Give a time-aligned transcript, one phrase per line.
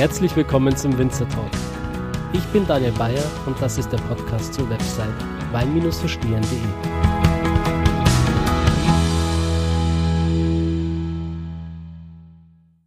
[0.00, 1.50] Herzlich willkommen zum Winzer Talk.
[2.32, 5.12] Ich bin Daniel Bayer und das ist der Podcast zur Website
[5.52, 6.40] wein-verstehen.de.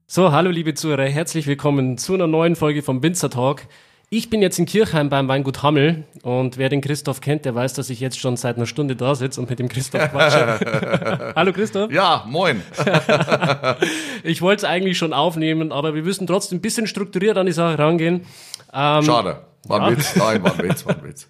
[0.08, 3.67] So, hallo liebe Zuhörer, herzlich willkommen zu einer neuen Folge vom Winzer Talk.
[4.16, 7.73] Ich bin jetzt in Kirchheim beim Weingut Hammel und wer den Christoph kennt, der weiß,
[7.73, 11.34] dass ich jetzt schon seit einer Stunde da sitze und mit dem Christoph quatsche.
[11.36, 11.91] Hallo Christoph.
[11.91, 12.62] Ja, moin.
[14.23, 17.53] ich wollte es eigentlich schon aufnehmen, aber wir müssen trotzdem ein bisschen strukturiert an die
[17.53, 18.27] Sache rangehen.
[18.72, 19.45] Ähm, Schade.
[19.66, 19.98] War ein ja.
[19.98, 20.16] Witz?
[20.16, 21.27] Nein, war ein Witz, war ein Witz.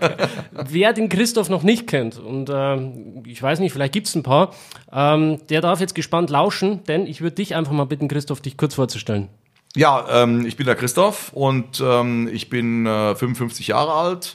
[0.68, 2.76] Wer den Christoph noch nicht kennt, und äh,
[3.24, 4.52] ich weiß nicht, vielleicht gibt es ein paar,
[4.92, 8.56] ähm, der darf jetzt gespannt lauschen, denn ich würde dich einfach mal bitten, Christoph, dich
[8.56, 9.28] kurz vorzustellen.
[9.76, 14.34] Ja, ähm, ich bin der Christoph und ähm, ich bin äh, 55 Jahre alt.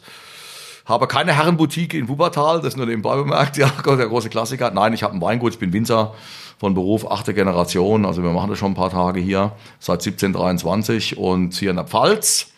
[0.85, 4.69] Habe keine Herrenboutique in Wuppertal, das ist nur nebenbei bemerkt, ja, der große Klassiker.
[4.69, 6.13] Nein, ich habe ein Weingut, ich bin Winzer
[6.59, 8.05] von Beruf, achte Generation.
[8.05, 11.85] Also wir machen das schon ein paar Tage hier, seit 1723 und hier in der
[11.85, 12.51] Pfalz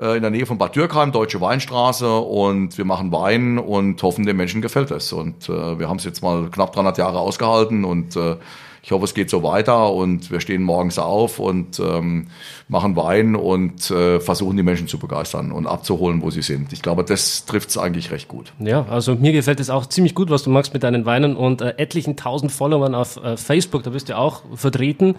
[0.00, 4.24] äh, in der Nähe von Bad Dürkheim, Deutsche Weinstraße und wir machen Wein und hoffen,
[4.24, 5.12] den Menschen gefällt es.
[5.12, 8.36] Und äh, wir haben es jetzt mal knapp 300 Jahre ausgehalten und äh,
[8.82, 12.28] ich hoffe, es geht so weiter und wir stehen morgens auf und ähm,
[12.68, 16.72] machen Wein und äh, versuchen die Menschen zu begeistern und abzuholen, wo sie sind.
[16.72, 18.52] Ich glaube, das trifft es eigentlich recht gut.
[18.58, 21.60] Ja, also mir gefällt es auch ziemlich gut, was du machst mit deinen Weinen und
[21.60, 25.16] äh, etlichen tausend Followern auf äh, Facebook, da bist du auch vertreten.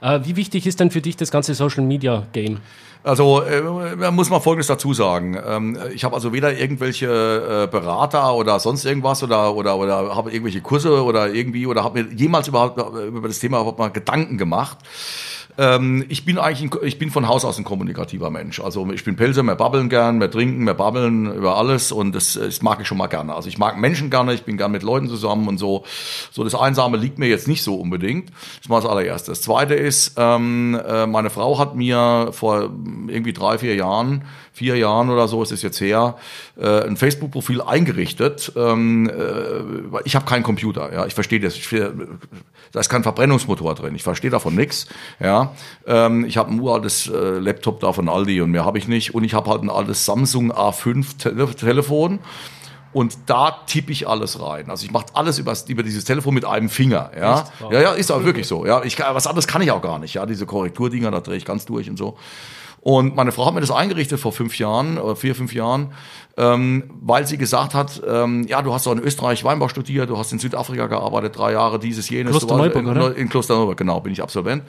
[0.00, 2.58] Äh, wie wichtig ist denn für dich das ganze Social Media Game?
[3.04, 5.36] Also äh, muss man Folgendes dazu sagen.
[5.44, 10.30] Ähm, ich habe also weder irgendwelche äh, Berater oder sonst irgendwas oder oder oder habe
[10.30, 14.38] irgendwelche Kurse oder irgendwie oder habe mir jemals überhaupt über das Thema überhaupt mal Gedanken
[14.38, 14.78] gemacht.
[15.58, 18.60] Ähm, ich bin eigentlich, ein, ich bin von Haus aus ein kommunikativer Mensch.
[18.60, 22.34] Also ich bin Pilzer, mehr babbeln gern, mehr trinken, mehr babbeln über alles und das,
[22.34, 23.34] das mag ich schon mal gerne.
[23.34, 25.84] Also ich mag Menschen gerne, ich bin gern mit Leuten zusammen und so.
[26.30, 28.30] So das Einsame liegt mir jetzt nicht so unbedingt.
[28.60, 29.30] Das mal das allererste.
[29.32, 32.70] Das zweite ist, ähm, äh, meine Frau hat mir vor
[33.08, 36.16] irgendwie drei, vier Jahren vier Jahren oder so ist es jetzt her,
[36.58, 38.52] äh, ein Facebook-Profil eingerichtet.
[38.54, 41.56] Ähm, äh, ich habe keinen Computer, ja, ich verstehe das.
[41.56, 41.68] Ich,
[42.72, 43.94] da ist kein Verbrennungsmotor drin.
[43.94, 44.86] Ich verstehe davon nichts.
[45.20, 45.52] Ja,
[45.86, 49.14] ähm, ich habe ein uraltes äh, Laptop da von Aldi und mehr habe ich nicht.
[49.14, 52.18] Und ich habe halt ein altes Samsung A5 Te Telefon.
[52.92, 54.68] Und da tippe ich alles rein.
[54.68, 57.10] Also ich mache alles über, über dieses Telefon mit einem Finger.
[57.18, 58.66] Ja, ja, ja, ist auch wirklich so.
[58.66, 60.12] Ja, ich, was anderes kann ich auch gar nicht.
[60.12, 62.18] Ja, diese Korrekturdinger, da drehe ich ganz durch und so.
[62.84, 65.92] Und meine Frau hat mir das eingerichtet vor fünf Jahren, oder vier, fünf Jahren,
[66.36, 70.18] ähm, weil sie gesagt hat, ähm, ja, du hast doch in Österreich Weinbau studiert, du
[70.18, 72.32] hast in Südafrika gearbeitet, drei Jahre, dieses, jenes.
[72.32, 74.64] Klosterneuburg, in, in Klosterneuburg, genau, bin ich Absolvent.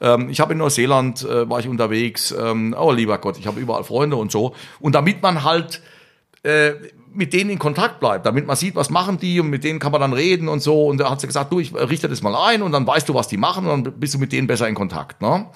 [0.00, 3.58] Ähm, ich habe in Neuseeland, äh, war ich unterwegs, ähm, oh lieber Gott, ich habe
[3.58, 4.54] überall Freunde und so.
[4.78, 5.82] Und damit man halt...
[6.44, 6.74] Äh,
[7.12, 9.90] mit denen in Kontakt bleibt, damit man sieht, was machen die und mit denen kann
[9.90, 10.86] man dann reden und so.
[10.86, 13.14] Und da hat sie gesagt, du, ich richte das mal ein und dann weißt du,
[13.14, 15.22] was die machen und dann bist du mit denen besser in Kontakt.
[15.22, 15.46] Ne?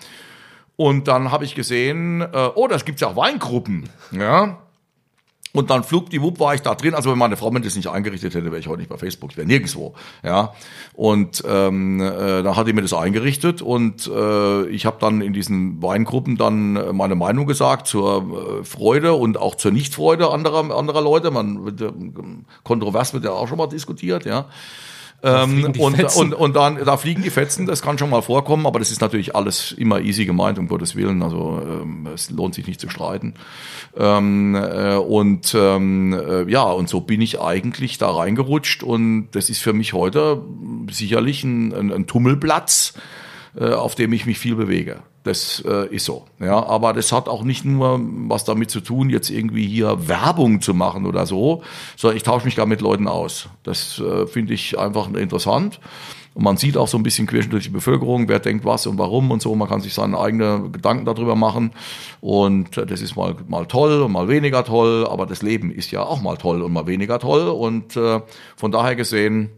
[0.81, 3.91] Und dann habe ich gesehen, äh, oh, das gibt's ja auch Weingruppen.
[4.13, 4.61] Ja.
[5.53, 6.95] Und dann flug die Wupp war ich da drin.
[6.95, 9.33] Also wenn meine Frau mir das nicht eingerichtet hätte, wäre ich heute nicht bei Facebook,
[9.33, 9.95] ich wäre nirgendwo.
[10.25, 10.55] Ja.
[10.95, 15.35] Und ähm, äh, dann hat die mir das eingerichtet und äh, ich habe dann in
[15.35, 21.03] diesen Weingruppen dann meine Meinung gesagt zur äh, Freude und auch zur Nichtfreude anderer anderer
[21.03, 21.31] Leute.
[21.31, 21.93] Man wird, äh,
[22.65, 24.47] kontrovers wird ja auch schon mal diskutiert, ja.
[25.23, 28.79] Ähm, und, und, und dann, da fliegen die Fetzen, das kann schon mal vorkommen, aber
[28.79, 31.23] das ist natürlich alles immer easy gemeint, um Gottes Willen.
[31.23, 33.35] Also ähm, es lohnt sich nicht zu streiten.
[33.97, 39.51] Ähm, äh, und ähm, äh, ja, und so bin ich eigentlich da reingerutscht und das
[39.51, 40.43] ist für mich heute
[40.91, 42.95] sicherlich ein, ein, ein Tummelplatz,
[43.59, 45.03] äh, auf dem ich mich viel bewege.
[45.23, 46.25] Das äh, ist so.
[46.39, 50.63] Ja, aber das hat auch nicht nur was damit zu tun, jetzt irgendwie hier Werbung
[50.63, 51.63] zu machen oder so,
[51.97, 53.49] sondern ich tausche mich gar mit Leuten aus.
[53.63, 55.79] Das äh, finde ich einfach interessant.
[56.33, 58.97] Und man sieht auch so ein bisschen querschen durch die Bevölkerung, wer denkt was und
[58.97, 59.55] warum und so.
[59.55, 61.73] Man kann sich seine eigenen Gedanken darüber machen.
[62.23, 65.07] Und äh, das ist mal, mal toll und mal weniger toll.
[65.07, 67.49] Aber das Leben ist ja auch mal toll und mal weniger toll.
[67.49, 68.23] Und äh,
[68.57, 69.51] von daher gesehen,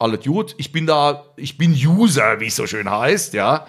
[0.00, 0.56] alles gut.
[0.58, 3.66] Ich bin da, ich bin User, wie es so schön heißt, ja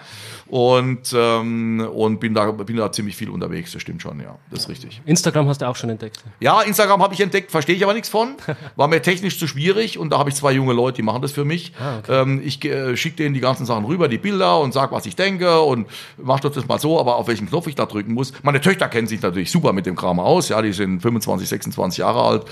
[0.50, 4.62] und, ähm, und bin, da, bin da ziemlich viel unterwegs, das stimmt schon, ja, das
[4.62, 5.00] ist richtig.
[5.06, 6.24] Instagram hast du auch schon entdeckt?
[6.40, 8.34] Ja, Instagram habe ich entdeckt, verstehe ich aber nichts von,
[8.76, 11.30] war mir technisch zu schwierig und da habe ich zwei junge Leute, die machen das
[11.30, 11.72] für mich.
[11.78, 12.22] Ah, okay.
[12.22, 15.14] ähm, ich äh, schicke denen die ganzen Sachen rüber, die Bilder und sag, was ich
[15.14, 15.86] denke und
[16.18, 18.32] mach das mal so, aber auf welchen Knopf ich da drücken muss.
[18.42, 21.98] Meine Töchter kennen sich natürlich super mit dem Kram aus, ja, die sind 25, 26
[21.98, 22.44] Jahre alt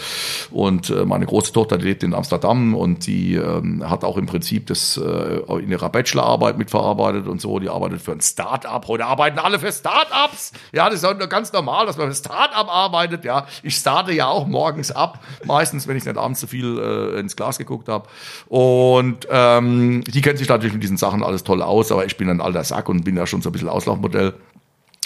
[0.53, 4.27] und äh, meine große Tochter, die lebt in Amsterdam und die ähm, hat auch im
[4.27, 8.87] Prinzip das äh, in ihrer Bachelorarbeit mitverarbeitet und so, die arbeitet arbeitet für ein Start-up.
[8.87, 10.53] Heute arbeiten alle für Start-ups.
[10.73, 13.25] Ja, das ist ganz normal, dass man für Start-up arbeitet.
[13.25, 15.21] Ja, ich starte ja auch morgens ab.
[15.45, 18.09] Meistens, wenn ich nicht abends zu viel äh, ins Glas geguckt habe.
[18.47, 22.29] Und ähm, die kennt sich natürlich mit diesen Sachen alles toll aus, aber ich bin
[22.29, 24.35] ein alter Sack und bin ja schon so ein bisschen Auslaufmodell.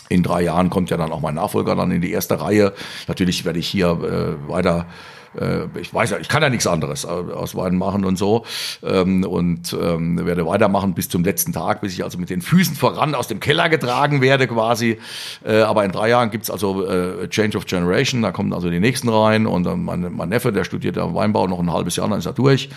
[0.08, 2.72] in drei Jahren kommt ja dann auch mein Nachfolger dann in die erste Reihe.
[3.06, 4.86] Natürlich werde ich hier äh, weiter
[5.80, 8.44] ich weiß ja, ich kann ja nichts anderes aus Wein machen und so
[8.82, 12.76] ähm, und ähm, werde weitermachen bis zum letzten Tag, bis ich also mit den Füßen
[12.76, 14.98] voran aus dem Keller getragen werde quasi.
[15.44, 18.80] Äh, aber in drei Jahren gibt's also äh, Change of Generation, da kommen also die
[18.80, 22.26] nächsten rein und mein Neffe, der studiert ja Weinbau noch ein halbes Jahr, dann ist
[22.26, 22.68] er durch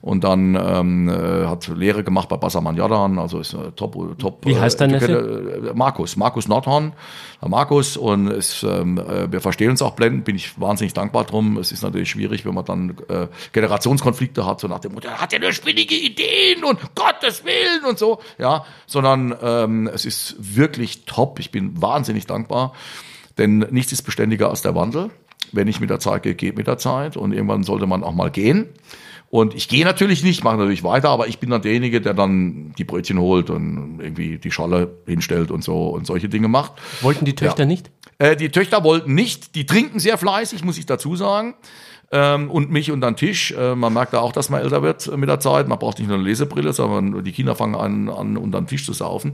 [0.00, 4.46] und dann ähm, äh, hat Lehre gemacht bei Bassermann Jordan, also ist äh, top, top.
[4.46, 5.70] Wie heißt dein Neffe?
[5.70, 6.92] Äh, Markus, Markus Nordhorn,
[7.40, 11.58] Markus und es, ähm, äh, wir verstehen uns auch blendend, bin ich wahnsinnig dankbar drum.
[11.58, 15.32] Es ist natürlich schwierig, wenn man dann äh, Generationskonflikte hat, so nach dem Motto, hat
[15.32, 21.04] ja nur spinnige Ideen und Gottes Willen und so, ja, sondern ähm, es ist wirklich
[21.04, 21.38] top.
[21.38, 22.72] Ich bin wahnsinnig dankbar,
[23.38, 25.10] denn nichts ist beständiger als der Wandel.
[25.52, 28.14] Wenn ich mit der Zeit gehe, geht mit der Zeit und irgendwann sollte man auch
[28.14, 28.68] mal gehen.
[29.28, 32.72] Und ich gehe natürlich nicht, mache natürlich weiter, aber ich bin dann derjenige, der dann
[32.78, 36.72] die Brötchen holt und irgendwie die Schale hinstellt und so und solche Dinge macht.
[37.02, 37.66] Wollten die Töchter ja.
[37.66, 37.90] nicht?
[38.18, 39.54] Äh, die Töchter wollten nicht.
[39.54, 41.54] Die trinken sehr fleißig, muss ich dazu sagen.
[42.18, 43.52] Ähm, und mich unter den Tisch.
[43.52, 45.68] Äh, man merkt da auch, dass man älter wird mit der Zeit.
[45.68, 48.86] Man braucht nicht nur eine Lesebrille, sondern die Kinder fangen an, an unter den Tisch
[48.86, 49.32] zu saufen.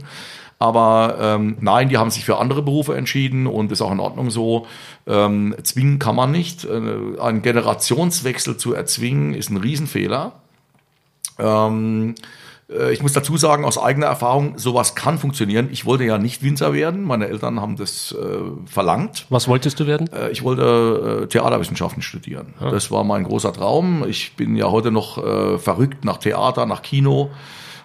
[0.59, 4.31] Aber ähm, nein, die haben sich für andere Berufe entschieden und ist auch in Ordnung
[4.31, 4.67] so.
[5.07, 6.65] Ähm, zwingen kann man nicht.
[6.65, 10.33] Äh, einen Generationswechsel zu erzwingen, ist ein Riesenfehler.
[11.39, 12.21] Ähm, äh,
[12.91, 15.69] ich muss dazu sagen, aus eigener Erfahrung, sowas kann funktionieren.
[15.71, 17.03] Ich wollte ja nicht Winzer werden.
[17.03, 18.15] Meine Eltern haben das äh,
[18.65, 19.25] verlangt.
[19.29, 20.09] Was wolltest du werden?
[20.13, 22.53] Äh, ich wollte äh, Theaterwissenschaften studieren.
[22.59, 22.71] Ah.
[22.71, 24.05] Das war mein großer Traum.
[24.07, 27.31] Ich bin ja heute noch äh, verrückt nach Theater, nach Kino.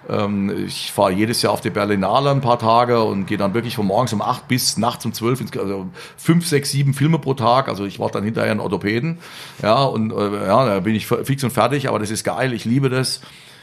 [0.08, 3.76] Ähm, ich fahre jedes Jahr auf die Berlinale ein paar Tage und gehe dann wirklich
[3.76, 5.86] von morgens um acht bis nachts um zwölf, also
[6.16, 7.68] fünf, sechs, sieben Filme pro Tag.
[7.68, 9.18] Also ich war dann hinterher ein Orthopäden.
[9.62, 12.64] Ja, und äh, ja, da bin ich fix und fertig, aber das ist geil, ich
[12.64, 13.20] liebe das.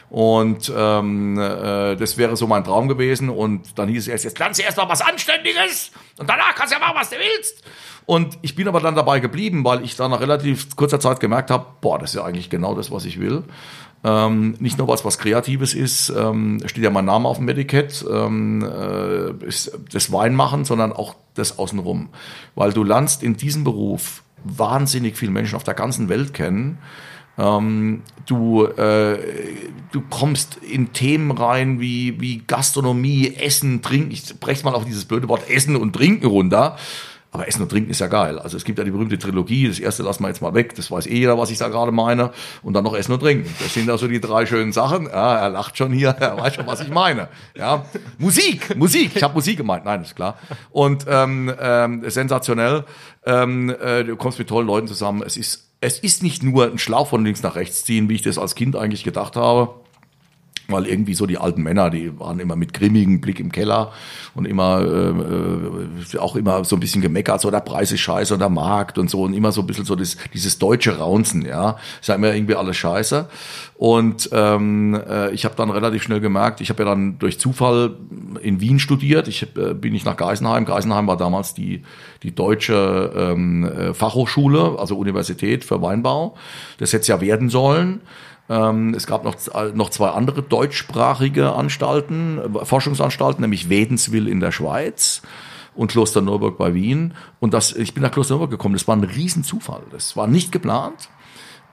[0.10, 3.30] Und ähm, äh, das wäre so mein Traum gewesen.
[3.30, 6.74] Und dann hieß es erst, jetzt lernst du erst mal was Anständiges und danach kannst
[6.74, 7.63] du ja machen, was du willst.
[8.06, 11.50] Und ich bin aber dann dabei geblieben, weil ich dann nach relativ kurzer Zeit gemerkt
[11.50, 13.44] habe, boah, das ist ja eigentlich genau das, was ich will.
[14.04, 18.06] Ähm, nicht nur, es was Kreatives ist, ähm, steht ja mein Name auf dem Etikett,
[18.08, 22.10] ähm, äh, ist das Weinmachen, sondern auch das Außenrum.
[22.54, 26.78] Weil du lernst in diesem Beruf wahnsinnig viele Menschen auf der ganzen Welt kennen.
[27.38, 29.18] Ähm, du, äh,
[29.92, 34.12] du kommst in Themen rein wie, wie Gastronomie, Essen, Trinken.
[34.12, 36.78] Ich breche mal auf dieses blöde Wort Essen und Trinken runter.
[37.36, 38.40] Aber Essen und Trinken ist ja geil.
[38.40, 40.90] Also es gibt ja die berühmte Trilogie, das erste lassen wir jetzt mal weg, das
[40.90, 42.32] weiß eh jeder, was ich da gerade meine.
[42.64, 43.54] Und dann noch Essen und Trinken.
[43.60, 45.08] Das sind also die drei schönen Sachen.
[45.08, 47.28] Ja, er lacht schon hier, er weiß schon, was ich meine.
[47.54, 47.84] Ja,
[48.20, 50.38] Musik, Musik, ich habe Musik gemeint, nein, ist klar.
[50.72, 52.86] Und ähm, ähm, sensationell,
[53.26, 55.22] ähm, äh, du kommst mit tollen Leuten zusammen.
[55.22, 58.22] Es ist, es ist nicht nur ein Schlauch von links nach rechts ziehen, wie ich
[58.22, 59.76] das als Kind eigentlich gedacht habe
[60.68, 63.92] weil irgendwie so die alten Männer, die waren immer mit grimmigem Blick im Keller
[64.34, 68.40] und immer äh, auch immer so ein bisschen gemeckert, so der Preis ist scheiße und
[68.40, 71.78] der Markt und so und immer so ein bisschen so das, dieses deutsche Raunzen, ja,
[72.02, 73.28] ist ja immer irgendwie alles scheiße.
[73.78, 77.96] Und ähm, äh, ich habe dann relativ schnell gemerkt, ich habe ja dann durch Zufall
[78.42, 81.84] in Wien studiert, ich äh, bin nicht nach Geisenheim, Geisenheim war damals die
[82.25, 86.36] die deutsche ähm, äh, Fachhochschule, also Universität für Weinbau.
[86.80, 88.01] Das hätte es ja werden sollen.
[88.50, 89.36] Ähm, es gab noch,
[89.74, 95.22] noch zwei andere deutschsprachige Anstalten, Forschungsanstalten, nämlich Wädenswil in der Schweiz
[95.74, 97.14] und Kloster Nürburg bei Wien.
[97.40, 98.75] Und das, ich bin nach Kloster Nürburg gekommen.
[98.75, 99.84] Das war ein Riesenzufall.
[99.92, 101.10] Das war nicht geplant.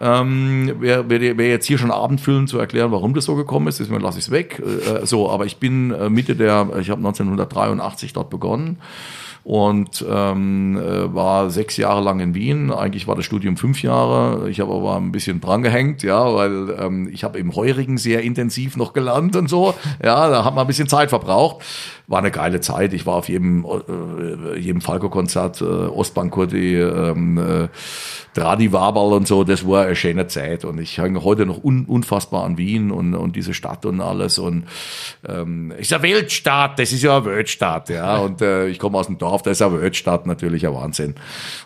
[0.00, 3.69] Ähm, wer, wer, wer jetzt hier schon Abend füllen zu erklären, warum das so gekommen
[3.69, 4.61] ist, deswegen lasse ich es weg.
[4.61, 8.79] Äh, so, aber ich bin äh, Mitte der, ich habe 1983 dort begonnen
[9.44, 12.70] und ähm, äh, war sechs Jahre lang in Wien.
[12.70, 14.49] Eigentlich war das Studium fünf Jahre.
[14.49, 18.76] Ich habe aber ein bisschen drangehängt, ja, weil ähm, ich habe im Heurigen sehr intensiv
[18.76, 19.75] noch gelernt und so.
[20.02, 21.64] Ja, da hat man ein bisschen Zeit verbraucht.
[22.06, 22.92] War eine geile Zeit.
[22.92, 27.68] Ich war auf jedem, äh, jedem Falco-Konzert, äh, Ostbankurti, ähm, äh,
[28.35, 30.64] Dradi Wabal und so, das war eine schöne Zeit.
[30.64, 34.38] Und ich hänge heute noch un, unfassbar an Wien und, und diese Stadt und alles.
[34.38, 34.64] Und
[35.28, 38.18] ähm, ist eine Weltstadt, das ist ja eine Weltstadt, ja.
[38.18, 41.14] Und äh, ich komme aus dem Dorf, das ist eine Weltstadt, natürlich ein Wahnsinn.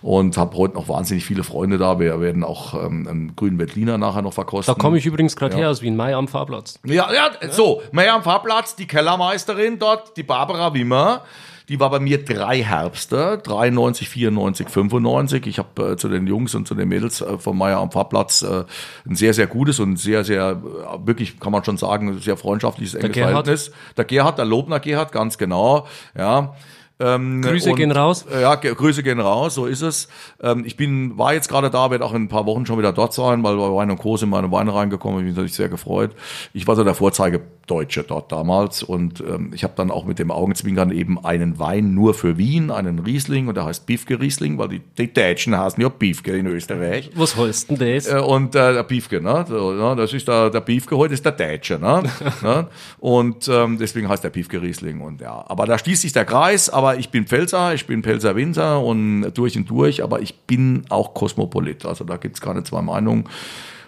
[0.03, 2.01] Und habe heute noch wahnsinnig viele Freunde da.
[2.01, 4.75] Wir werden auch ähm, einen grünen Berliner nachher noch verkosten.
[4.75, 5.61] Da komme ich übrigens gerade ja.
[5.61, 6.81] her aus Wien, Mai am Fahrplatz.
[6.85, 11.23] Ja, ja, so, Mai am Fahrplatz, die Kellermeisterin dort, die Barbara Wimmer.
[11.69, 15.47] Die war bei mir drei Herbste, 93, 94, 95.
[15.49, 18.43] Ich habe äh, zu den Jungs und zu den Mädels äh, vom Meier am Fahrplatz
[18.43, 18.65] äh,
[19.05, 22.95] ein sehr, sehr gutes und sehr, sehr, äh, wirklich kann man schon sagen, sehr freundschaftliches,
[22.95, 23.73] enges der Verhältnis.
[23.97, 26.55] Der Gerhard, der Lobner Gerhard, ganz genau, ja.
[26.99, 28.25] Ähm, Grüße und, gehen raus.
[28.33, 30.09] Äh, ja, Grüße gehen raus, so ist es.
[30.41, 32.93] Ähm, ich bin, war jetzt gerade da, werde auch in ein paar Wochen schon wieder
[32.93, 34.17] dort sein, weil bei Wein und Co.
[34.17, 36.13] sind meine Weine reingekommen, ich bin natürlich sehr gefreut.
[36.55, 38.83] Ich war so der Vorzeige Deutsche dort damals.
[38.83, 42.71] Und ähm, ich habe dann auch mit dem Augenzwinkern eben einen Wein nur für Wien,
[42.71, 46.47] einen Riesling, und der heißt Biefke Riesling, weil die, die Deutschen heißen ja Biefke in
[46.47, 47.11] Österreich.
[47.15, 48.07] Was heißt denn das?
[48.07, 49.45] Äh, und äh, der Biefke, ne?
[49.49, 49.95] Ne?
[49.97, 52.03] Das ist der, der Biefke heute ist der Deutsche, ne?
[52.43, 52.69] ne?
[52.99, 55.01] Und ähm, deswegen heißt der Biefke Riesling.
[55.01, 58.37] Und ja, aber da schließt sich der Kreis, aber ich bin Pfälzer, ich bin Pfälzer
[58.37, 61.85] Winzer und durch und durch, aber ich bin auch Kosmopolit.
[61.85, 63.25] Also da gibt's keine zwei Meinungen.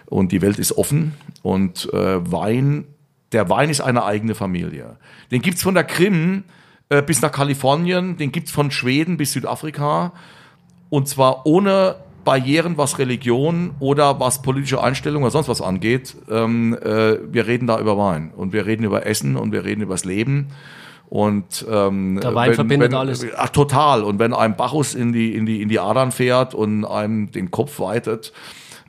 [0.05, 2.85] Und die Welt ist offen und äh, Wein
[3.31, 4.97] der Wein ist eine eigene Familie.
[5.31, 6.43] Den gibt's von der Krim
[6.89, 10.13] äh, bis nach Kalifornien, den gibt's von Schweden bis Südafrika.
[10.89, 16.15] Und zwar ohne Barrieren, was Religion oder was politische Einstellung oder sonst was angeht.
[16.29, 19.81] Ähm, äh, wir reden da über Wein und wir reden über Essen und wir reden
[19.81, 20.49] über das Leben.
[21.07, 23.25] Und ähm, der Wein wenn, verbindet wenn, alles.
[23.35, 24.03] Ach, total.
[24.03, 27.49] Und wenn einem Bacchus in die, in die, in die Adern fährt und einem den
[27.49, 28.31] Kopf weitet,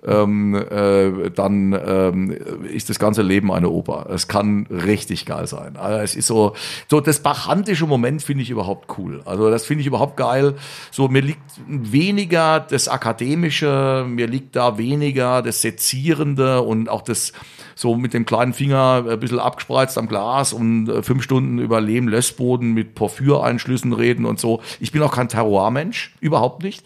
[0.06, 4.06] ähm, äh, dann ähm, ist das ganze Leben eine Oper.
[4.10, 5.76] Es kann richtig geil sein.
[5.76, 6.54] Also es ist so,
[6.88, 9.22] so das bachantische Moment finde ich überhaupt cool.
[9.24, 10.54] Also das finde ich überhaupt geil.
[10.90, 17.32] So mir liegt weniger das akademische, mir liegt da weniger das sezierende und auch das
[17.74, 21.80] so mit dem kleinen Finger ein bisschen abgespreizt am Glas und äh, fünf Stunden über
[21.80, 24.60] Lehm-Lössboden mit Porphyreinschlüssen reden und so.
[24.80, 26.84] Ich bin auch kein Terroir-Mensch, überhaupt nicht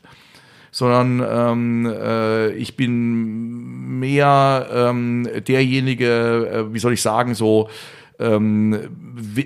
[0.75, 7.69] sondern ähm, äh, ich bin mehr ähm, derjenige, äh, wie soll ich sagen, so
[8.19, 8.77] ähm,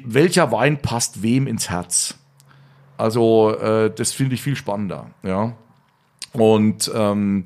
[0.06, 2.14] welcher Wein passt wem ins Herz.
[2.96, 5.52] Also äh, das finde ich viel spannender, ja.
[6.32, 7.44] Und ähm,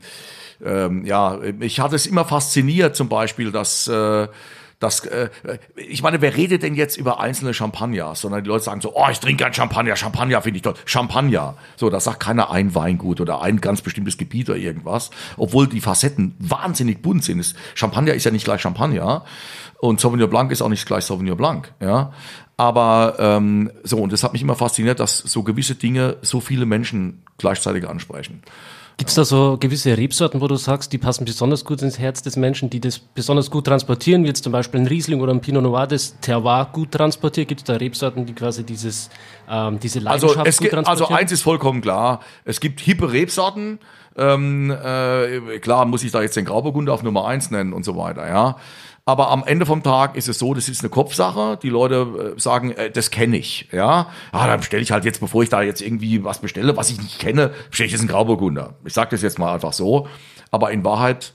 [0.65, 4.29] ähm, ja, mich hat es immer fasziniert, zum Beispiel, dass äh,
[4.83, 5.29] das, äh,
[5.77, 8.15] ich meine, wer redet denn jetzt über einzelne Champagner?
[8.15, 10.75] Sondern die Leute sagen so, oh, ich trinke ein Champagner, Champagner finde ich toll.
[10.85, 11.57] Champagner.
[11.77, 15.11] So, das sagt keiner ein Weingut oder ein ganz bestimmtes Gebiet oder irgendwas.
[15.37, 17.55] Obwohl die Facetten wahnsinnig bunt sind.
[17.75, 19.25] Champagner ist ja nicht gleich Champagner.
[19.79, 21.73] Und Sauvignon Blanc ist auch nicht gleich Sauvignon Blanc.
[21.81, 22.13] Ja.
[22.57, 26.67] Aber ähm, so, und das hat mich immer fasziniert, dass so gewisse Dinge so viele
[26.67, 28.43] Menschen gleichzeitig ansprechen.
[29.03, 32.23] Gibt es da so gewisse Rebsorten, wo du sagst, die passen besonders gut ins Herz
[32.23, 35.41] des Menschen, die das besonders gut transportieren, wie jetzt zum Beispiel ein Riesling oder ein
[35.41, 37.49] Pinot Noir, das Terroir gut transportiert?
[37.49, 39.11] Gibt es da Rebsorten, die quasi dieses,
[39.51, 43.13] ähm, diese Leidenschaft also es gut gibt, Also eins ist vollkommen klar, es gibt hippe
[43.13, 43.81] Rebsorten,
[44.17, 47.97] ähm, äh, klar muss ich da jetzt den Grauburgunder auf Nummer eins nennen und so
[47.97, 48.57] weiter, ja.
[49.05, 51.59] Aber am Ende vom Tag ist es so, das ist eine Kopfsache.
[51.61, 53.69] Die Leute äh, sagen, äh, das kenne ich.
[53.73, 56.91] Ja, ah, dann bestelle ich halt jetzt, bevor ich da jetzt irgendwie was bestelle, was
[56.91, 58.75] ich nicht kenne, bestelle ich jetzt einen Grauburgunder.
[58.85, 60.07] Ich sage das jetzt mal einfach so.
[60.53, 61.33] Aber in Wahrheit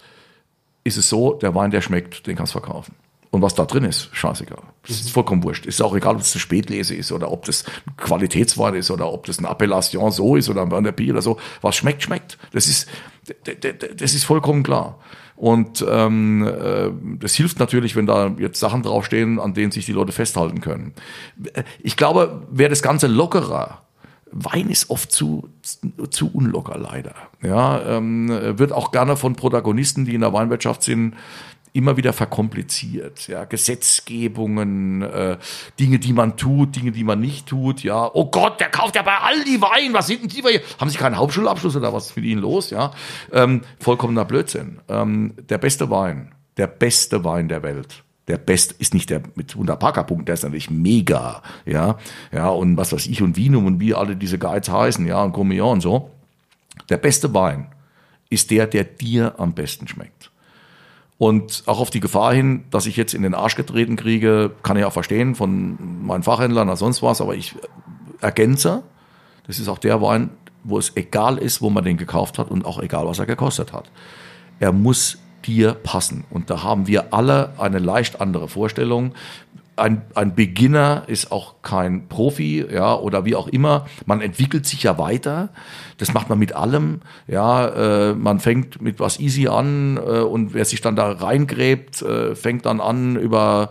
[0.86, 2.96] ist es so, der Wein, der schmeckt, den kannst du verkaufen.
[3.32, 4.64] Und was da drin ist, scheißegal.
[4.88, 5.66] Das ist vollkommen wurscht.
[5.66, 7.66] Ist auch egal, ob es eine Spätlese ist oder ob das
[7.98, 11.38] Qualitätswein ist oder ob das eine Appellation so ist oder ein Berner Bier oder so.
[11.62, 12.38] Was schmeckt, schmeckt.
[12.54, 12.88] Das ist,
[13.98, 14.98] das ist vollkommen klar.
[15.38, 16.90] Und ähm, äh,
[17.20, 20.94] das hilft natürlich, wenn da jetzt Sachen draufstehen, an denen sich die Leute festhalten können.
[21.80, 23.84] Ich glaube, wäre das Ganze lockerer,
[24.32, 25.48] Wein ist oft zu,
[26.10, 27.16] zu unlocker, leider.
[27.42, 31.16] Ja, ähm, wird auch gerne von Protagonisten, die in der Weinwirtschaft sind,
[31.74, 33.28] immer wieder verkompliziert.
[33.28, 35.38] Ja, Gesetzgebungen, äh,
[35.80, 37.84] Dinge, die man tut, Dinge, die man nicht tut.
[37.84, 39.94] Ja, oh Gott, der kauft ja bei Aldi Wein.
[39.94, 40.60] Was sind denn die?
[40.80, 42.70] Haben Sie keinen Hauptschulabschluss oder was für Ihnen los?
[42.70, 42.92] Ja,
[43.32, 44.80] ähm, vollkommener Blödsinn.
[44.88, 48.04] Ähm, der beste Wein, der beste Wein der Welt.
[48.28, 51.98] Der Best ist nicht der mit 100 Parkerpunkten, der ist natürlich mega, ja,
[52.34, 55.32] ja, und was weiß ich, und Vinum und wie alle diese Guides heißen, ja, und
[55.32, 56.12] Gourmillon und so.
[56.90, 57.68] Der beste Wein
[58.30, 60.32] ist der, der dir am besten schmeckt.
[61.18, 64.78] Und auch auf die Gefahr hin, dass ich jetzt in den Arsch getreten kriege, kann
[64.78, 67.56] ich auch verstehen von meinen Fachhändlern oder sonst was, aber ich
[68.22, 68.84] ergänze,
[69.48, 70.30] das ist auch der Wein,
[70.64, 73.74] wo es egal ist, wo man den gekauft hat und auch egal, was er gekostet
[73.74, 73.90] hat.
[74.60, 76.26] Er muss dir passen.
[76.30, 79.14] Und da haben wir alle eine leicht andere Vorstellung
[79.78, 83.86] ein, ein Beginner ist auch kein Profi, ja, oder wie auch immer.
[84.06, 85.50] Man entwickelt sich ja weiter.
[85.98, 87.02] Das macht man mit allem.
[87.28, 92.02] Ja, äh, man fängt mit was easy an äh, und wer sich dann da reingräbt,
[92.02, 93.70] äh, fängt dann an über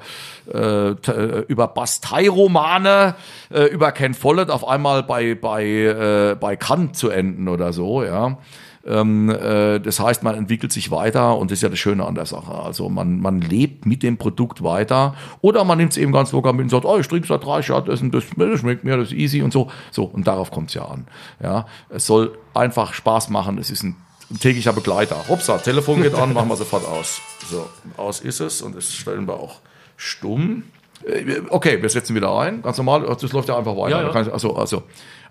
[0.53, 3.15] äh, äh über Bastei-Romane,
[3.51, 8.05] äh, über Ken Follett auf einmal bei bei äh, bei Kant zu enden oder so,
[8.05, 8.39] ja.
[8.87, 12.15] Ähm, äh, das heißt, man entwickelt sich weiter und das ist ja das Schöne an
[12.15, 12.53] der Sache.
[12.53, 16.53] Also man, man lebt mit dem Produkt weiter oder man nimmt es eben ganz locker
[16.53, 19.09] mit und sagt, oh, ich trinke seit drei Jahren, das, das, das schmeckt mir, das
[19.09, 19.71] ist easy und so.
[19.91, 21.07] So, und darauf kommt es ja an.
[21.43, 23.59] Ja, es soll einfach Spaß machen.
[23.59, 23.97] Es ist ein
[24.41, 25.17] täglicher Begleiter.
[25.29, 27.21] Hopsa, Telefon geht an, machen wir sofort aus.
[27.51, 27.67] So,
[27.97, 29.57] aus ist es und das stellen wir auch
[29.97, 30.65] stumm.
[31.05, 33.03] Äh, okay, wir setzen wieder ein, ganz normal.
[33.21, 34.03] Das läuft ja einfach weiter.
[34.03, 34.31] Ja, ja.
[34.33, 34.85] Also, also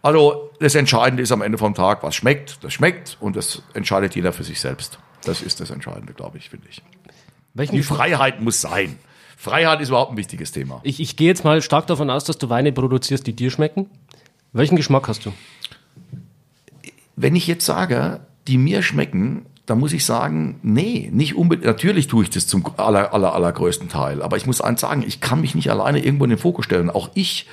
[0.05, 4.13] also das Entscheidende ist am Ende vom Tag, was schmeckt, das schmeckt und das entscheidet
[4.13, 4.99] jeder für sich selbst.
[5.23, 6.83] Das ist das Entscheidende, glaube ich, finde ich.
[7.55, 8.99] Welchen Die Freiheit muss sein.
[9.35, 10.79] Freiheit ist überhaupt ein wichtiges Thema.
[10.83, 13.89] Ich, ich gehe jetzt mal stark davon aus, dass du Weine produzierst, die dir schmecken.
[14.53, 15.33] Welchen Geschmack hast du?
[17.15, 21.65] Wenn ich jetzt sage, die mir schmecken, dann muss ich sagen, nee, nicht unbedingt.
[21.65, 24.21] Natürlich tue ich das zum aller, aller, allergrößten Teil.
[24.21, 26.91] Aber ich muss eins sagen, ich kann mich nicht alleine irgendwo in den Fokus stellen.
[26.91, 27.47] Auch ich,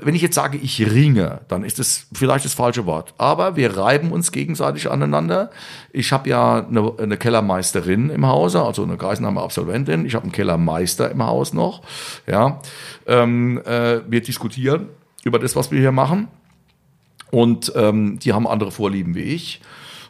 [0.00, 3.14] wenn ich jetzt sage, ich ringe, dann ist das vielleicht das falsche Wort.
[3.18, 5.50] Aber wir reiben uns gegenseitig aneinander.
[5.92, 10.06] Ich habe ja eine, eine Kellermeisterin im Hause, also eine Geisenheimer Absolventin.
[10.06, 11.82] Ich habe einen Kellermeister im Haus noch.
[12.26, 12.60] Ja,
[13.06, 14.88] ähm, äh, wir diskutieren
[15.24, 16.28] über das, was wir hier machen.
[17.30, 19.60] Und ähm, die haben andere Vorlieben wie ich.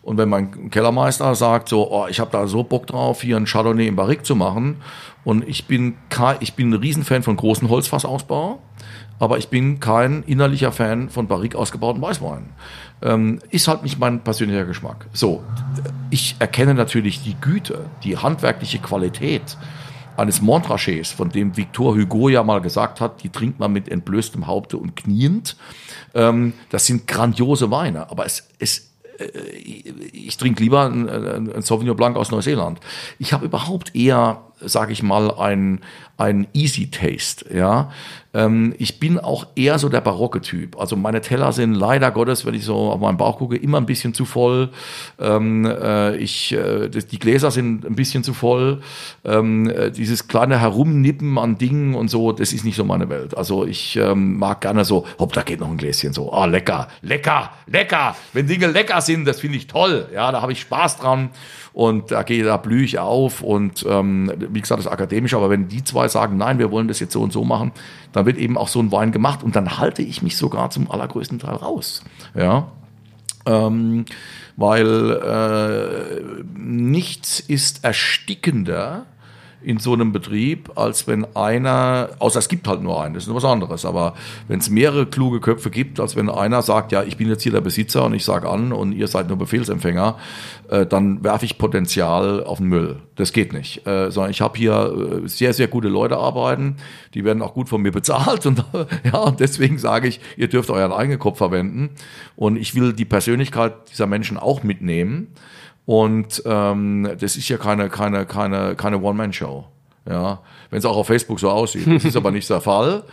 [0.02, 3.45] Und wenn mein Kellermeister sagt, so, oh, ich habe da so Bock drauf, hier ein
[3.45, 4.76] Chardonnay im Barrique zu machen,
[5.25, 5.97] und ich bin,
[6.40, 8.62] ich bin ein Riesenfan von großen Holzfassausbau,
[9.18, 12.50] aber ich bin kein innerlicher Fan von Barrique ausgebauten Weißwein.
[13.02, 15.06] Ähm, ist halt nicht mein persönlicher Geschmack.
[15.12, 15.42] So,
[16.10, 19.56] ich erkenne natürlich die Güte, die handwerkliche Qualität
[20.16, 24.48] eines Montrachets, von dem Victor Hugo ja mal gesagt hat, die trinkt man mit entblößtem
[24.48, 25.56] Haupte und kniend.
[26.14, 28.88] Ähm, das sind grandiose Weine, aber es, es
[30.12, 32.78] ich trinke lieber ein Sauvignon Blanc aus Neuseeland.
[33.18, 35.81] Ich habe überhaupt eher, sage ich mal, ein,
[36.17, 37.55] ein Easy Taste.
[37.55, 37.91] Ja,
[38.35, 40.79] ähm, ich bin auch eher so der barocke Typ.
[40.79, 43.87] Also meine Teller sind leider Gottes, wenn ich so auf meinen Bauch gucke, immer ein
[43.87, 44.71] bisschen zu voll.
[45.19, 48.83] Ähm, äh, ich, äh, die Gläser sind ein bisschen zu voll.
[49.25, 53.37] Ähm, äh, dieses kleine Herumnippen an Dingen und so, das ist nicht so meine Welt.
[53.37, 56.33] Also ich ähm, mag gerne so, hopp, da geht noch ein Gläschen so.
[56.33, 58.15] Ah, lecker, lecker, lecker.
[58.33, 60.09] Wenn Dinge lecker sind, das finde ich toll.
[60.12, 61.31] Ja, da habe ich Spaß dran
[61.78, 65.49] und da gehe, da blühe ich auf und ähm, wie gesagt, das ist akademisch, aber
[65.49, 67.70] wenn die zwei sagen, nein, wir wollen das jetzt so und so machen,
[68.11, 70.90] dann wird eben auch so ein Wein gemacht und dann halte ich mich sogar zum
[70.90, 72.03] allergrößten Teil raus.
[72.35, 72.72] Ja.
[73.46, 74.07] Ähm,
[74.57, 76.20] weil äh,
[76.59, 79.07] nichts ist erstickender
[79.61, 83.35] in so einem Betrieb, als wenn einer, außer es gibt halt nur einen, das ist
[83.35, 84.14] was anderes, aber
[84.47, 87.53] wenn es mehrere kluge Köpfe gibt, als wenn einer sagt, ja, ich bin jetzt hier
[87.53, 90.16] der Besitzer und ich sage an und ihr seid nur Befehlsempfänger,
[90.68, 92.97] äh, dann werfe ich Potenzial auf den Müll.
[93.16, 93.85] Das geht nicht.
[93.87, 96.77] Äh, sondern ich habe hier äh, sehr, sehr gute Leute arbeiten,
[97.14, 98.64] die werden auch gut von mir bezahlt und
[99.05, 101.90] ja, und deswegen sage ich, ihr dürft euren eigenen Kopf verwenden
[102.37, 105.29] und ich will die Persönlichkeit dieser Menschen auch mitnehmen.
[105.88, 109.64] Und ähm, das ist ja keine, keine, keine, keine One-Man-Show.
[110.07, 111.87] Ja, wenn es auch auf Facebook so aussieht.
[111.87, 113.05] Das ist aber nicht der Fall.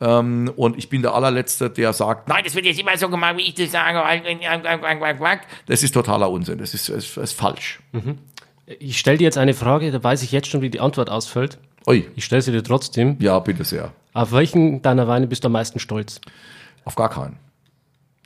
[0.00, 3.36] Ähm, und ich bin der allerletzte, der sagt, nein, das wird jetzt immer so gemacht,
[3.36, 4.02] wie ich das sage.
[5.66, 6.58] Das ist totaler Unsinn.
[6.58, 7.78] Das ist, das ist falsch.
[7.92, 8.18] Mhm.
[8.66, 11.58] Ich stelle dir jetzt eine Frage, da weiß ich jetzt schon, wie die Antwort ausfällt.
[11.86, 12.04] Ui.
[12.16, 13.16] Ich stelle sie dir trotzdem.
[13.20, 13.92] Ja, bitte sehr.
[14.12, 16.20] Auf welchen deiner Weine bist du am meisten stolz?
[16.84, 17.36] Auf gar keinen.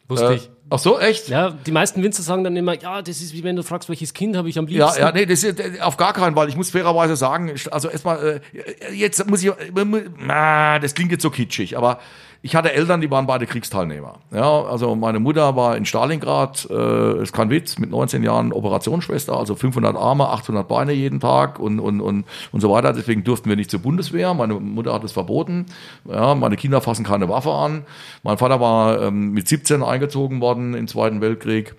[0.09, 0.49] Wusste äh, ich.
[0.71, 1.29] Ach so, echt?
[1.29, 4.13] Ja, die meisten Winzer sagen dann immer, ja, das ist wie wenn du fragst, welches
[4.13, 5.01] Kind habe ich am liebsten.
[5.01, 7.89] Ja, ja, nee, das ist äh, auf gar keinen, weil ich muss fairerweise sagen, also
[7.89, 12.01] erstmal, äh, jetzt muss ich, äh, das klingt jetzt so kitschig, aber
[12.41, 14.21] ich hatte Eltern, die waren beide Kriegsteilnehmer.
[14.33, 19.37] Ja, also meine Mutter war in Stalingrad, äh, ist kein Witz, mit 19 Jahren Operationsschwester,
[19.37, 22.93] also 500 Arme, 800 Beine jeden Tag und, und, und, und so weiter.
[22.93, 24.35] Deswegen durften wir nicht zur Bundeswehr.
[24.35, 25.67] Meine Mutter hat es verboten.
[26.09, 27.85] Ja, meine Kinder fassen keine Waffe an.
[28.23, 31.75] Mein Vater war ähm, mit 17 eingezogen worden im Zweiten Weltkrieg.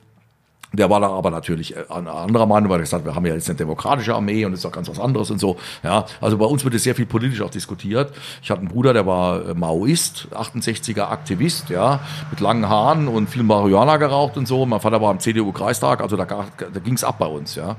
[0.72, 3.34] Der war da aber natürlich äh, ein anderer Meinung, weil er gesagt, wir haben ja
[3.34, 5.58] jetzt eine demokratische Armee und ist doch ganz was anderes und so.
[5.84, 8.14] Ja, also bei uns wird es sehr viel politisch auch diskutiert.
[8.44, 13.30] Ich hatte einen Bruder, der war äh, Maoist, 68er Aktivist, ja, mit langen Haaren und
[13.30, 14.66] viel Marihuana geraucht und so.
[14.66, 17.76] Mein Vater war im CDU-Kreistag, also da, da ging es ab bei uns, ja.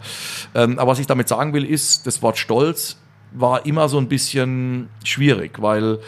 [0.54, 2.96] Ähm, aber was ich damit sagen will, ist, das Wort Stolz
[3.32, 6.00] war immer so ein bisschen schwierig, weil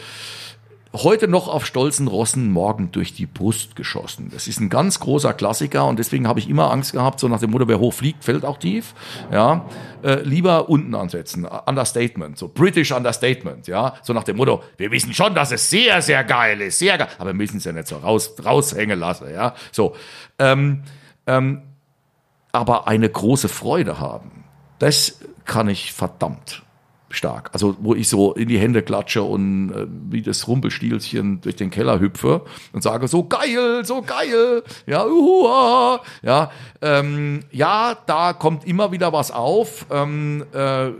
[0.93, 4.29] heute noch auf stolzen Rossen morgen durch die Brust geschossen.
[4.31, 7.39] Das ist ein ganz großer Klassiker und deswegen habe ich immer Angst gehabt, so nach
[7.39, 8.93] dem Motto, wer hoch fliegt, fällt auch tief.
[9.31, 9.65] Ja,
[10.03, 15.13] äh, lieber unten ansetzen, Understatement, so British Understatement, ja, so nach dem Motto, wir wissen
[15.13, 17.87] schon, dass es sehr, sehr geil ist, sehr geil, aber wir müssen es ja nicht
[17.87, 19.95] so raus, raushängen lassen, ja, so.
[20.37, 20.83] Ähm,
[21.25, 21.63] ähm,
[22.51, 24.43] aber eine große Freude haben,
[24.77, 26.63] das kann ich verdammt
[27.15, 27.49] stark.
[27.53, 31.69] Also wo ich so in die Hände klatsche und äh, wie das Rumpelstielchen durch den
[31.69, 38.65] Keller hüpfe und sage, so geil, so geil, ja, uhuha, ja, ähm, ja, da kommt
[38.65, 39.85] immer wieder was auf.
[39.91, 40.91] Ähm, äh,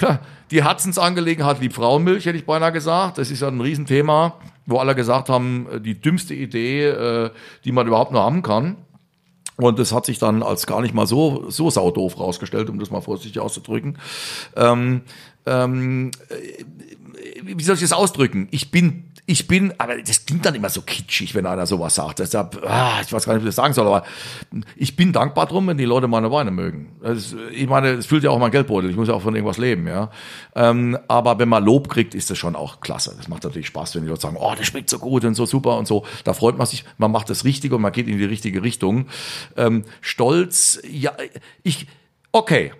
[0.50, 3.18] die Herzensangelegenheit liebt Frauenmilch, hätte ich beinahe gesagt.
[3.18, 4.34] Das ist ja ein Riesenthema,
[4.66, 7.30] wo alle gesagt haben, äh, die dümmste Idee, äh,
[7.64, 8.76] die man überhaupt nur haben kann.
[9.60, 12.90] Und das hat sich dann als gar nicht mal so, so saudoof rausgestellt, um das
[12.90, 13.98] mal vorsichtig auszudrücken.
[14.56, 15.02] Ähm,
[15.46, 16.10] ähm,
[17.42, 18.48] wie soll ich das ausdrücken?
[18.50, 22.18] Ich bin ich bin, aber das klingt dann immer so kitschig, wenn einer sowas sagt.
[22.18, 24.02] Deshalb, ah, ich weiß gar nicht, wie ich das sagen soll, aber
[24.74, 26.96] ich bin dankbar drum, wenn die Leute meine Weine mögen.
[27.00, 28.90] Das, ich meine, es füllt ja auch mein Geldbeutel.
[28.90, 30.10] Ich muss ja auch von irgendwas leben, ja.
[30.56, 33.14] Ähm, aber wenn man Lob kriegt, ist das schon auch klasse.
[33.16, 35.46] Das macht natürlich Spaß, wenn die Leute sagen, oh, das schmeckt so gut und so
[35.46, 36.04] super und so.
[36.24, 39.06] Da freut man sich, man macht das Richtige und man geht in die richtige Richtung.
[39.56, 41.12] Ähm, Stolz, ja,
[41.62, 41.86] ich,
[42.32, 42.72] okay.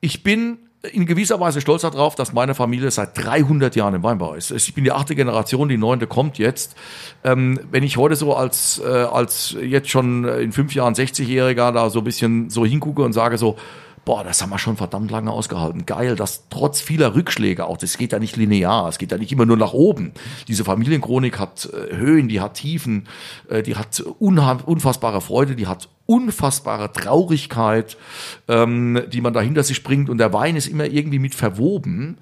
[0.00, 0.58] Ich bin
[0.92, 4.50] in gewisser Weise stolz darauf, dass meine Familie seit 300 Jahren im Weinbau ist.
[4.50, 6.76] Ich bin die achte Generation, die neunte kommt jetzt.
[7.24, 11.90] Ähm, wenn ich heute so als, äh, als jetzt schon in fünf Jahren 60-Jähriger da
[11.90, 13.56] so ein bisschen so hingucke und sage so,
[14.06, 15.84] boah, das haben wir schon verdammt lange ausgehalten.
[15.84, 19.32] Geil, dass trotz vieler Rückschläge auch, das geht ja nicht linear, es geht ja nicht
[19.32, 20.12] immer nur nach oben.
[20.48, 23.08] Diese Familienchronik hat äh, Höhen, die hat Tiefen,
[23.50, 27.96] äh, die hat unfassbare Freude, die hat unfassbare Traurigkeit,
[28.46, 30.08] ähm, die man da hinter sich bringt.
[30.08, 32.18] Und der Wein ist immer irgendwie mit verwoben.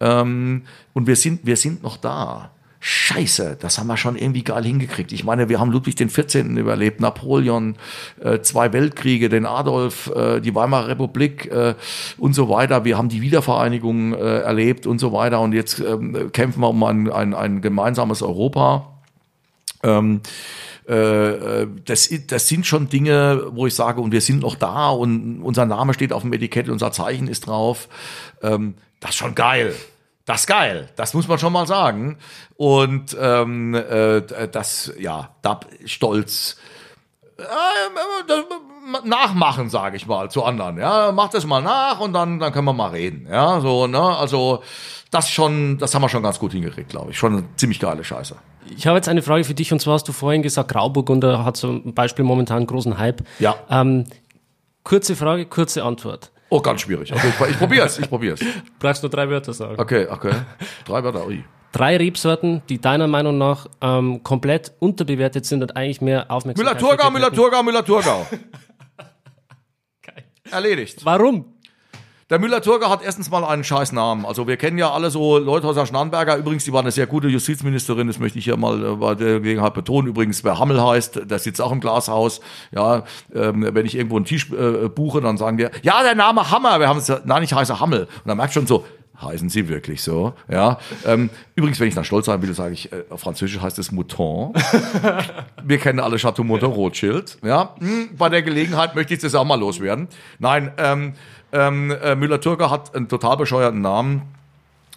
[0.00, 2.50] Ähm, und wir sind, wir sind noch da.
[2.84, 5.12] Scheiße, das haben wir schon irgendwie geil hingekriegt.
[5.12, 6.56] Ich meine, wir haben Ludwig den 14.
[6.56, 7.76] überlebt, Napoleon,
[8.20, 11.74] äh, zwei Weltkriege, den Adolf, äh, die Weimarer Republik äh,
[12.18, 12.84] und so weiter.
[12.84, 15.40] Wir haben die Wiedervereinigung erlebt und so weiter.
[15.40, 18.88] Und jetzt ähm, kämpfen wir um ein, ein, ein gemeinsames Europa.
[19.82, 20.20] Ähm,
[20.88, 24.90] äh, äh, das, das sind schon Dinge, wo ich sage, und wir sind noch da
[24.90, 27.88] und unser Name steht auf dem Etikett, unser Zeichen ist drauf.
[28.42, 29.74] Ähm, das ist schon geil.
[30.24, 32.18] Das ist geil, das muss man schon mal sagen.
[32.56, 36.58] Und ähm, äh, das, ja, da stolz.
[37.38, 37.44] Äh,
[38.28, 38.44] das,
[39.04, 40.78] nachmachen, sage ich mal, zu anderen.
[40.78, 43.26] Ja, mach das mal nach und dann, dann können wir mal reden.
[43.30, 44.62] Ja, so, ne, also
[45.10, 47.18] das schon, das haben wir schon ganz gut hingekriegt, glaube ich.
[47.18, 48.36] Schon eine ziemlich geile Scheiße.
[48.76, 51.56] Ich habe jetzt eine Frage für dich und zwar hast du vorhin gesagt, Grauburgunder hat
[51.56, 53.22] zum Beispiel momentan einen großen Hype.
[53.38, 53.54] Ja.
[53.68, 54.06] Ähm,
[54.84, 56.31] kurze Frage, kurze Antwort.
[56.52, 57.10] Oh, ganz schwierig.
[57.10, 58.40] Also ich, ich probiere es, ich probiere es.
[58.78, 59.80] Brauchst nur drei Wörter sagen.
[59.80, 60.34] Okay, okay.
[60.84, 61.42] Drei Wörter, ui.
[61.72, 67.10] Drei Rebsorten, die deiner Meinung nach ähm, komplett unterbewertet sind und eigentlich mehr Aufmerksamkeit Müller-Thurgau,
[67.10, 68.26] Müller-Thurgau, Müller-Thurgau.
[70.50, 71.02] Erledigt.
[71.06, 71.51] Warum?
[72.32, 74.24] Der Müller-Thurgau hat erstens mal einen scheiß Namen.
[74.24, 76.38] Also wir kennen ja alle so Leuthäuser Schnarrenberger.
[76.38, 79.40] Übrigens, die war eine sehr gute Justizministerin, das möchte ich hier mal äh, bei der
[79.40, 80.08] Gelegenheit betonen.
[80.08, 82.40] Übrigens, wer Hammel heißt, der sitzt auch im Glashaus.
[82.74, 86.50] Ja, ähm, wenn ich irgendwo einen Tisch äh, buche, dann sagen wir, ja, der Name
[86.50, 88.04] Hammer, wir haben es, nein, ich heiße Hammel.
[88.04, 88.86] Und dann merkt schon so,
[89.20, 90.32] heißen sie wirklich so.
[90.48, 90.78] Ja.
[91.04, 93.92] Ähm, übrigens, wenn ich dann stolz sein will, sage ich, äh, auf Französisch heißt es
[93.92, 94.54] Mouton.
[95.64, 97.36] Wir kennen alle Chateau Mouton Rothschild.
[97.44, 97.74] Ja.
[97.78, 100.08] Hm, bei der Gelegenheit möchte ich das auch mal loswerden.
[100.38, 101.12] Nein, ähm,
[101.52, 104.22] ähm, äh, Müller-Türker hat einen total bescheuerten Namen.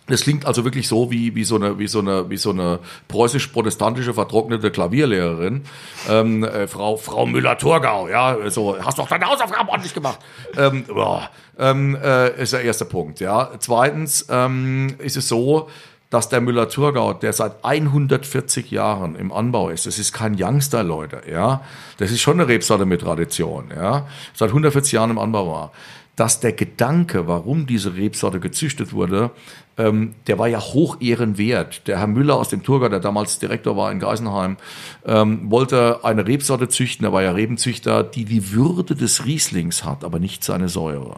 [0.08, 4.70] Das klingt also wirklich so wie, wie so eine, so eine, so eine preußisch-protestantische vertrocknete
[4.70, 5.64] Klavierlehrerin.
[6.08, 10.20] Ähm, äh, Frau, Frau Müller-Thurgau, ja, so, hast doch deine Hausaufgaben ordentlich gemacht.
[10.56, 13.50] Ähm, boah, ähm, äh, ist der erste Punkt, ja.
[13.58, 15.70] Zweitens, ähm, ist es so,
[16.12, 21.24] dass der Müller-Thurgau, der seit 140 Jahren im Anbau ist, das ist kein Youngster, Leute,
[21.28, 21.62] ja.
[21.98, 24.06] Das ist schon eine Rebsorte mit Tradition, ja.
[24.36, 25.72] Seit 140 Jahren im Anbau war
[26.16, 29.32] dass der Gedanke, warum diese Rebsorte gezüchtet wurde,
[29.78, 31.88] ähm, der war ja hoch ehrenwert.
[31.88, 34.58] Der Herr Müller aus dem Thurgau, der damals Direktor war in Geisenheim,
[35.06, 40.04] ähm, wollte eine Rebsorte züchten, er war ja Rebenzüchter, die die Würde des Rieslings hat,
[40.04, 41.18] aber nicht seine Säure.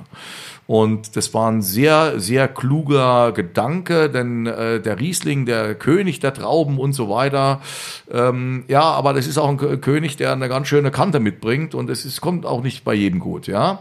[0.68, 6.34] Und das war ein sehr, sehr kluger Gedanke, denn äh, der Riesling, der König der
[6.34, 7.62] Trauben und so weiter,
[8.12, 11.90] ähm, ja, aber das ist auch ein König, der eine ganz schöne Kante mitbringt und
[11.90, 13.80] es ist, kommt auch nicht bei jedem gut, ja.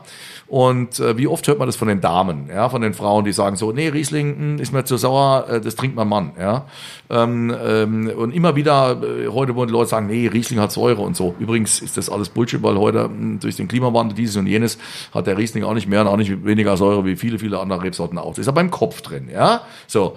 [0.49, 3.33] Und äh, wie oft hört man das von den Damen, ja, von den Frauen, die
[3.33, 6.33] sagen so, nee, Riesling mh, hm, ist mir zu sauer, äh, das trinkt mein Mann,
[6.39, 6.67] ja.
[7.11, 11.17] Ähm, ähm, und immer wieder, äh, heute wollen Leute sagen, nee, Riesling hat Säure und
[11.17, 11.35] so.
[11.41, 14.79] Übrigens ist das alles Bullshit, weil heute mh, hm, durch den Klimawandel dieses und jenes
[15.13, 17.83] hat der Riesling auch nicht mehr und auch nicht weniger Säure wie viele, viele andere
[17.83, 18.31] Rebsorten auch.
[18.31, 19.63] Das ist aber im Kopf drin, ja.
[19.87, 20.17] So.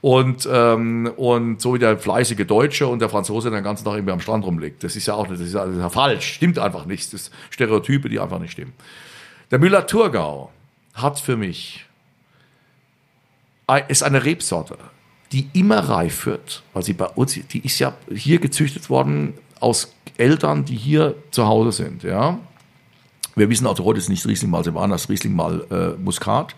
[0.00, 4.12] Und, ähm, und so wie der fleißige Deutsche und der Franzose den ganzen Tag irgendwie
[4.12, 4.82] am Strand rumliegt.
[4.82, 6.34] Das ist ja auch das ist das ist ja falsch.
[6.34, 7.12] Stimmt einfach nicht.
[7.12, 8.72] Das sind Stereotype, die einfach nicht stimmen.
[9.50, 10.50] Der Müller-Thurgau
[10.94, 11.86] hat für mich,
[13.88, 14.78] ist eine Rebsorte,
[15.32, 19.94] die immer reif wird, weil sie bei uns, die ist ja hier gezüchtet worden aus
[20.16, 22.38] Eltern, die hier zu Hause sind, ja.
[23.40, 26.54] Wir wissen also heute ist nicht Riesling mal Silvaner, Riesling mal äh, Muskat,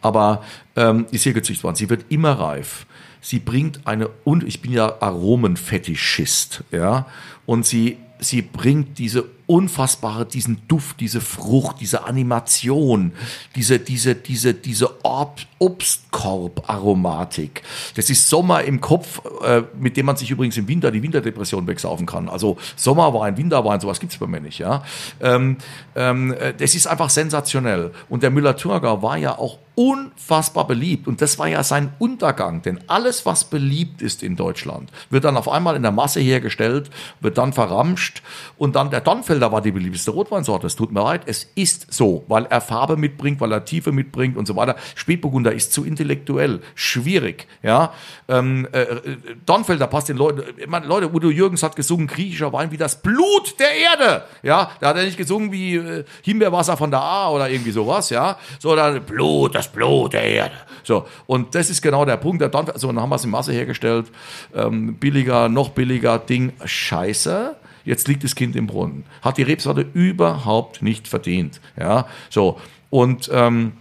[0.00, 0.42] aber
[0.76, 1.76] ähm, ist hier gezüchtet worden.
[1.76, 2.86] Sie wird immer reif.
[3.20, 7.06] Sie bringt eine, und ich bin ja Aromenfetischist, ja,
[7.44, 13.12] und sie, sie bringt diese unfassbare, diesen Duft, diese Frucht, diese Animation,
[13.54, 17.62] diese, diese, diese, diese Ob Obstkorb-Aromatik.
[17.94, 21.68] Das ist Sommer im Kopf, äh, mit dem man sich übrigens im Winter die Winterdepression
[21.68, 22.28] wegsaufen kann.
[22.28, 24.58] Also Sommerwein, Winterwein, sowas gibt's bei mir nicht.
[24.58, 24.82] Ja?
[25.20, 25.58] Ähm,
[25.94, 27.92] ähm, äh, das ist einfach sensationell.
[28.08, 31.06] Und der Müller-Thurgau war ja auch unfassbar beliebt.
[31.06, 32.62] Und das war ja sein Untergang.
[32.62, 36.90] Denn alles, was beliebt ist in Deutschland, wird dann auf einmal in der Masse hergestellt,
[37.20, 38.22] wird dann verramscht.
[38.58, 39.00] Und dann der
[39.32, 40.66] Dornfelder war die beliebteste Rotweinsorte.
[40.66, 44.36] Es tut mir leid, es ist so, weil er Farbe mitbringt, weil er Tiefe mitbringt
[44.36, 44.76] und so weiter.
[44.94, 47.46] Spätburgunder ist zu intellektuell, schwierig.
[47.62, 47.94] Ja,
[48.28, 49.00] ähm, äh, äh
[49.46, 50.42] Dornfelder passt den Leuten.
[50.68, 54.24] Meine, Leute, Udo Jürgens hat gesungen, griechischer Wein wie das Blut der Erde.
[54.42, 58.10] Ja, da hat er nicht gesungen wie äh, Himbeerwasser von der A oder irgendwie sowas.
[58.10, 60.54] Ja, sondern Blut, das Blut der Erde.
[60.82, 62.42] So, und das ist genau der Punkt.
[62.42, 64.08] Der Don so, dann haben wir es in Masse hergestellt.
[64.54, 66.52] Ähm, billiger, noch billiger Ding.
[66.64, 67.56] Scheiße.
[67.84, 69.04] Jetzt liegt das Kind im Brunnen.
[69.22, 71.60] Hat die Rebsorte überhaupt nicht verdient.
[71.78, 72.60] Ja, so.
[72.90, 73.72] Und, ähm,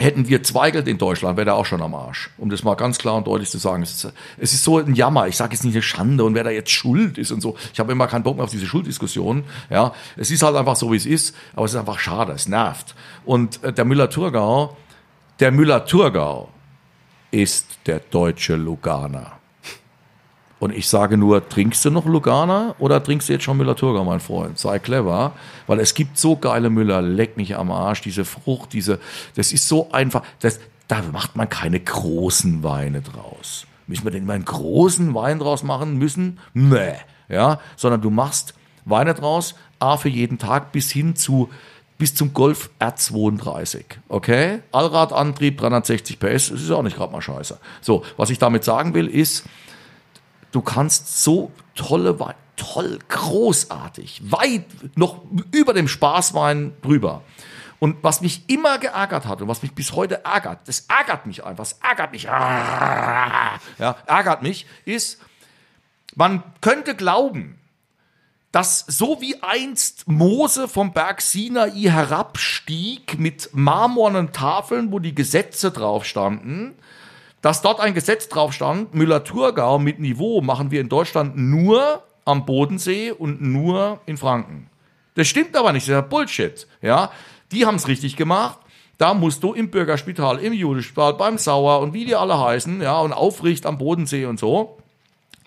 [0.00, 2.30] Hätten wir Zweigelt in Deutschland, wäre der auch schon am Arsch.
[2.38, 3.82] Um das mal ganz klar und deutlich zu sagen.
[3.82, 5.28] Es ist, es ist so ein Jammer.
[5.28, 7.58] Ich sage jetzt nicht eine Schande und wer da jetzt schuld ist und so.
[7.74, 9.44] Ich habe immer keinen Bock mehr auf diese Schulddiskussion.
[9.68, 11.36] Ja, es ist halt einfach so, wie es ist.
[11.54, 12.32] Aber es ist einfach schade.
[12.32, 12.94] Es nervt.
[13.26, 14.74] Und äh, der Müller-Thurgau,
[15.38, 16.48] der Müller-Thurgau
[17.30, 19.39] ist der deutsche Lugana.
[20.60, 24.20] Und ich sage nur, trinkst du noch Lugana oder trinkst du jetzt schon Müller-Thurgau, mein
[24.20, 24.58] Freund?
[24.58, 25.32] Sei clever,
[25.66, 29.00] weil es gibt so geile Müller, leck mich am Arsch, diese Frucht, diese,
[29.34, 33.66] das ist so einfach, das, da macht man keine großen Weine draus.
[33.86, 36.38] Müssen wir denn immer einen großen Wein draus machen müssen?
[36.52, 36.94] Nee,
[37.30, 41.48] ja, sondern du machst Weine draus, A für jeden Tag bis hin zu
[41.96, 43.84] bis zum Golf R32.
[44.08, 44.60] Okay?
[44.72, 47.58] Allradantrieb, 360 PS, das ist auch nicht gerade mal scheiße.
[47.82, 49.44] So, was ich damit sagen will, ist,
[50.52, 54.64] du kannst so tolle Weine, toll, großartig, weit
[54.96, 57.22] noch über dem Spaßwein drüber.
[57.78, 61.44] Und was mich immer geärgert hat und was mich bis heute ärgert, das ärgert mich
[61.44, 63.58] einfach, das ärgert mich, ja,
[64.06, 65.18] ärgert mich, ist,
[66.14, 67.58] man könnte glauben,
[68.52, 75.70] dass so wie einst Mose vom Berg Sinai herabstieg mit marmornen Tafeln, wo die Gesetze
[75.70, 76.74] drauf standen,
[77.42, 82.44] dass dort ein Gesetz drauf stand, Müller-Thurgau mit Niveau machen wir in Deutschland nur am
[82.44, 84.68] Bodensee und nur in Franken.
[85.14, 86.66] Das stimmt aber nicht, das ist ja Bullshit.
[86.82, 87.10] Ja,
[87.52, 88.58] die haben es richtig gemacht.
[88.98, 93.00] Da musst du im Bürgerspital, im Judespital, beim Sauer und wie die alle heißen, ja,
[93.00, 94.76] und Aufricht am Bodensee und so,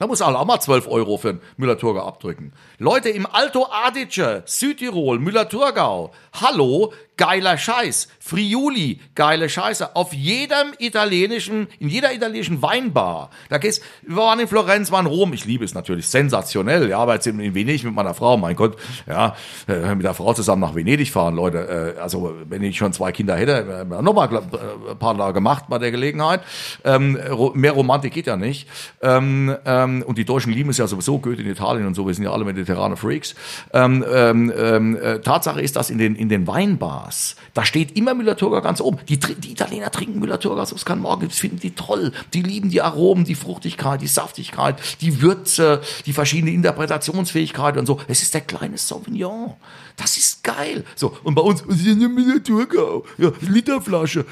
[0.03, 2.51] da muss er auch mal 12 Euro für einen Müller-Thurgau abdrücken.
[2.77, 8.07] Leute im Alto Adige, Südtirol, Müller-Thurgau, hallo, geiler Scheiß.
[8.19, 9.95] Friuli, geile Scheiße.
[9.95, 13.29] Auf jedem italienischen, in jeder italienischen Weinbar.
[13.49, 15.33] Da gehst, wir waren in Florenz, waren in Rom.
[15.33, 16.89] Ich liebe es natürlich sensationell.
[16.89, 19.35] Ja, aber jetzt in Venedig mit meiner Frau, mein Gott, ja,
[19.67, 21.95] äh, mit der Frau zusammen nach Venedig fahren, Leute.
[21.97, 25.77] Äh, also, wenn ich schon zwei Kinder hätte, äh, nochmal ein paar Tage gemacht bei
[25.77, 26.41] der Gelegenheit.
[26.83, 27.17] Ähm,
[27.53, 28.67] mehr Romantik geht ja nicht.
[29.01, 32.07] Ähm, ähm, und die Deutschen lieben es ja sowieso, Goethe in Italien und so.
[32.07, 33.35] Wir sind ja alle mediterrane Freaks.
[33.73, 37.35] Ähm, ähm, ähm, äh, Tatsache ist, dass in den, in den Weinbars.
[37.53, 38.97] Da steht immer Müller-Turga ganz oben.
[39.07, 41.27] Die, die Italiener trinken Müller-Turgas aus Morgen.
[41.27, 42.11] Das finden die toll.
[42.33, 47.99] Die lieben die Aromen, die Fruchtigkeit, die Saftigkeit, die Würze, die verschiedene Interpretationsfähigkeit und so.
[48.07, 49.53] Es ist der kleine Sauvignon.
[49.95, 50.83] Das ist geil.
[50.95, 53.05] So, und bei uns, Miniaturgau.
[53.17, 54.25] Ja, Literflasche.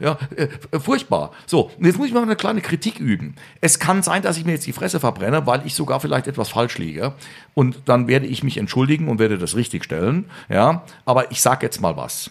[0.00, 1.32] Ja, äh, furchtbar.
[1.46, 3.36] So, und jetzt muss ich mal eine kleine Kritik üben.
[3.60, 6.48] Es kann sein, dass ich mir jetzt die Fresse verbrenne, weil ich sogar vielleicht etwas
[6.48, 7.14] falsch liege.
[7.54, 10.24] Und dann werde ich mich entschuldigen und werde das richtigstellen.
[10.48, 12.30] Ja, aber ich sage jetzt mal was.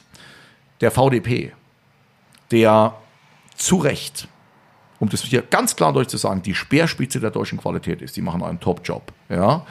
[0.81, 1.53] Der VDP,
[2.51, 2.95] der
[3.55, 4.27] zu Recht
[4.99, 8.17] um das hier ganz klar durchzusagen, die Speerspitze der deutschen Qualität ist.
[8.17, 9.13] Die machen einen Top-Job.
[9.29, 9.63] Ja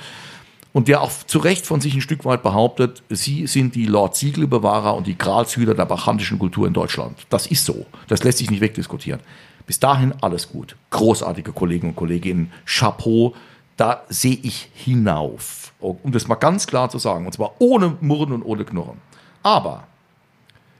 [0.76, 4.14] und der auch zu Recht von sich ein Stück weit behauptet, sie sind die Lord
[4.14, 7.16] Siegelbewahrer und die Gralshüter der bacchantischen Kultur in Deutschland.
[7.30, 7.86] Das ist so.
[8.08, 9.20] Das lässt sich nicht wegdiskutieren.
[9.64, 10.76] Bis dahin alles gut.
[10.90, 12.52] Großartige Kollegen und Kolleginnen.
[12.66, 13.34] Chapeau.
[13.78, 15.72] Da sehe ich hinauf.
[15.80, 17.24] Um das mal ganz klar zu sagen.
[17.24, 18.98] Und zwar ohne Murren und ohne Knurren.
[19.42, 19.84] Aber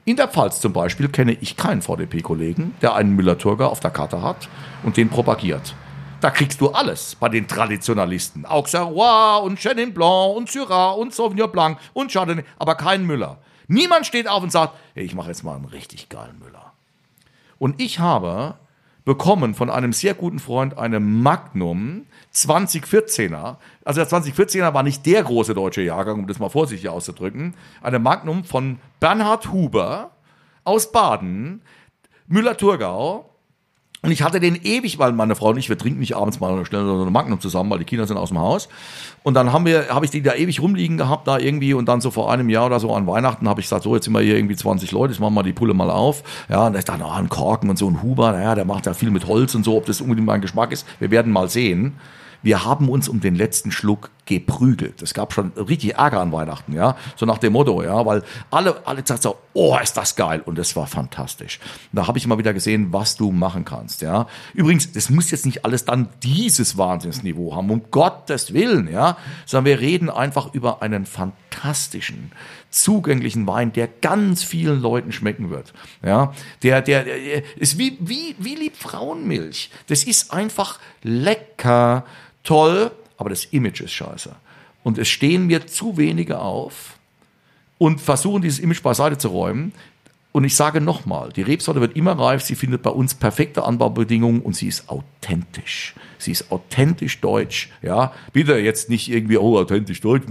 [0.04, 4.20] in der Pfalz zum Beispiel kenne ich keinen VDP-Kollegen, der einen Müller-Turger auf der Karte
[4.20, 4.50] hat
[4.82, 5.74] und den propagiert.
[6.20, 8.46] Da kriegst du alles bei den Traditionalisten.
[8.46, 13.38] Auxerrois und Chenin Blanc und Syrah und Sauvignon Blanc und Chardonnay, aber kein Müller.
[13.68, 16.72] Niemand steht auf und sagt, hey, ich mache jetzt mal einen richtig geilen Müller.
[17.58, 18.54] Und ich habe
[19.04, 23.56] bekommen von einem sehr guten Freund eine Magnum 2014er.
[23.84, 27.54] Also der 2014er war nicht der große deutsche Jahrgang, um das mal vorsichtig auszudrücken.
[27.82, 30.10] Eine Magnum von Bernhard Huber
[30.64, 31.62] aus Baden,
[32.26, 33.30] Müller-Thurgau
[34.02, 36.64] Und ich hatte den ewig, weil meine Frau und ich, wir trinken nicht abends mal
[36.66, 38.68] schnell so eine Magnum zusammen, weil die Kinder sind aus dem Haus.
[39.22, 42.00] Und dann haben wir, habe ich die da ewig rumliegen gehabt, da irgendwie, und dann
[42.00, 44.20] so vor einem Jahr oder so an Weihnachten habe ich gesagt, so, jetzt sind wir
[44.20, 46.22] hier irgendwie 20 Leute, jetzt machen wir die Pulle mal auf.
[46.48, 48.86] Ja, und da ist dann, oh, ein Korken und so ein Huber, naja, der macht
[48.86, 50.86] ja viel mit Holz und so, ob das unbedingt mein Geschmack ist.
[51.00, 51.94] Wir werden mal sehen.
[52.42, 55.02] Wir haben uns um den letzten Schluck geprügelt.
[55.02, 56.96] Es gab schon richtig Ärger an Weihnachten, ja.
[57.14, 60.42] So nach dem Motto, ja, weil alle, alle gesagt so, oh, ist das geil.
[60.44, 61.60] Und das war fantastisch.
[61.92, 64.26] da habe ich mal wieder gesehen, was du machen kannst, ja.
[64.52, 69.16] Übrigens, das muss jetzt nicht alles dann dieses Wahnsinnsniveau haben, um Gottes Willen, ja.
[69.46, 72.32] Sondern wir reden einfach über einen fantastischen,
[72.76, 75.72] zugänglichen Wein, der ganz vielen Leuten schmecken wird.
[76.04, 79.70] Ja, der, der, der ist wie, wie, wie lieb Frauenmilch.
[79.86, 82.04] Das ist einfach lecker,
[82.42, 84.34] toll, aber das Image ist scheiße.
[84.84, 86.98] Und es stehen mir zu wenige auf
[87.78, 89.72] und versuchen, dieses Image beiseite zu räumen.
[90.36, 94.42] Und ich sage nochmal, die Rebsorte wird immer reif, sie findet bei uns perfekte Anbaubedingungen
[94.42, 95.94] und sie ist authentisch.
[96.18, 98.12] Sie ist authentisch deutsch, ja.
[98.34, 100.24] Bitte jetzt nicht irgendwie, oh, authentisch deutsch,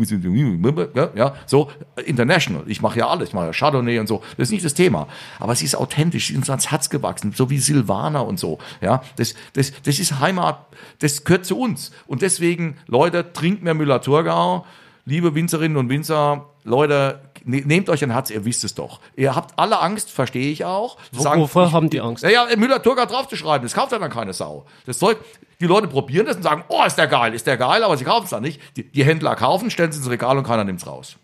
[1.15, 1.71] ja, so
[2.05, 2.65] international.
[2.67, 4.21] Ich mache ja alles, ich mache ja Chardonnay und so.
[4.37, 5.07] Das ist nicht das Thema.
[5.39, 8.59] Aber sie ist authentisch, sie ist uns ans Herz gewachsen, so wie Silvaner und so,
[8.81, 9.01] ja.
[9.15, 10.67] Das, das, das ist Heimat,
[10.99, 11.89] das gehört zu uns.
[12.05, 14.67] Und deswegen, Leute, trinkt mehr Müller-Thurgau.
[15.07, 18.99] Liebe Winzerinnen und Winzer, Leute, nehmt euch ein Herz, ihr wisst es doch.
[19.15, 20.97] Ihr habt alle Angst, verstehe ich auch.
[21.11, 22.23] Sagen, Wovor haben die Angst?
[22.23, 24.65] Ja, ja Müller-Turger draufzuschreiben, das kauft ja dann keine Sau.
[24.85, 25.17] Das Zeug,
[25.59, 28.03] die Leute probieren das und sagen, oh, ist der geil, ist der geil, aber sie
[28.03, 28.59] kaufen es dann nicht.
[28.75, 31.15] Die, die Händler kaufen, stellen es ins Regal und keiner nimmt es raus.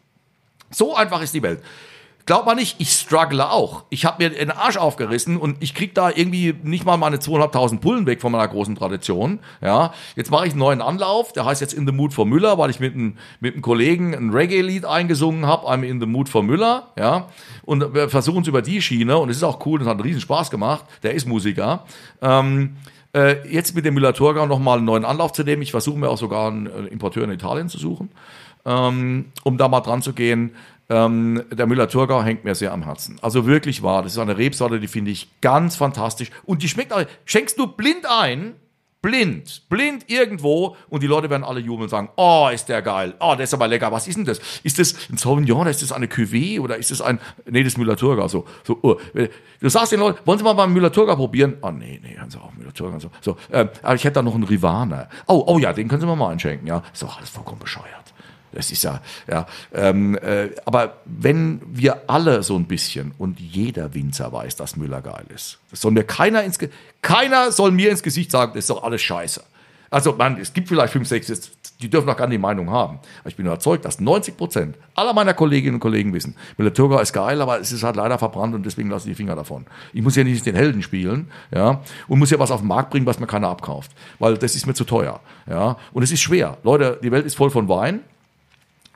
[0.70, 1.62] So einfach ist die Welt.
[2.32, 3.84] Glaub mal nicht, ich struggle auch.
[3.90, 7.80] Ich habe mir den Arsch aufgerissen und ich krieg da irgendwie nicht mal meine 2.500
[7.80, 9.40] Pullen weg von meiner großen Tradition.
[9.60, 11.34] Ja, jetzt mache ich einen neuen Anlauf.
[11.34, 14.16] Der heißt jetzt In the Mood for Müller, weil ich mit einem mit einem Kollegen
[14.16, 16.88] ein Reggae-Lied eingesungen habe, I'm In the Mood for Müller.
[16.98, 17.28] Ja,
[17.64, 19.80] und wir versuchen es über die Schiene und es ist auch cool.
[19.80, 20.86] Das hat einen riesen Spaß gemacht.
[21.04, 21.84] Der ist Musiker.
[22.22, 22.78] Ähm,
[23.14, 25.64] äh, jetzt mit dem Müller-Thurgau nochmal einen neuen Anlauf zu nehmen.
[25.64, 28.10] Ich versuche mir auch sogar einen Importeur in Italien zu suchen,
[28.64, 30.52] ähm, um da mal dran zu gehen.
[30.92, 33.18] Ähm, der Müller-Thurgau hängt mir sehr am Herzen.
[33.22, 34.04] Also wirklich wahr.
[34.04, 36.32] Das ist eine Rebsorte, die finde ich ganz fantastisch.
[36.44, 38.56] Und die schmeckt auch, schenkst du blind ein,
[39.02, 43.16] blind, blind irgendwo und die Leute werden alle jubeln und sagen, oh, ist der geil,
[43.22, 44.42] oh, der ist aber lecker, was ist denn das?
[44.64, 47.78] Ist das ein Sauvignon, ist das eine Cuvée oder ist das ein, nee, das ist
[47.78, 48.98] Müller-Thurgau, so, so, oh.
[49.60, 51.58] du sagst den Leuten, wollen Sie mal beim Müller-Thurgau probieren?
[51.62, 54.36] Oh, nee, nee, hören Sie auch Müller-Thurgau, so, so, ähm, aber ich hätte da noch
[54.36, 55.10] einen Rivane.
[55.26, 58.14] Oh, oh ja, den können Sie mir mal einschenken, ja, ist doch alles vollkommen bescheuert.
[58.54, 59.46] Das ist ja, ja.
[59.74, 65.02] Ähm, äh, aber wenn wir alle so ein bisschen und jeder Winzer weiß, dass Müller
[65.02, 66.60] geil ist, das soll mir keiner ins,
[67.02, 69.42] keiner soll mir ins Gesicht sagen, das ist doch alles scheiße.
[69.92, 73.00] Also, man, es gibt vielleicht fünf, sechs, die dürfen noch gar nicht die Meinung haben.
[73.20, 77.12] Aber ich bin überzeugt, dass 90 Prozent aller meiner Kolleginnen und Kollegen wissen, Müller-Thurgau ist
[77.12, 79.66] geil, aber es ist halt leider verbrannt und deswegen lasse ich die Finger davon.
[79.92, 82.92] Ich muss ja nicht den Helden spielen, ja, und muss ja was auf den Markt
[82.92, 83.92] bringen, was mir keiner abkauft.
[84.18, 85.76] Weil das ist mir zu teuer, ja.
[85.92, 86.58] Und es ist schwer.
[86.64, 88.00] Leute, die Welt ist voll von Wein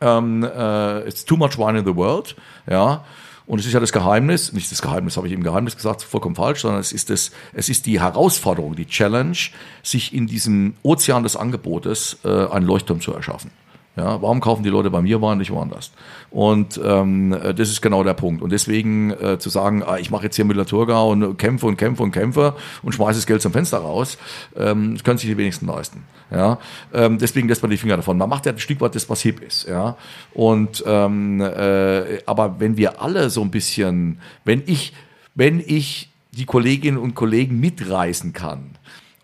[0.01, 2.35] ähm, äh, it's too much wine in the world,
[2.69, 3.03] ja.
[3.47, 6.35] Und es ist ja das Geheimnis, nicht das Geheimnis, habe ich im Geheimnis gesagt, vollkommen
[6.35, 9.37] falsch, sondern es ist das, es ist die Herausforderung, die Challenge,
[9.83, 13.51] sich in diesem Ozean des Angebotes äh, einen Leuchtturm zu erschaffen.
[13.95, 15.91] Ja, warum kaufen die Leute bei mir Wein nicht woanders?
[16.29, 18.41] Und ähm, das ist genau der Punkt.
[18.41, 22.03] Und deswegen äh, zu sagen, ah, ich mache jetzt hier Müller-Thurgau und kämpfe und kämpfe
[22.03, 24.17] und kämpfe und schmeiße das Geld zum Fenster raus,
[24.57, 26.03] ähm, das können sich die wenigsten leisten.
[26.29, 26.59] Ja,
[26.93, 28.17] ähm, deswegen lässt man die Finger davon.
[28.17, 29.67] Man macht ja ein Stück weit das, was hip ist.
[29.67, 29.95] Ja,
[30.33, 34.93] und ähm, äh, aber wenn wir alle so ein bisschen, wenn ich,
[35.35, 38.71] wenn ich die Kolleginnen und Kollegen mitreißen kann,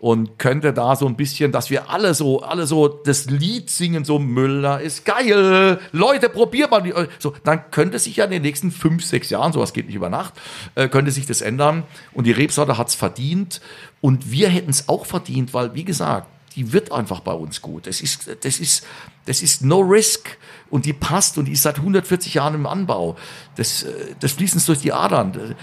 [0.02, 4.04] und könnte da so ein bisschen, dass wir alle so, alle so das Lied singen,
[4.04, 8.42] so Müller ist geil, Leute, probiert mal die, so, dann könnte sich ja in den
[8.42, 10.34] nächsten fünf, sechs Jahren, sowas geht nicht über Nacht,
[10.74, 11.84] äh, könnte sich das ändern
[12.14, 13.60] und die Rebsorte hat's verdient
[14.00, 17.86] und wir hätten es auch verdient, weil, wie gesagt, die wird einfach bei uns gut.
[17.86, 18.84] Das ist, das ist,
[19.26, 20.36] das ist no risk
[20.68, 23.14] und die passt und die ist seit 140 Jahren im Anbau.
[23.54, 25.54] Das, äh, das fließt uns durch die Adern.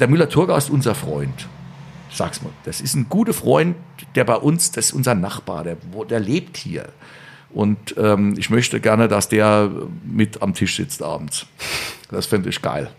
[0.00, 1.46] Der Müller-Thurgau ist unser Freund
[2.16, 3.76] sag's mal, das ist ein guter Freund,
[4.14, 5.76] der bei uns, das ist unser Nachbar, der,
[6.08, 6.88] der lebt hier.
[7.50, 9.70] Und ähm, ich möchte gerne, dass der
[10.04, 11.46] mit am Tisch sitzt abends.
[12.10, 12.90] Das fände ich geil.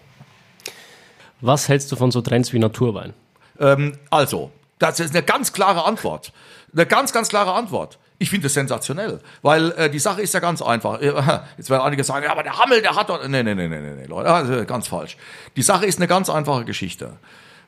[1.41, 3.13] Was hältst du von so Trends wie Naturwein?
[3.59, 6.31] Ähm, also, das ist eine ganz klare Antwort.
[6.73, 7.99] Eine ganz, ganz klare Antwort.
[8.17, 11.01] Ich finde das sensationell, weil äh, die Sache ist ja ganz einfach.
[11.57, 13.27] Jetzt werden einige sagen, ja, aber der Hammel, der hat doch.
[13.27, 15.17] Nee, nee, nee, nee, nee, Leute, also ganz falsch.
[15.57, 17.17] Die Sache ist eine ganz einfache Geschichte.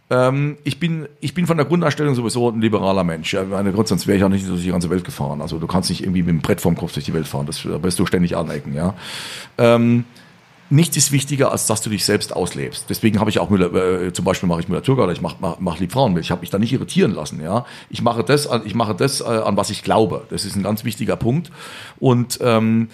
[0.10, 3.36] Ähm, ich, bin, ich bin von der Grundeinstellung sowieso ein liberaler Mensch.
[3.50, 5.42] Meine Gott, sonst wäre ich auch nicht durch die ganze Welt gefahren.
[5.42, 7.46] Also du kannst nicht irgendwie mit dem Brett vorm Kopf durch die Welt fahren.
[7.46, 8.74] Das, da wirst du ständig anecken.
[8.74, 8.94] Ja?
[9.58, 10.06] Ähm,
[10.70, 12.86] nichts ist wichtiger, als dass du dich selbst auslebst.
[12.90, 15.60] Deswegen habe ich auch Müller, äh, zum Beispiel mache ich Müller Türker, ich mache mach,
[15.60, 16.28] mach lieb Frauenmilch.
[16.28, 17.42] Ich habe mich da nicht irritieren lassen.
[17.42, 20.26] Ja, ich mache das, ich mache das, äh, an was ich glaube.
[20.30, 21.52] Das ist ein ganz wichtiger Punkt.
[22.00, 22.88] Und ähm,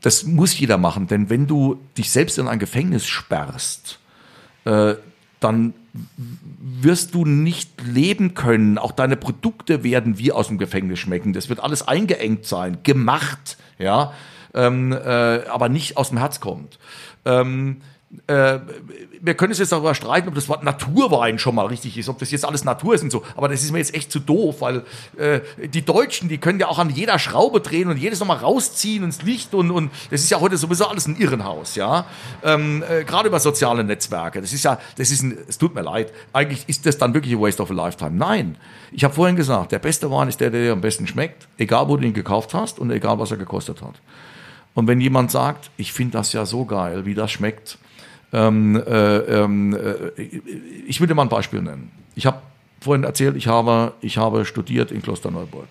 [0.00, 3.98] das muss jeder machen, denn wenn du dich selbst in ein Gefängnis sperrst,
[4.66, 4.94] äh,
[5.40, 5.74] dann
[6.82, 8.78] wirst du nicht leben können.
[8.78, 11.32] Auch deine Produkte werden wie aus dem Gefängnis schmecken.
[11.32, 14.12] Das wird alles eingeengt sein, gemacht, ja,
[14.54, 14.96] ähm, äh,
[15.46, 16.78] aber nicht aus dem Herz kommt.
[17.24, 17.80] Ähm,
[18.26, 18.58] äh,
[19.20, 22.18] wir können es jetzt darüber streiten, ob das Wort Naturwein schon mal richtig ist, ob
[22.18, 23.22] das jetzt alles Natur ist und so.
[23.36, 24.82] Aber das ist mir jetzt echt zu doof, weil
[25.16, 29.04] äh, die Deutschen, die können ja auch an jeder Schraube drehen und jedes nochmal rausziehen
[29.04, 32.06] ins Licht und, und das ist ja heute sowieso alles ein Irrenhaus, ja.
[32.42, 34.40] Ähm, äh, Gerade über soziale Netzwerke.
[34.40, 36.12] Das ist ja, das ist ein, es tut mir leid.
[36.32, 38.12] Eigentlich ist das dann wirklich a waste of a lifetime.
[38.12, 38.56] Nein.
[38.92, 41.88] Ich habe vorhin gesagt, der beste Wein ist der, der dir am besten schmeckt, egal
[41.88, 43.94] wo du ihn gekauft hast und egal was er gekostet hat.
[44.74, 47.78] Und wenn jemand sagt, ich finde das ja so geil, wie das schmeckt,
[48.34, 50.22] ähm, äh, ähm, äh,
[50.86, 51.90] ich will dir mal ein Beispiel nennen.
[52.16, 52.38] Ich habe
[52.80, 55.68] vorhin erzählt, ich habe, ich habe studiert in Klosterneuburg.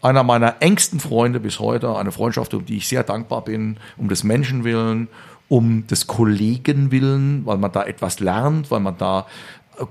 [0.00, 4.08] Einer meiner engsten Freunde bis heute, eine Freundschaft, um die ich sehr dankbar bin, um
[4.08, 5.08] des Menschen willen,
[5.48, 9.26] um des Kollegen willen, weil man da etwas lernt, weil man da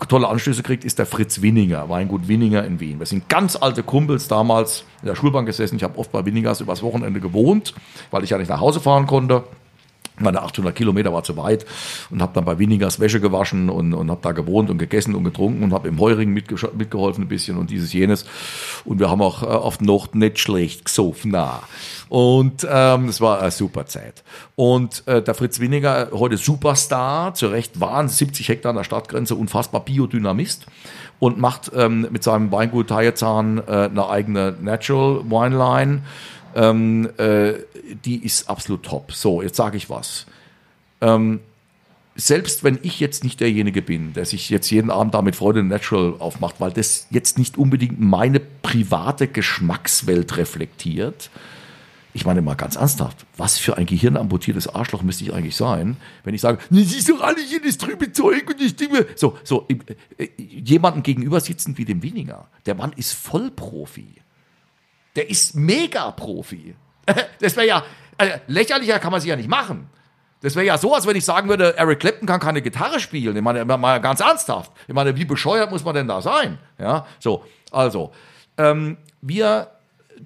[0.07, 2.99] tolle Anstöße kriegt, ist der Fritz Winninger, Weingut Winninger in Wien.
[2.99, 5.75] Wir sind ganz alte Kumpels damals in der Schulbank gesessen.
[5.75, 7.73] Ich habe oft bei Winningers übers Wochenende gewohnt,
[8.11, 9.43] weil ich ja nicht nach Hause fahren konnte.
[10.19, 11.65] Meine 800 Kilometer war zu weit
[12.09, 15.23] und habe dann bei Winningers Wäsche gewaschen und, und habe da gewohnt und gegessen und
[15.23, 18.25] getrunken und habe im Heurigen mitgeholfen ein bisschen und dieses jenes.
[18.85, 21.31] Und wir haben auch äh, auf Nacht nicht schlecht gesoffen.
[21.31, 21.61] Na.
[22.09, 24.23] Und ähm, es war eine super Zeit.
[24.55, 29.35] Und äh, der Fritz Winninger, heute Superstar, zu Recht waren 70 Hektar an der Stadtgrenze,
[29.35, 30.65] unfassbar Biodynamist
[31.19, 36.01] und macht ähm, mit seinem Weingut Teierzahn äh, eine eigene Natural Wine Line
[36.55, 37.53] ähm, äh,
[38.05, 39.11] die ist absolut top.
[39.11, 40.25] So, jetzt sage ich was.
[41.01, 41.39] Ähm,
[42.15, 45.63] selbst wenn ich jetzt nicht derjenige bin, der sich jetzt jeden Abend da mit Freude
[45.63, 51.29] Natural aufmacht, weil das jetzt nicht unbedingt meine private Geschmackswelt reflektiert,
[52.13, 56.33] ich meine mal ganz ernsthaft, was für ein gehirnamputiertes Arschloch müsste ich eigentlich sein, wenn
[56.33, 59.05] ich sage, das ist doch alles jedes trübe Zeug und die Stimme.
[59.15, 59.67] So, so,
[60.17, 62.47] äh, jemanden gegenüber sitzen wie dem Weniger.
[62.65, 64.15] Der Mann ist Vollprofi.
[65.17, 66.75] Der ist Mega-Profi.
[67.39, 67.83] Das wäre ja,
[68.17, 69.89] also lächerlicher kann man sich ja nicht machen.
[70.41, 73.35] Das wäre ja so, als wenn ich sagen würde, Eric Clapton kann keine Gitarre spielen.
[73.35, 74.71] Ich meine, mal ganz ernsthaft.
[74.87, 76.59] Ich meine, wie bescheuert muss man denn da sein?
[76.77, 78.11] Ja, so, also,
[78.57, 79.71] ähm, wir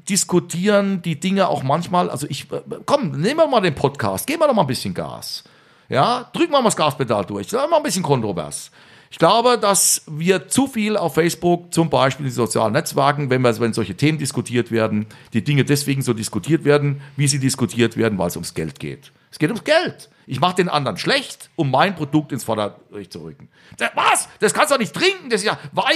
[0.10, 4.42] diskutieren die Dinge auch manchmal, also ich, äh, komm, nehmen wir mal den Podcast, geben
[4.42, 5.44] wir doch mal ein bisschen Gas.
[5.88, 8.72] Ja, drücken wir mal das Gaspedal durch, sagen wir mal ein bisschen kontrovers.
[9.12, 13.60] Ich glaube, dass wir zu viel auf Facebook, zum Beispiel in sozialen Netzwerken, wenn, wir,
[13.60, 18.18] wenn solche Themen diskutiert werden, die Dinge deswegen so diskutiert werden, wie sie diskutiert werden,
[18.18, 19.12] weil es ums Geld geht.
[19.30, 20.10] Es geht ums Geld.
[20.28, 23.50] Ich mache den anderen schlecht, um mein Produkt ins Vorderrecht zu rücken.
[23.96, 24.30] Was?
[24.40, 25.30] Das kannst du doch nicht trinken.
[25.30, 25.94] Das ist ja, weil,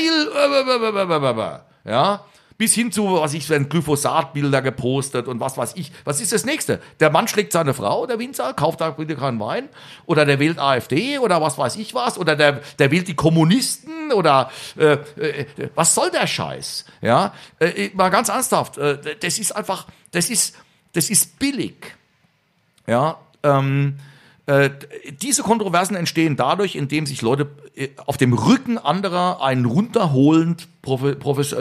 [1.85, 2.25] äh, ja.
[2.57, 5.91] Bis hin zu, was ich, wenn Glyphosat-Bilder gepostet und was weiß ich.
[6.05, 6.79] Was ist das nächste?
[7.01, 9.67] Der Mann schlägt seine Frau, der Winzer, kauft da bitte keinen Wein.
[10.05, 12.17] Oder der wählt AfD oder was weiß ich was.
[12.17, 15.45] Oder der, der wählt die Kommunisten oder äh, äh,
[15.75, 16.85] was soll der Scheiß?
[17.01, 18.77] Ja, äh, mal ganz ernsthaft.
[18.77, 20.55] Äh, das ist einfach, das ist,
[20.93, 21.93] das ist billig.
[22.87, 23.97] Ja, ähm,
[24.47, 24.69] äh,
[25.21, 31.15] diese Kontroversen entstehen dadurch, indem sich Leute äh, auf dem Rücken anderer einen runterholend, äh,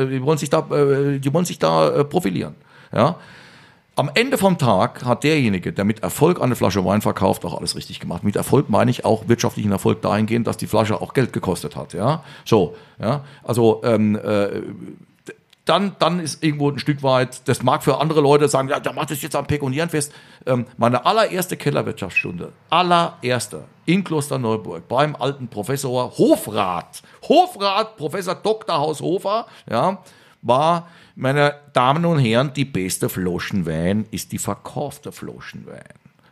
[0.06, 2.54] die wollen sich da, die wollen sich da profilieren.
[2.92, 3.16] Ja?
[3.96, 7.76] Am Ende vom Tag hat derjenige, der mit Erfolg eine Flasche Wein verkauft, auch alles
[7.76, 8.24] richtig gemacht.
[8.24, 11.94] Mit Erfolg meine ich auch wirtschaftlichen Erfolg dahingehend, dass die Flasche auch Geld gekostet hat.
[11.94, 12.74] Ja, so.
[13.00, 14.62] Ja, also ähm, äh,
[15.64, 18.92] dann, dann ist irgendwo ein Stück weit, das mag für andere Leute sagen, ja, da
[18.92, 20.12] macht es jetzt am Pekunieren fest.
[20.46, 28.76] Ähm, meine allererste Kellerwirtschaftsstunde, allererste, in Klosterneuburg, beim alten Professor Hofrat, Hofrat, Professor Dr.
[28.76, 30.02] Haushofer, ja,
[30.42, 35.82] war, meine Damen und Herren, die beste Flaschenwein ist die verkaufte Flaschenwein.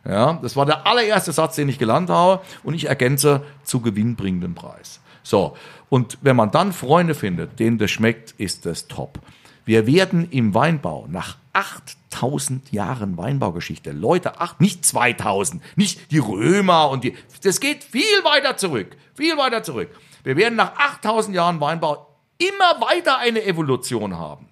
[0.05, 4.53] Ja, das war der allererste Satz, den ich gelernt habe und ich ergänze zu gewinnbringendem
[4.53, 4.99] Preis.
[5.23, 5.55] So,
[5.93, 9.19] und wenn man dann Freunde findet, denen das schmeckt, ist das top.
[9.63, 16.89] Wir werden im Weinbau nach 8000 Jahren Weinbaugeschichte, Leute, acht, nicht 2000, nicht die Römer
[16.89, 19.91] und die, das geht viel weiter zurück, viel weiter zurück.
[20.23, 22.07] Wir werden nach 8000 Jahren Weinbau
[22.39, 24.47] immer weiter eine Evolution haben.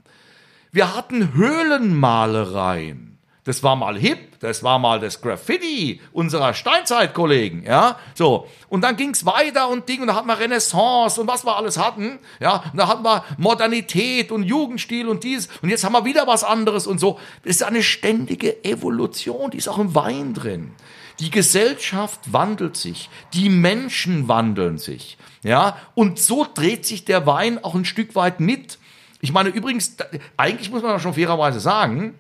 [0.72, 3.11] Wir hatten Höhlenmalereien.
[3.44, 8.48] Das war mal hip, das war mal das Graffiti unserer Steinzeitkollegen, ja, so.
[8.70, 11.80] Und dann ging's weiter und Ding, und da hatten wir Renaissance und was wir alles
[11.80, 16.06] hatten, ja, und da hatten wir Modernität und Jugendstil und dies, und jetzt haben wir
[16.06, 17.20] wieder was anderes und so.
[17.44, 20.74] Das ist eine ständige Evolution, die ist auch im Wein drin.
[21.20, 27.64] Die Gesellschaft wandelt sich, die Menschen wandeln sich, ja, und so dreht sich der Wein
[27.64, 28.78] auch ein Stück weit mit.
[29.20, 29.98] Ich meine, übrigens,
[30.38, 32.20] eigentlich muss man schon fairerweise sagen,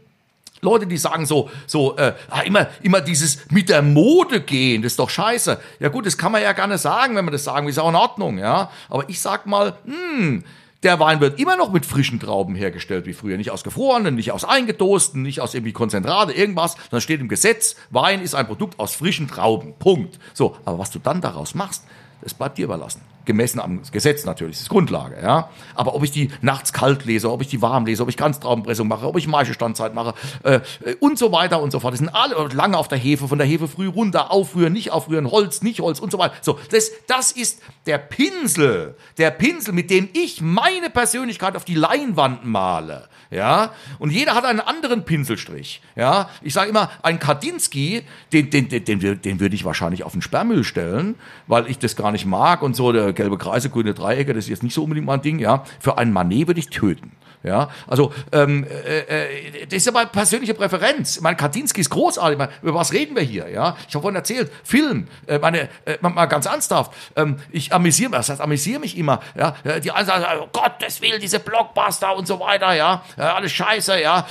[0.61, 4.93] Leute, die sagen so, so äh, ah, immer, immer dieses mit der Mode gehen, das
[4.93, 5.59] ist doch scheiße.
[5.79, 7.89] Ja gut, das kann man ja gerne sagen, wenn man das sagen will, ist auch
[7.89, 8.69] in Ordnung, ja.
[8.89, 10.43] Aber ich sag mal, hm,
[10.83, 13.37] der Wein wird immer noch mit frischen Trauben hergestellt wie früher.
[13.37, 16.75] Nicht aus gefrorenen, nicht aus eingedosten, nicht aus irgendwie Konzentrate, irgendwas.
[16.89, 19.73] Sondern steht im Gesetz, Wein ist ein Produkt aus frischen Trauben.
[19.77, 20.19] Punkt.
[20.33, 21.83] So, aber was du dann daraus machst,
[22.21, 25.49] das bleibt dir überlassen gemessen am Gesetz natürlich, das ist Grundlage, ja.
[25.75, 28.87] Aber ob ich die nachts kalt lese, ob ich die warm lese, ob ich Ganztraubenpressung
[28.87, 30.13] mache, ob ich Maischestandzeit mache
[30.43, 31.93] äh, äh, und so weiter und so fort.
[31.93, 35.29] Das sind alle lange auf der Hefe, von der Hefe früh runter, aufrühren, nicht aufrühren,
[35.29, 36.33] Holz, nicht Holz und so weiter.
[36.41, 41.75] So, das, das ist der Pinsel, der Pinsel, mit dem ich meine Persönlichkeit auf die
[41.75, 43.71] Leinwand male ja.
[43.97, 46.29] Und jeder hat einen anderen Pinselstrich, ja.
[46.41, 48.03] Ich sage immer, ein Kardinsky,
[48.33, 51.15] den, den, den, den, den würde ich wahrscheinlich auf den Sperrmüll stellen,
[51.47, 54.49] weil ich das gar nicht mag und so, der gelbe Kreise, grüne Dreiecke, das ist
[54.49, 55.63] jetzt nicht so unbedingt mein Ding, ja.
[55.79, 57.11] Für einen Manet würde ich töten.
[57.43, 61.15] Ja, also ähm, äh, äh, das ist aber persönliche Präferenz.
[61.15, 62.37] Ich meine, Kartinski ist großartig.
[62.37, 63.49] Meine, über was reden wir hier?
[63.49, 65.07] Ja, ich habe vorhin erzählt, Film.
[65.25, 66.93] Äh, meine, äh, mal ganz ernsthaft.
[67.15, 69.21] Ähm, ich amüsiere mich, das heißt, amüsiere mich immer.
[69.35, 72.73] Ja, äh, die einen sagen, oh Gottes Willen, diese Blockbuster und so weiter.
[72.73, 73.99] Ja, äh, alles Scheiße.
[73.99, 74.27] Ja,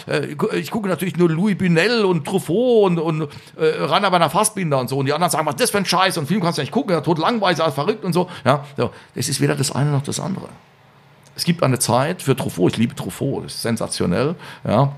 [0.52, 3.22] ich gucke natürlich nur Louis Bunel und Truffaut und, und
[3.56, 4.98] äh, Rainer Werner Fassbinder und so.
[4.98, 6.92] Und die anderen sagen, was das für ein Scheiß und Film kannst du nicht gucken,
[6.92, 8.30] ja, tot langweilig, alles verrückt und so.
[8.44, 8.92] Ja, so.
[9.16, 10.48] das ist weder das eine noch das andere.
[11.36, 14.92] Es gibt eine Zeit für Truffaut, ich liebe Truffaut, das ist sensationell, ja.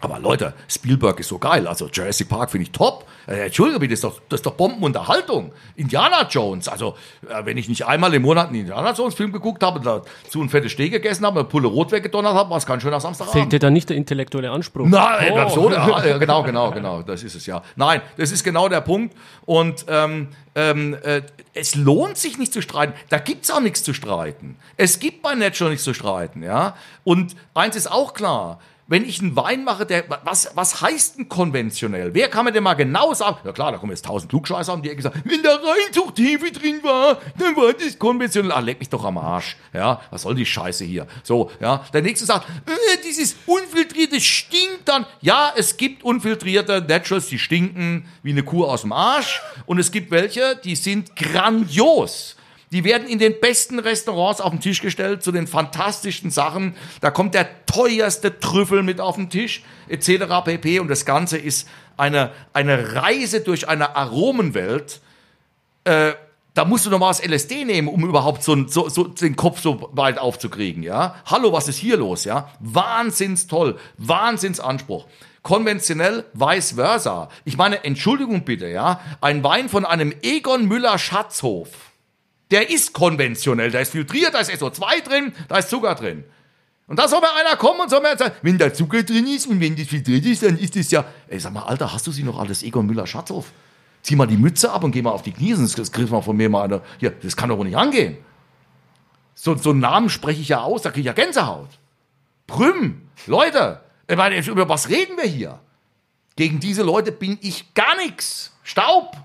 [0.00, 1.66] Aber Leute, Spielberg ist so geil.
[1.66, 3.06] Also Jurassic Park finde ich top.
[3.26, 5.52] Äh, Entschuldige bitte, das ist doch, das ist doch Bombenunterhaltung.
[5.76, 6.68] Indiana Jones.
[6.68, 6.96] Also,
[7.28, 10.48] äh, wenn ich nicht einmal im Monat einen Indiana Jones Film geguckt habe, dazu ein
[10.48, 13.40] fettes Steh gegessen habe, eine Pulle Rot weggedonnert habe, war es kein schöner Samstagabend.
[13.40, 14.86] Fehlt dir da nicht der intellektuelle Anspruch?
[14.86, 15.48] Nein, oh.
[15.48, 17.02] so, ja, genau, genau, genau.
[17.02, 17.62] Das ist es ja.
[17.76, 19.14] Nein, das ist genau der Punkt.
[19.44, 21.22] Und ähm, ähm, äh,
[21.54, 22.94] es lohnt sich nicht zu streiten.
[23.08, 24.56] Da gibt es auch nichts zu streiten.
[24.76, 26.74] Es gibt bei Natural nichts zu streiten, ja.
[27.04, 28.60] Und eins ist auch klar,
[28.90, 32.12] wenn ich einen Wein mache, der, was, was heißt denn konventionell?
[32.12, 33.36] Wer kann mir denn mal genau sagen?
[33.44, 36.50] Ja klar, da kommen jetzt tausend Klugscheißer um die Ecke sagen, wenn da Reinzucht Hefe
[36.50, 38.50] drin war, dann war das konventionell.
[38.50, 39.56] Ah, leck mich doch am Arsch.
[39.72, 41.06] Ja, was soll die Scheiße hier?
[41.22, 41.84] So, ja.
[41.92, 45.06] Der nächste sagt, äh, dieses unfiltrierte stinkt dann.
[45.20, 49.40] Ja, es gibt unfiltrierte Naturals, die stinken wie eine Kuh aus dem Arsch.
[49.66, 52.34] Und es gibt welche, die sind grandios.
[52.72, 56.76] Die werden in den besten Restaurants auf den Tisch gestellt, zu den fantastischsten Sachen.
[57.00, 60.44] Da kommt der teuerste Trüffel mit auf den Tisch, etc.
[60.44, 60.78] pp.
[60.78, 65.00] Und das Ganze ist eine, eine Reise durch eine Aromenwelt.
[65.82, 66.12] Äh,
[66.54, 69.60] da musst du noch mal was LSD nehmen, um überhaupt so, so, so den Kopf
[69.60, 71.16] so weit aufzukriegen, ja?
[71.26, 72.50] Hallo, was ist hier los, ja?
[72.60, 75.06] Wahnsinns toll, Wahnsinnsanspruch.
[75.42, 77.30] Konventionell vice versa.
[77.44, 79.00] Ich meine, Entschuldigung bitte, ja?
[79.20, 81.89] Ein Wein von einem Egon Müller Schatzhof
[82.50, 86.24] der ist konventionell, da ist filtriert, da ist SO2 drin, da ist Zucker drin.
[86.86, 89.46] Und da soll mir einer kommen und soll mir sagen, wenn da Zucker drin ist
[89.46, 91.04] und wenn das filtriert ist, dann ist das ja.
[91.28, 93.52] Ey, sag mal, Alter, hast du sie noch alles Egon Müller-Schatzhof?
[94.02, 96.36] Zieh mal die Mütze ab und geh mal auf die Knie, sonst griff mal von
[96.36, 96.80] mir mal einer.
[96.98, 98.16] Hier, das kann doch nicht angehen.
[99.34, 101.68] So, so einen Namen spreche ich ja aus, da kriege ich ja Gänsehaut.
[102.46, 105.60] Prüm, Leute, ich meine, über was reden wir hier?
[106.34, 108.52] Gegen diese Leute bin ich gar nichts.
[108.64, 109.16] Staub.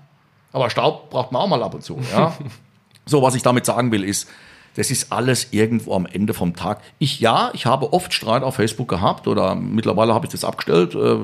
[0.52, 2.36] Aber Staub braucht man auch mal ab und zu, ja.
[3.06, 4.28] So, was ich damit sagen will, ist,
[4.76, 6.80] das ist alles irgendwo am Ende vom Tag.
[6.98, 10.94] Ich ja, ich habe oft Streit auf Facebook gehabt oder mittlerweile habe ich das abgestellt.
[10.94, 11.16] Äh,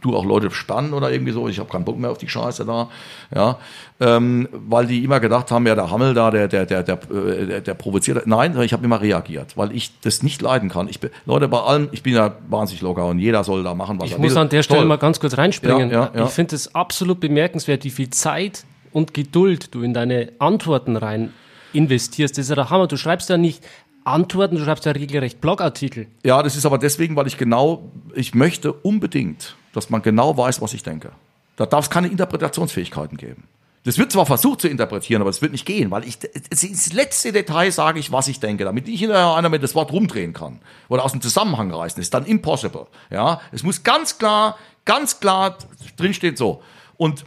[0.00, 1.48] du auch Leute spannen oder irgendwie so.
[1.48, 2.88] Ich habe keinen Bock mehr auf die Scheiße da,
[3.34, 3.58] ja,
[4.00, 7.60] ähm, weil die immer gedacht haben, ja der Hammel da, der der der der der,
[7.60, 8.26] der provoziert.
[8.26, 10.88] Nein, ich habe immer reagiert, weil ich das nicht leiden kann.
[10.88, 13.98] Ich bin, Leute bei allem, ich bin ja wahnsinnig locker und jeder soll da machen,
[13.98, 14.26] was ich er will.
[14.26, 14.88] Ich muss an der Stelle Toll.
[14.88, 15.90] mal ganz kurz reinspringen.
[15.90, 16.24] Ja, ja, ja.
[16.26, 21.32] Ich finde es absolut bemerkenswert, wie viel Zeit und Geduld du in deine Antworten rein
[21.72, 22.36] investierst.
[22.36, 22.86] Das ist ja der Hammer.
[22.86, 23.64] Du schreibst ja nicht
[24.04, 26.06] Antworten, du schreibst ja regelrecht Blogartikel.
[26.24, 30.60] Ja, das ist aber deswegen, weil ich genau, ich möchte unbedingt, dass man genau weiß,
[30.60, 31.12] was ich denke.
[31.56, 33.44] Da darf es keine Interpretationsfähigkeiten geben.
[33.84, 36.18] Das wird zwar versucht zu interpretieren, aber es wird nicht gehen, weil ich
[36.50, 39.92] ins letzte Detail sage ich, was ich denke, damit ich hinterher einer mit das Wort
[39.92, 41.96] rumdrehen kann oder aus dem Zusammenhang reißen.
[41.96, 42.86] Das ist dann impossible.
[43.10, 45.56] Ja, es muss ganz klar, ganz klar
[45.96, 46.62] drinstehen so.
[46.96, 47.24] Und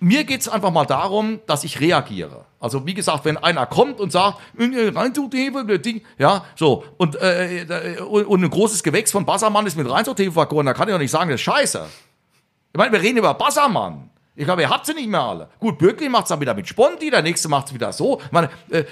[0.00, 2.44] mir geht's einfach mal darum, dass ich reagiere.
[2.58, 8.24] Also wie gesagt, wenn einer kommt und sagt, Reinzuchthefe, Ding, ja, so, und, äh, und,
[8.24, 11.10] und ein großes Gewächs von Bassermann ist mit Reinzuchthefe vergoren, da kann ich doch nicht
[11.10, 11.86] sagen, das ist scheiße.
[12.72, 14.10] Ich meine, wir reden über Bassermann.
[14.36, 15.48] Ich glaube, ihr habt sie nicht mehr alle.
[15.58, 18.20] Gut, Bürgli macht es dann wieder mit Sponti, der nächste macht es wieder so.
[18.24, 18.84] Ich meine, äh,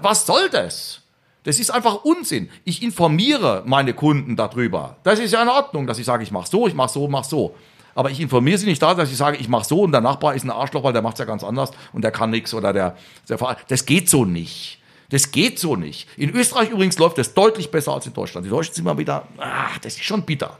[0.00, 1.02] was soll das?
[1.44, 2.50] Das ist einfach Unsinn.
[2.64, 4.96] Ich informiere meine Kunden darüber.
[5.04, 7.28] Das ist ja in Ordnung, dass ich sage, ich mache so, ich mache so, mache
[7.28, 7.54] so.
[7.96, 10.34] Aber ich informiere sie nicht da, dass ich sage, ich mache so und der Nachbar
[10.34, 12.74] ist ein Arschloch, weil der macht es ja ganz anders und der kann nichts oder
[12.74, 12.94] der,
[13.26, 14.78] der Das geht so nicht.
[15.08, 16.06] Das geht so nicht.
[16.18, 18.44] In Österreich übrigens läuft das deutlich besser als in Deutschland.
[18.44, 20.58] Die Deutschen sind immer wieder, ah, das ist schon bitter.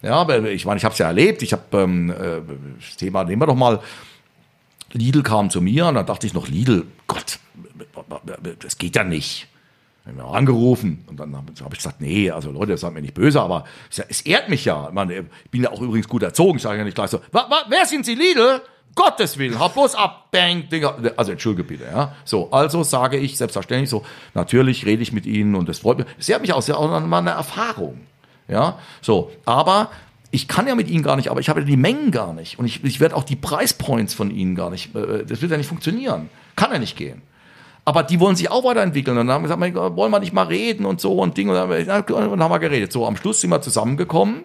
[0.00, 1.42] Ja, aber ich meine, ich habe es ja erlebt.
[1.42, 2.40] Ich habe ähm, äh,
[2.80, 3.80] das Thema, nehmen wir doch mal,
[4.92, 7.38] Lidl kam zu mir und dann dachte ich noch, Lidl, Gott,
[8.60, 9.46] das geht ja nicht.
[10.04, 13.14] Dann haben wir angerufen und dann habe ich gesagt, nee, also Leute, seid mir nicht
[13.14, 14.88] böse, aber es ehrt mich ja.
[14.88, 17.20] Ich, meine, ich bin ja auch übrigens gut erzogen, sage ich ja nicht gleich so.
[17.30, 18.62] Wa, wa, wer sind Sie, Lidl?
[18.94, 20.96] Gottes Willen, hab bloß ab, bang, Dinger.
[21.16, 22.14] Also entschuldige bitte, ja.
[22.24, 26.06] So, also sage ich selbstverständlich so, natürlich rede ich mit Ihnen und das freut mich.
[26.18, 28.00] Es ehrt mich auch, ist ja auch mal eine Erfahrung.
[28.48, 29.90] Ja, so, aber
[30.30, 32.58] ich kann ja mit ihnen gar nicht, aber ich habe ja die Mengen gar nicht.
[32.58, 35.58] Und ich, ich werde auch die Preispoints von ihnen gar nicht, äh, das wird ja
[35.58, 36.28] nicht funktionieren.
[36.56, 37.22] Kann ja nicht gehen.
[37.84, 39.18] Aber die wollen sich auch weiterentwickeln.
[39.18, 41.48] Und dann haben wir gesagt, wollen wir nicht mal reden und so und Ding.
[41.48, 42.92] Und dann, haben wir geredet.
[42.92, 44.44] So, am Schluss sind wir zusammengekommen.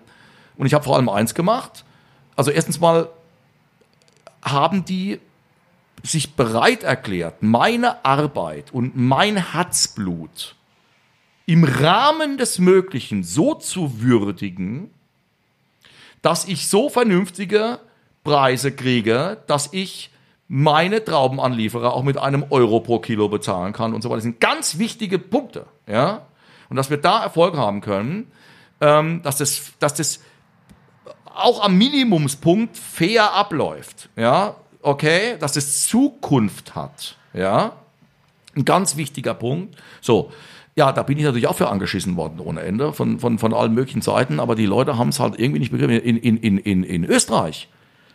[0.57, 1.85] Und ich habe vor allem eins gemacht.
[2.35, 3.09] Also erstens mal
[4.43, 5.19] haben die
[6.03, 10.55] sich bereit erklärt, meine Arbeit und mein Herzblut
[11.45, 14.91] im Rahmen des Möglichen so zu würdigen,
[16.21, 17.79] dass ich so vernünftige
[18.23, 20.11] Preise kriege, dass ich
[20.47, 24.17] meine Traubenanlieferer auch mit einem Euro pro Kilo bezahlen kann und so weiter.
[24.17, 26.25] Das sind ganz wichtige Punkte, ja.
[26.69, 28.31] Und dass wir da Erfolg haben können,
[28.81, 30.21] ähm, dass das, dass das
[31.25, 34.55] auch am Minimumspunkt fair abläuft, ja.
[34.81, 37.73] Okay, dass es Zukunft hat, ja.
[38.55, 39.75] Ein ganz wichtiger Punkt.
[40.01, 40.31] So,
[40.75, 43.73] ja, da bin ich natürlich auch für angeschissen worden ohne Ende von, von, von allen
[43.73, 45.99] möglichen Seiten, aber die Leute haben es halt irgendwie nicht begriffen.
[45.99, 47.67] In, in, in, in Österreich,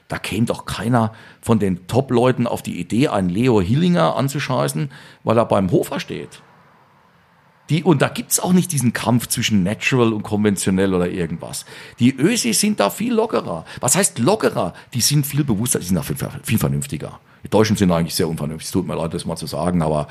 [0.09, 4.91] da käme doch keiner von den Top-Leuten auf die Idee, einen Leo Hillinger anzuscheißen,
[5.25, 6.43] weil er beim Hofer steht.
[7.71, 11.65] Die, und da gibt's auch nicht diesen Kampf zwischen natural und konventionell oder irgendwas.
[12.01, 13.65] Die Ösis sind da viel lockerer.
[13.81, 14.75] Was heißt lockerer?
[14.93, 17.21] Die sind viel bewusster, die sind da viel, viel vernünftiger.
[17.45, 18.67] Die Deutschen sind eigentlich sehr unvernünftig.
[18.67, 20.09] Es tut mir leid, das mal zu sagen, aber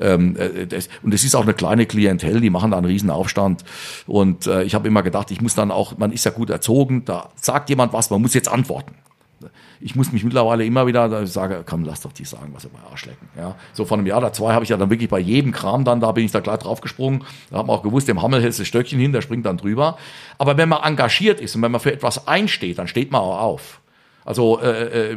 [0.00, 3.10] ähm, äh, das, und es ist auch eine kleine Klientel, die machen da einen riesen
[3.10, 3.64] Aufstand.
[4.06, 7.04] Und äh, ich habe immer gedacht, ich muss dann auch, man ist ja gut erzogen,
[7.04, 8.94] da sagt jemand was, man muss jetzt antworten
[9.82, 12.68] ich muss mich mittlerweile immer wieder da sage, komm, lass doch die sagen, was sie
[12.68, 13.28] bei Arsch lecken.
[13.36, 15.84] Ja, so von einem Jahr oder zwei habe ich ja dann wirklich bei jedem Kram
[15.84, 17.24] dann, da bin ich da gleich draufgesprungen.
[17.50, 19.98] Da haben wir auch gewusst, dem Hammel hältst du Stöckchen hin, der springt dann drüber.
[20.38, 23.40] Aber wenn man engagiert ist und wenn man für etwas einsteht, dann steht man auch
[23.40, 23.81] auf.
[24.24, 25.16] Also äh, äh,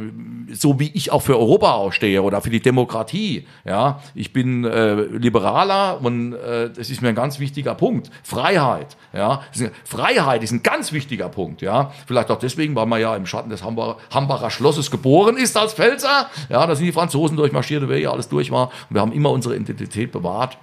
[0.52, 3.46] so wie ich auch für Europa ausstehe oder für die Demokratie.
[3.64, 8.10] Ja, ich bin äh, liberaler und äh, das ist mir ein ganz wichtiger Punkt.
[8.22, 8.96] Freiheit.
[9.12, 9.42] Ja,
[9.84, 11.62] Freiheit ist ein ganz wichtiger Punkt.
[11.62, 15.56] Ja, vielleicht auch deswegen, weil man ja im Schatten des Hambacher, Hambacher Schlosses geboren ist
[15.56, 16.28] als Pfälzer.
[16.48, 18.70] Ja, da sind die Franzosen durchmarschiert, wer ja alles durch war.
[18.88, 20.58] Und wir haben immer unsere Identität bewahrt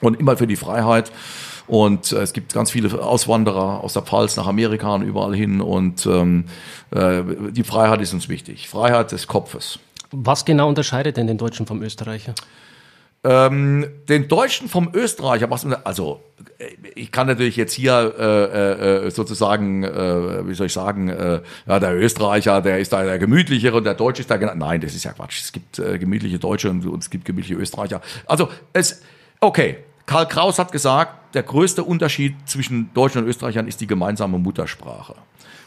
[0.00, 1.12] und immer für die Freiheit.
[1.68, 5.60] Und äh, es gibt ganz viele Auswanderer aus der Pfalz nach Amerika und überall hin.
[5.60, 6.46] Und ähm,
[6.90, 8.68] äh, die Freiheit ist uns wichtig.
[8.68, 9.78] Freiheit des Kopfes.
[10.10, 12.34] Was genau unterscheidet denn den Deutschen vom Österreicher?
[13.24, 16.20] Ähm, den Deutschen vom Österreicher, was, also
[16.58, 21.40] äh, ich kann natürlich jetzt hier äh, äh, sozusagen, äh, wie soll ich sagen, äh,
[21.66, 24.54] ja, der Österreicher, der ist da der gemütlichere und der Deutsche ist da genau.
[24.54, 25.40] Nein, das ist ja Quatsch.
[25.42, 28.00] Es gibt äh, gemütliche Deutsche und, und es gibt gemütliche Österreicher.
[28.24, 29.02] Also es,
[29.40, 29.78] okay,
[30.08, 35.14] Karl Kraus hat gesagt, der größte Unterschied zwischen Deutschen und Österreichern ist die gemeinsame Muttersprache.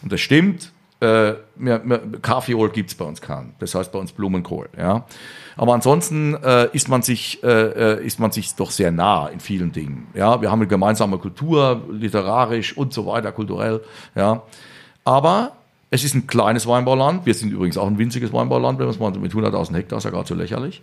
[0.02, 0.72] Und das stimmt.
[1.00, 1.34] Äh,
[2.24, 3.54] Kaffeeol gibt's bei uns keinen.
[3.60, 4.68] Das heißt bei uns Blumenkohl.
[4.76, 5.06] Ja.
[5.58, 7.48] Aber ansonsten äh, ist man sich äh,
[8.00, 10.08] äh, ist man sich doch sehr nah in vielen Dingen.
[10.16, 13.82] Ja, wir haben eine gemeinsame Kultur, literarisch und so weiter, kulturell.
[14.16, 14.42] Ja,
[15.04, 15.52] aber
[15.92, 17.28] es ist ein kleines Weinbauland.
[17.28, 20.06] Wir sind übrigens auch ein winziges Weinbauland, wenn man es mal mit 100.000 Hektar ist
[20.06, 20.82] ja gar zu lächerlich.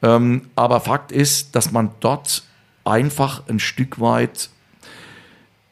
[0.00, 2.44] Ähm, aber Fakt ist, dass man dort
[2.90, 4.50] einfach ein Stück weit,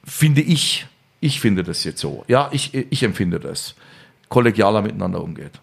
[0.04, 0.86] finde ich,
[1.20, 3.74] ich finde das jetzt so, ja, ich, ich empfinde das,
[4.28, 5.60] kollegialer miteinander umgeht.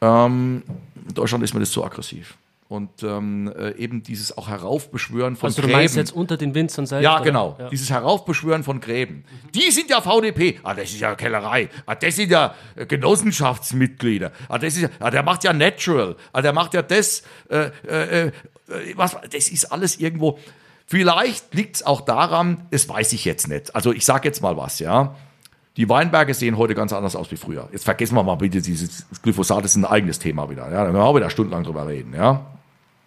[0.00, 0.62] Ähm,
[1.08, 2.36] in Deutschland ist mir das zu aggressiv.
[2.66, 5.78] Und ähm, äh, eben dieses auch Heraufbeschwören von also du Gräben.
[5.78, 7.04] meinst jetzt unter den Winzern selbst?
[7.04, 7.56] Ja, genau.
[7.58, 7.68] Ja.
[7.68, 9.16] Dieses Heraufbeschwören von Gräben.
[9.16, 9.52] Mhm.
[9.52, 10.60] Die sind ja VDP.
[10.62, 11.68] Ah, das ist ja Kellerei.
[11.84, 14.32] Ah, das sind ja äh, Genossenschaftsmitglieder.
[14.48, 16.16] Ah, das ist ja, ah, der macht ja Natural.
[16.32, 17.22] Ah, der macht ja das.
[17.50, 18.32] Äh, äh äh,
[18.94, 20.38] was, das ist alles irgendwo.
[20.86, 23.74] Vielleicht liegt es auch daran, das weiß ich jetzt nicht.
[23.74, 25.14] Also ich sage jetzt mal was, ja.
[25.76, 27.68] Die Weinberge sehen heute ganz anders aus wie früher.
[27.72, 30.64] Jetzt vergessen wir mal bitte dieses Glyphosat, das ist ein eigenes Thema wieder.
[30.64, 32.46] Ja, da können wir auch wieder stundenlang drüber reden, ja.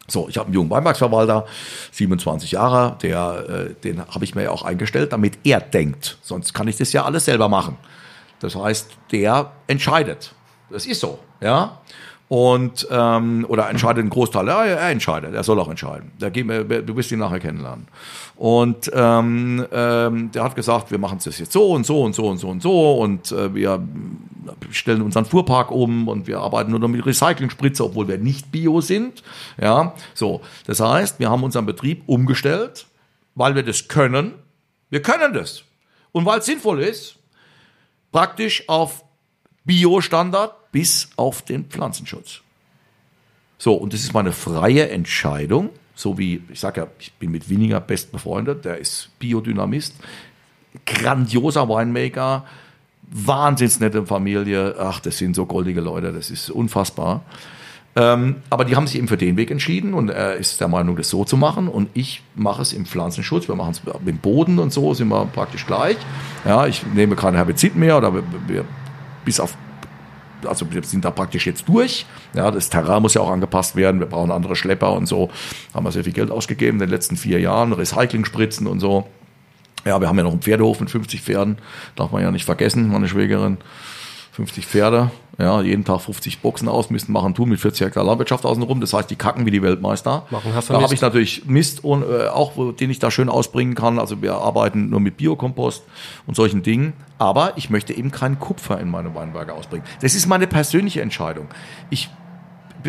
[0.10, 1.46] So, ich habe einen jungen Weinbergsverwalter,
[1.92, 6.18] 27 Jahre, der, äh, den habe ich mir ja auch eingestellt, damit er denkt.
[6.22, 7.78] Sonst kann ich das ja alles selber machen.
[8.40, 10.34] Das heißt, der entscheidet.
[10.70, 11.80] Das ist so, ja.
[12.30, 14.48] Und ähm, oder entscheidet einen Großteil.
[14.48, 15.34] Ja, er entscheidet.
[15.34, 16.12] Er soll auch entscheiden.
[16.20, 17.88] Da gehen wir, du wirst ihn nachher kennenlernen.
[18.36, 22.28] Und ähm, ähm, der hat gesagt, wir machen es jetzt so und so und so
[22.28, 23.82] und so und so und äh, wir
[24.72, 28.82] stellen unseren Fuhrpark um und wir arbeiten nur noch mit Recycling-Spritze, obwohl wir nicht Bio
[28.82, 29.24] sind.
[29.60, 30.42] Ja, so.
[30.66, 32.88] Das heißt, wir haben unseren Betrieb umgestellt,
[33.36, 34.34] weil wir das können.
[34.90, 35.64] Wir können das.
[36.12, 37.16] Und weil es sinnvoll ist,
[38.12, 39.04] praktisch auf
[39.66, 42.42] Bio-Standard bis auf den Pflanzenschutz.
[43.58, 47.50] So, und das ist meine freie Entscheidung, so wie, ich sage ja, ich bin mit
[47.50, 49.96] Winiger best befreundet, der ist Biodynamist,
[50.86, 52.46] grandioser Winemaker,
[53.10, 57.24] wahnsinns nette Familie, ach, das sind so goldige Leute, das ist unfassbar.
[57.96, 60.96] Ähm, aber die haben sich eben für den Weg entschieden und er ist der Meinung,
[60.96, 61.68] das so zu machen.
[61.68, 63.48] Und ich mache es im Pflanzenschutz.
[63.48, 65.98] Wir machen es mit Boden und so, sind wir praktisch gleich.
[66.46, 68.66] Ja, ich nehme kein Herbizid mehr oder wir, wir,
[69.26, 69.58] bis auf
[70.46, 72.06] also wir sind da praktisch jetzt durch.
[72.34, 74.00] Ja, das Terrain muss ja auch angepasst werden.
[74.00, 75.30] Wir brauchen andere Schlepper und so.
[75.74, 77.74] Haben wir sehr viel Geld ausgegeben in den letzten vier Jahren.
[77.74, 79.08] Recycling-Spritzen und so.
[79.86, 81.58] Ja, wir haben ja noch einen Pferdehof mit 50 Pferden.
[81.96, 83.58] Darf man ja nicht vergessen, meine Schwägerin.
[84.34, 85.10] 50 Pferde,
[85.40, 88.82] ja, jeden Tag 50 Boxen ausmisten, machen tun mit 40 Hektar Landwirtschaft außenrum.
[88.82, 90.26] Das heißt, die kacken wie die Weltmeister.
[90.32, 94.00] Machen da habe ich natürlich Mist, und, äh, auch den ich da schön ausbringen kann.
[94.00, 95.84] Also wir arbeiten nur mit Biokompost
[96.26, 96.94] und solchen Dingen.
[97.20, 99.86] Aber ich möchte eben keinen Kupfer in meine Weinberge ausbringen.
[100.02, 101.48] Das ist meine persönliche Entscheidung.
[101.92, 102.10] Ich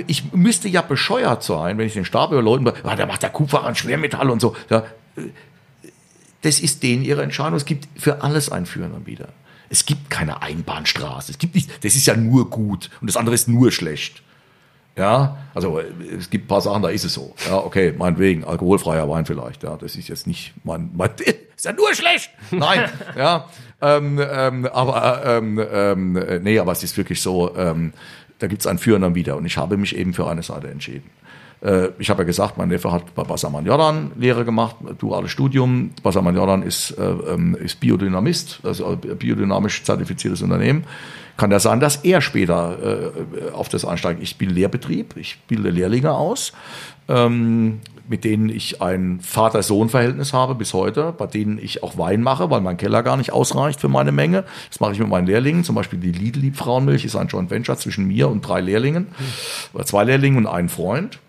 [0.07, 3.31] ich müsste ja bescheuert sein, wenn ich den Stab über Leuten, ah, der macht der
[3.31, 4.55] Kupfer an Schwermetall und so.
[4.71, 4.85] Ja,
[6.43, 7.57] das ist denen ihre Entscheidung.
[7.57, 9.29] Es gibt für alles ein Führen und wieder.
[9.71, 11.33] Es gibt keine Einbahnstraße.
[11.33, 14.23] Es gibt nicht, das ist ja nur gut und das andere ist nur schlecht.
[14.97, 17.33] Ja, also es gibt ein paar Sachen, da ist es so.
[17.49, 19.63] Ja, okay, meinetwegen, alkoholfreier Wein vielleicht.
[19.63, 21.11] Ja, das ist jetzt nicht mein, mein
[21.57, 22.31] ist ja nur schlecht.
[22.51, 23.49] Nein, ja,
[23.81, 27.93] ähm, ähm, aber ähm, ähm, nee, aber es ist wirklich so, ähm,
[28.41, 30.69] da gibt es ein Führen dann wieder und ich habe mich eben für eine Seite
[30.69, 31.09] entschieden.
[31.61, 35.91] Äh, ich habe ja gesagt, mein Neffe hat bei Bassermann Jordan Lehre gemacht, duales Studium.
[36.03, 40.85] Bassermann Jordan ist, äh, ähm, ist Biodynamist, also biodynamisch zertifiziertes Unternehmen.
[41.37, 43.13] Kann ja sein, dass er später
[43.47, 44.21] äh, auf das einsteigt.
[44.23, 46.53] Ich bin Lehrbetrieb, ich bilde Lehrlinge aus,
[47.07, 52.51] ähm, mit denen ich ein Vater-Sohn-Verhältnis habe bis heute, bei denen ich auch Wein mache,
[52.51, 54.45] weil mein Keller gar nicht ausreicht für meine Menge.
[54.69, 55.63] Das mache ich mit meinen Lehrlingen.
[55.63, 59.09] Zum Beispiel die Lidl Frauenmilch ist ein Joint Venture zwischen mir und drei Lehrlingen,
[59.75, 59.85] mhm.
[59.85, 61.21] zwei Lehrlingen und einem Freund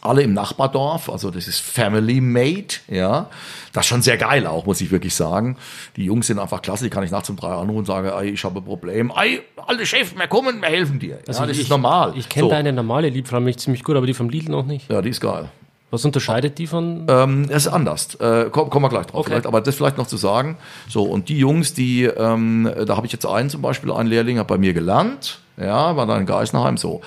[0.00, 3.28] alle im Nachbardorf, also das ist Family Made, ja.
[3.72, 5.56] Das ist schon sehr geil auch, muss ich wirklich sagen.
[5.96, 8.30] Die Jungs sind einfach klasse, die kann ich nachts um drei anrufen und sagen, ey,
[8.30, 9.12] ich habe ein Problem.
[9.16, 11.18] Ey, alle Chef, wir kommen, wir helfen dir.
[11.26, 12.12] Also ja, das ich, ist normal.
[12.16, 12.50] Ich kenne so.
[12.50, 14.90] deine normale Liebfrau ziemlich gut, aber die vom Lidl noch nicht.
[14.90, 15.50] Ja, die ist geil.
[15.90, 17.06] Was unterscheidet die von?
[17.08, 18.14] Ähm, es ist anders.
[18.16, 19.20] Äh, kommen komm wir gleich drauf.
[19.20, 19.30] Okay.
[19.30, 20.58] Vielleicht, aber das vielleicht noch zu sagen.
[20.88, 24.38] So, und die Jungs, die, ähm, da habe ich jetzt einen zum Beispiel, einen Lehrling,
[24.38, 27.00] hat bei mir gelernt, ja, war da in Geisenheim so.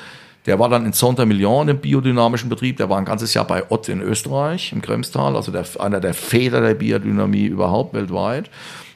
[0.45, 2.77] Der war dann in Saint-Emilion im biodynamischen Betrieb.
[2.77, 6.13] Der war ein ganzes Jahr bei Ott in Österreich, im Kremstal, also der, einer der
[6.13, 8.49] Väter der Biodynamie überhaupt weltweit.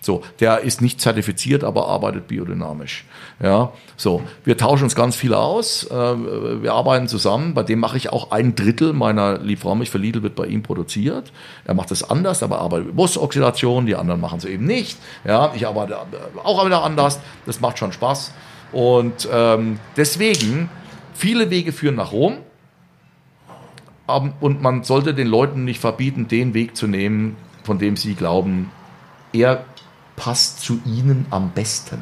[0.06, 3.06] So, der ist nicht zertifiziert, aber arbeitet biodynamisch.
[3.41, 5.84] Ja, so, wir tauschen uns ganz viel aus.
[5.86, 5.96] Äh,
[6.62, 7.56] wir arbeiten zusammen.
[7.56, 11.32] Bei dem mache ich auch ein Drittel meiner Liebfraumilch für Lidl wird bei ihm produziert.
[11.66, 13.88] Er macht es anders, aber arbeitet mit Busoxidation.
[13.88, 14.96] Die anderen machen es eben nicht.
[15.26, 15.98] Ja, ich arbeite
[16.43, 17.20] auch wieder anders.
[17.48, 18.32] Das macht schon Spaß.
[18.74, 20.70] Und ähm, deswegen
[21.16, 22.38] Viele Wege führen nach Rom.
[24.05, 28.70] Und man sollte den Leuten nicht verbieten, den Weg zu nehmen, von dem sie glauben,
[29.34, 29.66] er
[30.16, 31.97] passt zu ihnen am besten.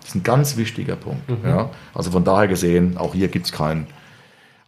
[0.00, 1.28] Das ist ein ganz wichtiger Punkt.
[1.28, 1.38] Mhm.
[1.48, 1.70] Ja?
[1.94, 3.86] Also von daher gesehen, auch hier gibt es keinen.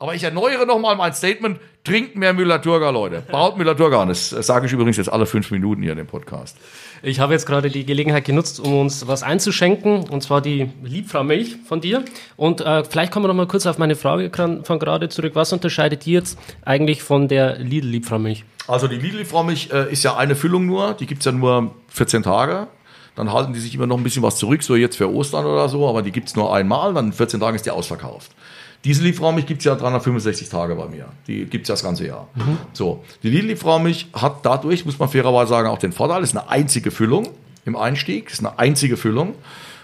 [0.01, 1.59] Aber ich erneuere nochmal mein Statement.
[1.83, 3.23] Trinkt mehr Müller-Thurgau, Leute.
[3.33, 4.09] Baut Müller-Thurgau an.
[4.09, 6.57] Das sage ich übrigens jetzt alle fünf Minuten hier in dem Podcast.
[7.03, 11.25] Ich habe jetzt gerade die Gelegenheit genutzt, um uns was einzuschenken, und zwar die Liebfrau
[11.25, 12.05] Milch von dir.
[12.37, 14.31] Und äh, vielleicht kommen wir noch mal kurz auf meine Frage
[14.63, 15.33] von gerade zurück.
[15.35, 18.45] Was unterscheidet die jetzt eigentlich von der Lidl Liebfrau Milch?
[18.69, 21.33] Also die Lidl Liebfrau Milch äh, ist ja eine Füllung nur, die gibt es ja
[21.33, 22.69] nur 14 Tage.
[23.17, 25.69] Dann halten die sich immer noch ein bisschen was zurück, so jetzt für Ostern oder
[25.69, 28.31] so, aber die gibt es nur einmal, dann in 14 Tagen ist die ausverkauft.
[28.85, 31.07] Diese Lieferraumilch gibt es ja 365 Tage bei mir.
[31.27, 32.29] Die gibt es ja das ganze Jahr.
[32.35, 32.59] Mhm.
[32.73, 36.91] So, die Lidl-Lieferraumilch hat dadurch, muss man fairerweise sagen, auch den Vorteil, ist eine einzige
[36.91, 37.29] Füllung
[37.65, 39.35] im Einstieg, ist eine einzige Füllung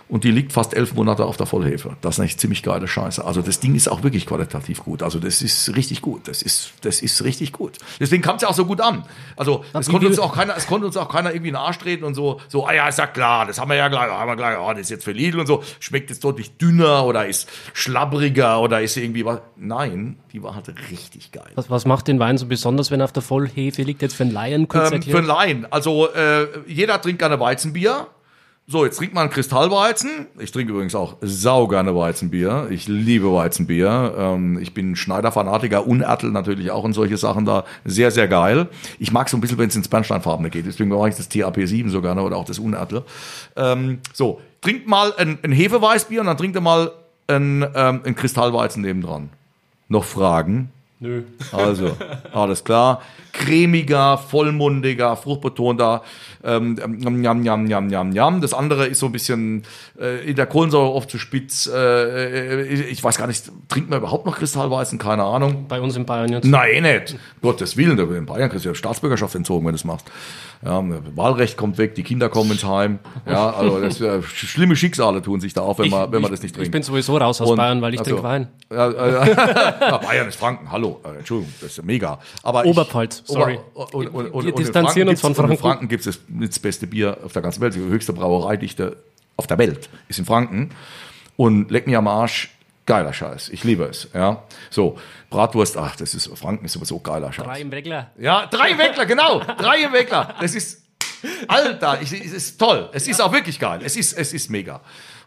[0.09, 1.97] und die liegt fast elf Monate auf der Vollhefe.
[2.01, 3.25] Das ist eigentlich ziemlich geile Scheiße.
[3.25, 5.03] Also das Ding ist auch wirklich qualitativ gut.
[5.03, 6.29] Also das ist richtig gut.
[6.29, 7.79] Das ist, das ist richtig gut.
[7.99, 9.05] Deswegen kam es ja auch so gut an.
[9.37, 11.79] Also es konnte uns auch keiner, es konnte uns auch keiner irgendwie in den Arsch
[11.79, 14.29] treten und so, so, ah ja, ist ja klar, das haben wir ja gleich, haben
[14.29, 17.27] wir gleich, oh, das ist jetzt für Lidl und so, schmeckt jetzt deutlich dünner oder
[17.27, 19.41] ist schlabbriger oder ist irgendwie was.
[19.57, 21.51] Nein, die war halt richtig geil.
[21.55, 24.03] Was, was macht den Wein so besonders, wenn er auf der Vollhefe liegt?
[24.03, 25.67] Jetzt für einen Laien kurz ähm, Für einen Laien.
[25.71, 28.09] Also äh, jeder trinkt gerne Weizenbier.
[28.67, 30.27] So, jetzt trinkt man Kristallweizen.
[30.39, 32.69] Ich trinke übrigens auch saugerne Weizenbier.
[32.71, 34.15] Ich liebe Weizenbier.
[34.17, 37.65] Ähm, ich bin Schneider-Fanatiker, Unertel natürlich auch und solche Sachen da.
[37.85, 38.69] Sehr, sehr geil.
[38.99, 40.65] Ich mag so ein bisschen, wenn es ins Bernsteinfarbene geht.
[40.65, 43.03] Deswegen mache ich das TAP7 so gerne oder auch das Unertel.
[43.55, 46.91] Ähm, so, trinkt mal ein, ein Hefeweißbier und dann trinkt ihr mal
[47.27, 49.29] ein, ähm, ein Kristallweizen nebendran.
[49.89, 50.71] Noch Fragen?
[51.05, 51.23] Nö.
[51.53, 51.97] Also,
[52.33, 53.03] alles klar.
[53.33, 56.03] Cremiger, vollmundiger, fruchtbetonter.
[56.43, 58.41] Ähm, jam, jam, jam, jam, jam.
[58.41, 59.65] Das andere ist so ein bisschen
[60.01, 61.67] äh, in der Kohlensäure oft zu spitz.
[61.73, 64.99] Äh, ich weiß gar nicht, trinkt man überhaupt noch Kristallweißen?
[64.99, 65.67] Keine Ahnung.
[65.69, 66.47] Bei uns in Bayern jetzt.
[66.47, 67.17] Nein, nicht.
[67.43, 70.07] Gottes Willen, in Bayern kriegst du ja Staatsbürgerschaft entzogen, wenn du das machst.
[70.65, 70.83] Ja,
[71.15, 72.99] Wahlrecht kommt weg, die Kinder kommen ins Heim.
[73.27, 76.31] Ja, also das, äh, schlimme Schicksale tun sich da auf, wenn, Ich- man, wenn man
[76.31, 76.67] ich- das nicht trinkt.
[76.69, 78.49] Ich bin sowieso raus aus Und- Bayern, weil ich also, trinke Wein.
[78.73, 79.29] Ja, äh,
[79.81, 81.01] ja, Bayern ist Franken, hallo.
[81.05, 82.19] Äh, Entschuldigung, das ist ja mega.
[82.43, 83.59] Aber Oberpfalz, ich, sorry.
[83.75, 85.59] Ober, und, und, und, Wir distanzieren uns von und In Franken.
[85.63, 87.75] Franken gibt es das, das beste Bier auf der ganzen Welt.
[87.75, 88.97] Die höchste Brauereidichte
[89.37, 90.71] auf der Welt ist in Franken.
[91.37, 92.54] Und leck mir am Arsch,
[92.87, 93.49] geiler Scheiß.
[93.51, 94.09] Ich liebe es.
[94.15, 94.99] Ja, so
[95.31, 95.77] Bratwurst.
[95.77, 97.47] Ach, das ist Franken ist sowieso geiler Scheiß.
[97.47, 98.11] Drei im Regler.
[98.19, 99.41] Ja, drei im Weckler, genau.
[99.41, 100.35] Drei im Weckler.
[100.41, 100.83] Das ist,
[101.49, 102.91] Alter, ich, es ist toll.
[102.93, 103.81] Es ist auch wirklich geil.
[103.83, 104.81] Es ist, es ist mega.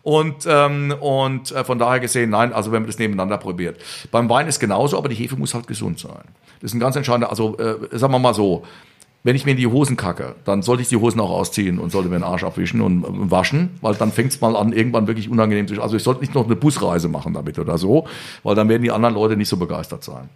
[0.03, 3.81] Und, ähm, und äh, von daher gesehen, nein, also wenn man das nebeneinander probiert.
[4.09, 6.23] Beim Wein ist genauso, aber die Hefe muss halt gesund sein.
[6.61, 8.65] Das ist ein ganz entscheidender, also äh, sagen wir mal so,
[9.23, 11.91] wenn ich mir in die Hosen kacke, dann sollte ich die Hosen auch ausziehen und
[11.91, 15.07] sollte mir den Arsch abwischen und, und waschen, weil dann fängt es mal an, irgendwann
[15.07, 18.07] wirklich unangenehm zu Also ich sollte nicht noch eine Busreise machen damit oder so,
[18.43, 20.29] weil dann werden die anderen Leute nicht so begeistert sein.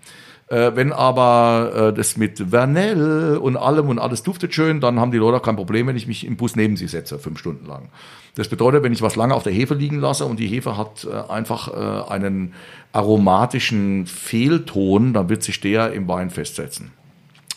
[0.52, 5.12] Äh, wenn aber äh, das mit Vernell und allem und alles duftet schön, dann haben
[5.12, 7.66] die Leute auch kein Problem, wenn ich mich im Bus neben sie setze, fünf Stunden
[7.66, 7.88] lang.
[8.36, 11.08] Das bedeutet, wenn ich was lange auf der Hefe liegen lasse und die Hefe hat
[11.10, 12.54] äh, einfach äh, einen
[12.92, 16.92] aromatischen Fehlton, dann wird sich der im Wein festsetzen.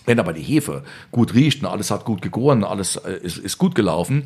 [0.06, 0.82] Wenn aber die Hefe
[1.12, 4.24] gut riecht und alles hat gut gegoren, alles äh, ist, ist gut gelaufen,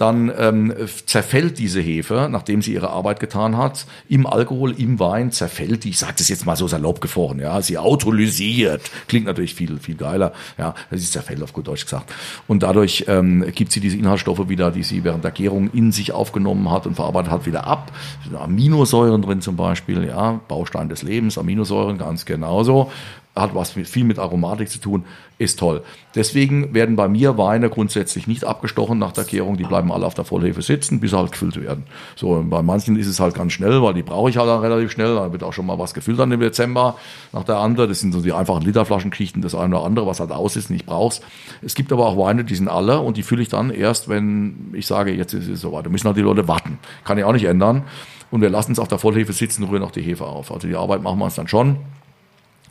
[0.00, 0.74] dann ähm,
[1.06, 5.90] zerfällt diese Hefe, nachdem sie ihre Arbeit getan hat, im Alkohol, im Wein zerfällt die,
[5.90, 9.96] ich sage das jetzt mal so salopp gefroren, ja, sie autolysiert, klingt natürlich viel, viel
[9.96, 12.12] geiler, ja, sie zerfällt auf gut Deutsch gesagt.
[12.48, 16.12] Und dadurch ähm, gibt sie diese Inhaltsstoffe wieder, die sie während der Gärung in sich
[16.12, 17.92] aufgenommen hat und verarbeitet hat, wieder ab.
[18.34, 22.90] Aminosäuren drin zum Beispiel, ja, Baustein des Lebens, Aminosäuren ganz genauso
[23.34, 25.04] hat was mit, viel mit Aromatik zu tun,
[25.40, 25.82] ist toll.
[26.14, 30.12] Deswegen werden bei mir Weine grundsätzlich nicht abgestochen nach der Gärung, die bleiben alle auf
[30.12, 31.84] der Vollhefe sitzen, bis sie halt gefüllt werden.
[32.14, 34.60] So, und bei manchen ist es halt ganz schnell, weil die brauche ich halt dann
[34.60, 36.96] relativ schnell, da wird auch schon mal was gefüllt dann im Dezember
[37.32, 40.30] nach der andere, das sind so die einfachen Literflaschengeschichten, das eine oder andere, was halt
[40.30, 41.22] aus ist, nicht brauchst.
[41.62, 44.74] Es gibt aber auch Weine, die sind alle und die fülle ich dann erst, wenn
[44.74, 45.86] ich sage, jetzt ist es soweit.
[45.86, 46.78] Da müssen halt die Leute warten.
[47.04, 47.84] Kann ich auch nicht ändern.
[48.30, 50.52] Und wir lassen es auf der Vollhefe sitzen, rühren auch die Hefe auf.
[50.52, 51.78] Also die Arbeit machen wir uns dann schon.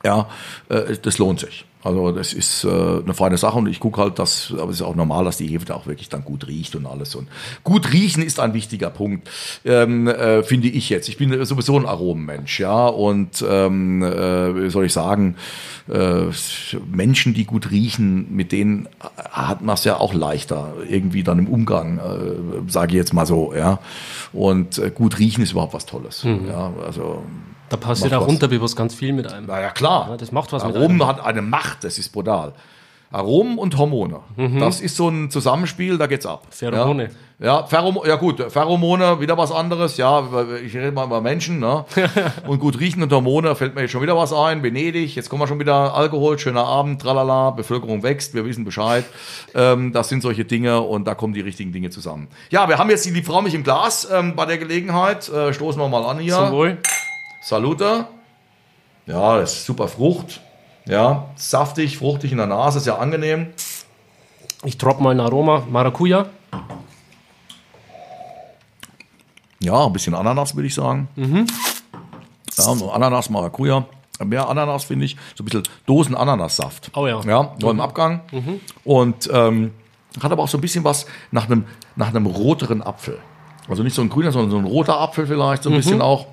[0.04, 0.30] Ja,
[0.70, 1.66] äh, das lohnt sich.
[1.82, 4.82] Also das ist äh, eine feine Sache und ich gucke halt, dass, aber es ist
[4.82, 7.16] auch normal, dass die Hefe da auch wirklich dann gut riecht und alles.
[7.16, 7.30] Und
[7.64, 9.30] gut riechen ist ein wichtiger Punkt,
[9.64, 11.08] ähm, äh, finde ich jetzt.
[11.08, 15.38] Ich bin sowieso ein Aromenmensch, ja, und ähm, äh, wie soll ich sagen,
[15.88, 16.26] äh,
[16.92, 21.48] Menschen, die gut riechen, mit denen hat man es ja auch leichter irgendwie dann im
[21.48, 23.80] Umgang, äh, sage ich jetzt mal so, ja.
[24.34, 26.74] Und äh, gut riechen ist überhaupt was Tolles, ja.
[26.86, 27.24] Also
[27.70, 28.30] Da passiert auch was.
[28.30, 29.46] unterbewusst ganz viel mit einem.
[29.48, 30.08] na ja, klar.
[30.10, 31.08] Ja, das macht was mit Aromen einem.
[31.08, 32.54] hat eine Macht, das ist brutal.
[33.12, 34.20] Aromen und Hormone.
[34.60, 36.44] Das ist so ein Zusammenspiel, da geht's ab.
[36.46, 36.52] Mhm.
[36.52, 37.04] Pheromone.
[37.40, 39.98] Ja, ja, Pheromo ja gut, Pheromone, wieder was anderes.
[39.98, 40.24] Ja,
[40.64, 41.60] ich rede mal über Menschen.
[41.60, 41.86] Ne?
[42.48, 44.62] und gut, riechen und Hormone, fällt mir jetzt schon wieder was ein.
[44.62, 49.06] Venedig, jetzt kommen wir schon wieder Alkohol, schöner Abend, tralala, Bevölkerung wächst, wir wissen Bescheid.
[49.56, 52.28] Ähm, das sind solche Dinge und da kommen die richtigen Dinge zusammen.
[52.52, 55.30] Ja, wir haben jetzt die Liebfraumilch im Glas ähm, bei der Gelegenheit.
[55.30, 56.36] Äh, stoßen wir mal an hier.
[56.36, 56.78] Zum Wohl.
[57.50, 58.06] Salute.
[59.08, 60.40] Ja, das ist super Frucht.
[60.86, 63.48] Ja, saftig, fruchtig in der Nase, sehr angenehm.
[64.66, 65.64] Ich droppe mal ein Aroma.
[65.68, 66.28] Maracuja.
[69.62, 71.08] Ja, ein bisschen Ananas, würde ich sagen.
[72.56, 73.84] Ja, nur Ananas, Maracuja.
[74.24, 75.18] Mehr Ananas, finde ich.
[75.36, 76.92] So ein bisschen Dosen-Ananassaft.
[76.96, 77.20] Oh ja.
[77.22, 78.22] Ja, nur im Abgang.
[78.84, 79.74] Und ähm,
[80.22, 83.18] hat aber auch so ein bisschen was nach einem, nach einem roteren Apfel.
[83.68, 86.28] Also nicht so ein grüner, sondern so ein roter Apfel vielleicht, so ein bisschen auch.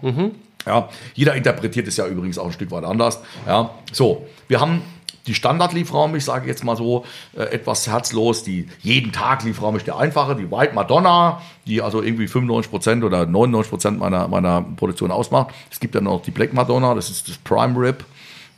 [0.66, 3.20] Ja, jeder interpretiert es ja übrigens auch ein Stück weit anders.
[3.46, 4.82] Ja, so, wir haben
[5.26, 7.04] die Standard-Liefraum, ich sage jetzt mal so,
[7.36, 12.02] äh, etwas herzlos, die jeden Tag Liefraum ist der einfache, die White Madonna, die also
[12.02, 15.54] irgendwie 95% oder 99% meiner, meiner Produktion ausmacht.
[15.70, 18.04] Es gibt dann noch die Black Madonna, das ist das Prime Rib.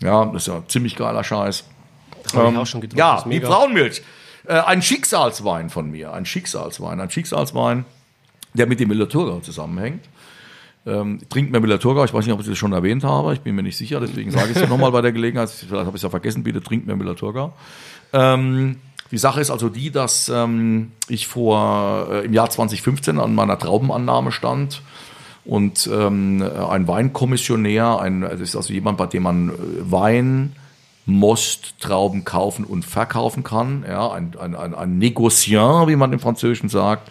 [0.01, 1.65] Ja, das ist ja ziemlich geiler Scheiß.
[2.83, 2.99] Getrunken.
[2.99, 3.49] Ja, die mega.
[3.49, 4.03] Frauenmilch.
[4.47, 6.13] Äh, ein Schicksalswein von mir.
[6.13, 7.01] Ein Schicksalswein.
[7.01, 7.85] Ein Schicksalswein,
[8.55, 10.05] der mit dem Müller-Thurgau zusammenhängt.
[10.89, 12.05] Ähm, trinkt mir Müller-Thurgau.
[12.05, 13.35] Ich weiß nicht, ob ich das schon erwähnt habe.
[13.35, 14.01] Ich bin mir nicht sicher.
[14.01, 15.51] Deswegen sage ich es ja nochmal bei der Gelegenheit.
[15.69, 16.43] Vielleicht habe ich es ja vergessen.
[16.43, 17.53] Bitte trinkt mir Müller-Thurgau.
[18.13, 18.77] Ähm,
[19.11, 23.59] Die Sache ist also die, dass ähm, ich vor äh, im Jahr 2015 an meiner
[23.59, 24.83] Traubenannahme stand
[25.45, 29.53] und ähm, ein Weinkommissionär, ein, das ist also jemand, bei dem man äh,
[29.91, 30.53] Wein,
[31.07, 36.21] Most, Trauben kaufen und verkaufen kann, ja, ein, ein, ein, ein Negociant, wie man im
[36.21, 37.11] Französischen sagt.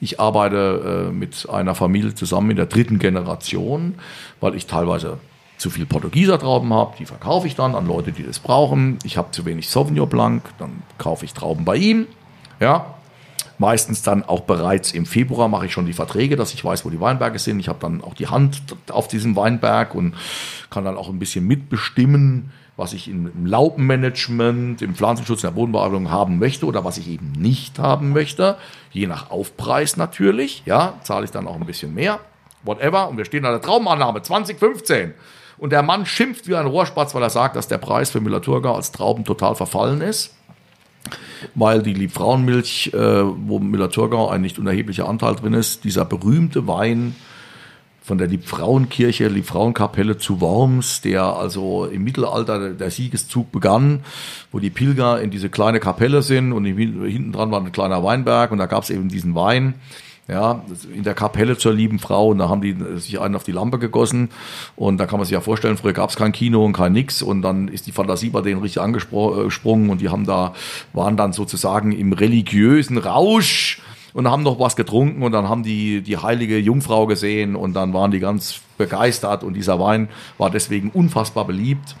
[0.00, 3.94] Ich arbeite äh, mit einer Familie zusammen in der dritten Generation,
[4.40, 5.18] weil ich teilweise
[5.56, 8.98] zu viel Portugieser Trauben habe, die verkaufe ich dann an Leute, die das brauchen.
[9.02, 12.06] Ich habe zu wenig Sauvignon Blanc, dann kaufe ich Trauben bei ihm.
[12.60, 12.94] Ja,
[13.58, 16.90] meistens dann auch bereits im Februar mache ich schon die Verträge, dass ich weiß, wo
[16.90, 17.58] die Weinberge sind.
[17.58, 20.14] Ich habe dann auch die Hand auf diesem Weinberg und
[20.70, 26.12] kann dann auch ein bisschen mitbestimmen, was ich im Laubenmanagement, im Pflanzenschutz, in der Bodenbearbeitung
[26.12, 28.56] haben möchte oder was ich eben nicht haben möchte.
[28.92, 32.20] Je nach Aufpreis natürlich, ja, zahle ich dann auch ein bisschen mehr.
[32.62, 33.08] Whatever.
[33.08, 35.12] Und wir stehen an der Traumannahme 2015.
[35.58, 38.76] Und der Mann schimpft wie ein Rohrspatz, weil er sagt, dass der Preis für Müller-Thurgau
[38.76, 40.36] als Trauben total verfallen ist.
[41.56, 47.16] Weil die Liebfrauenmilch, äh, wo Müller-Thurgau ein nicht unerheblicher Anteil drin ist, dieser berühmte Wein
[48.08, 54.00] von der Liebfrauenkirche, Liebfrauenkapelle zu Worms, der also im Mittelalter der Siegeszug begann,
[54.50, 58.50] wo die Pilger in diese kleine Kapelle sind und hinten dran war ein kleiner Weinberg
[58.50, 59.74] und da gab es eben diesen Wein
[60.26, 60.62] ja,
[60.94, 63.78] in der Kapelle zur lieben Frau und da haben die sich einen auf die Lampe
[63.78, 64.30] gegossen
[64.74, 67.20] und da kann man sich ja vorstellen, früher gab es kein Kino und kein nix
[67.20, 70.54] und dann ist die Fantasie bei denen richtig angesprungen und die haben da,
[70.94, 73.82] waren dann sozusagen im religiösen Rausch
[74.14, 77.92] und haben noch was getrunken und dann haben die die heilige Jungfrau gesehen und dann
[77.92, 81.96] waren die ganz begeistert und dieser Wein war deswegen unfassbar beliebt.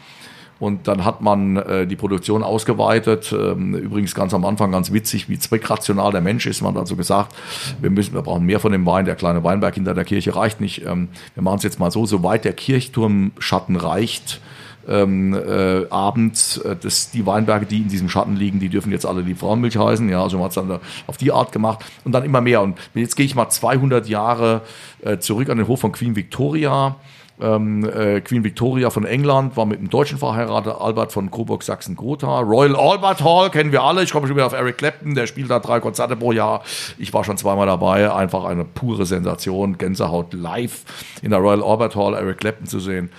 [0.60, 3.32] Und dann hat man äh, die Produktion ausgeweitet.
[3.32, 6.62] Ähm, übrigens ganz am Anfang ganz witzig, wie zweckrational der Mensch ist.
[6.62, 7.34] Man hat also gesagt,
[7.80, 9.04] wir müssen, wir brauchen mehr von dem Wein.
[9.04, 10.84] Der kleine Weinberg hinter der Kirche reicht nicht.
[10.84, 14.40] Ähm, wir machen es jetzt mal so, soweit der Kirchturmschatten reicht.
[14.88, 19.04] Ähm, äh, abends, äh, das, die Weinberge, die in diesem Schatten liegen, die dürfen jetzt
[19.04, 20.08] alle die Frauenmilch heißen.
[20.08, 22.62] Ja, also man hat es dann auf die Art gemacht und dann immer mehr.
[22.62, 24.62] Und jetzt gehe ich mal 200 Jahre
[25.02, 26.96] äh, zurück an den Hof von Queen Victoria.
[27.40, 32.40] Ähm, äh, Queen Victoria von England war mit einem Deutschen verheiratet, Albert von Coburg Sachsen-Gotha.
[32.40, 34.02] Royal Albert Hall kennen wir alle.
[34.02, 36.62] Ich komme schon wieder auf Eric Clapton, der spielt da drei Konzerte pro Jahr.
[36.98, 38.12] Ich war schon zweimal dabei.
[38.12, 39.78] Einfach eine pure Sensation.
[39.78, 40.84] Gänsehaut live
[41.22, 43.10] in der Royal Albert Hall Eric Clapton zu sehen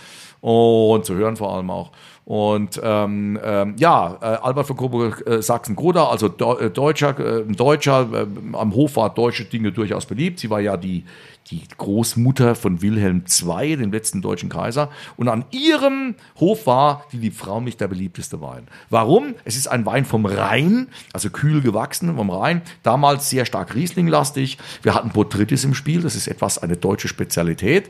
[0.42, 1.92] und zu hören vor allem auch.
[2.26, 7.44] Und ähm, ähm, ja, äh, Albert von Coburg äh, Sachsen-Gotha, also Do äh, Deutscher, äh,
[7.44, 10.40] Deutscher äh, am Hof war deutsche Dinge durchaus beliebt.
[10.40, 11.06] Sie war ja die
[11.50, 14.90] die Großmutter von Wilhelm II, dem letzten deutschen Kaiser.
[15.18, 18.68] Und an ihrem Hof war die Liebfraumilch der beliebteste Wein.
[18.90, 19.36] Warum?
[19.46, 24.58] Es ist ein Wein vom Rhein, also kühl gewachsen vom Rhein, damals sehr stark Riesling-lastig.
[24.84, 27.90] Wir hatten Botrytis im Spiel, das ist etwas eine deutsche Spezialität.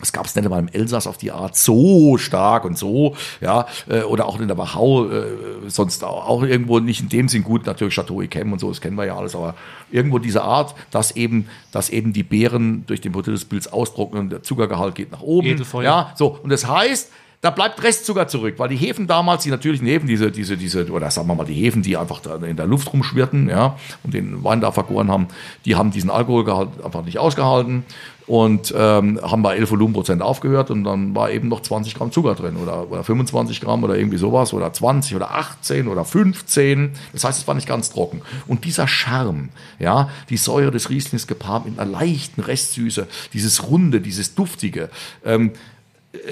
[0.00, 3.66] Das gab es nicht einmal im Elsass auf die Art so stark und so, ja,
[3.88, 5.24] äh, oder auch in der Wachau, äh,
[5.68, 8.96] sonst auch, irgendwo nicht in dem Sinn gut, natürlich Chateau Yquem und so, das kennen
[8.96, 9.54] wir ja alles, aber
[9.90, 14.22] irgendwo diese Art, dass eben, dass eben die Beeren durch den Prozess des Pilz austrocknen
[14.24, 15.48] und der Zuckergehalt geht nach oben.
[15.48, 15.84] Edelfeuer.
[15.84, 17.10] Ja, so, und das heißt,
[17.42, 21.10] da bleibt Restzucker zurück, weil die Hefen damals, die natürlichen Hefen, diese, diese, diese, oder
[21.10, 24.44] sagen wir mal die Hefen, die einfach da in der Luft rumschwirrten, ja, und den
[24.44, 25.28] Wein da vergoren haben,
[25.64, 27.84] die haben diesen Alkoholgehalt einfach nicht ausgehalten
[28.26, 32.34] und ähm, haben bei 11 Volumenprozent aufgehört und dann war eben noch 20 Gramm Zucker
[32.34, 36.92] drin oder, oder 25 Gramm oder irgendwie sowas oder 20 oder 18 oder 15.
[37.12, 38.22] Das heißt, es war nicht ganz trocken.
[38.46, 39.48] Und dieser Charme,
[39.78, 44.90] ja, die Säure des Rieslings gepaart mit einer leichten Restsüße, dieses Runde, dieses Duftige,
[45.24, 45.52] ähm,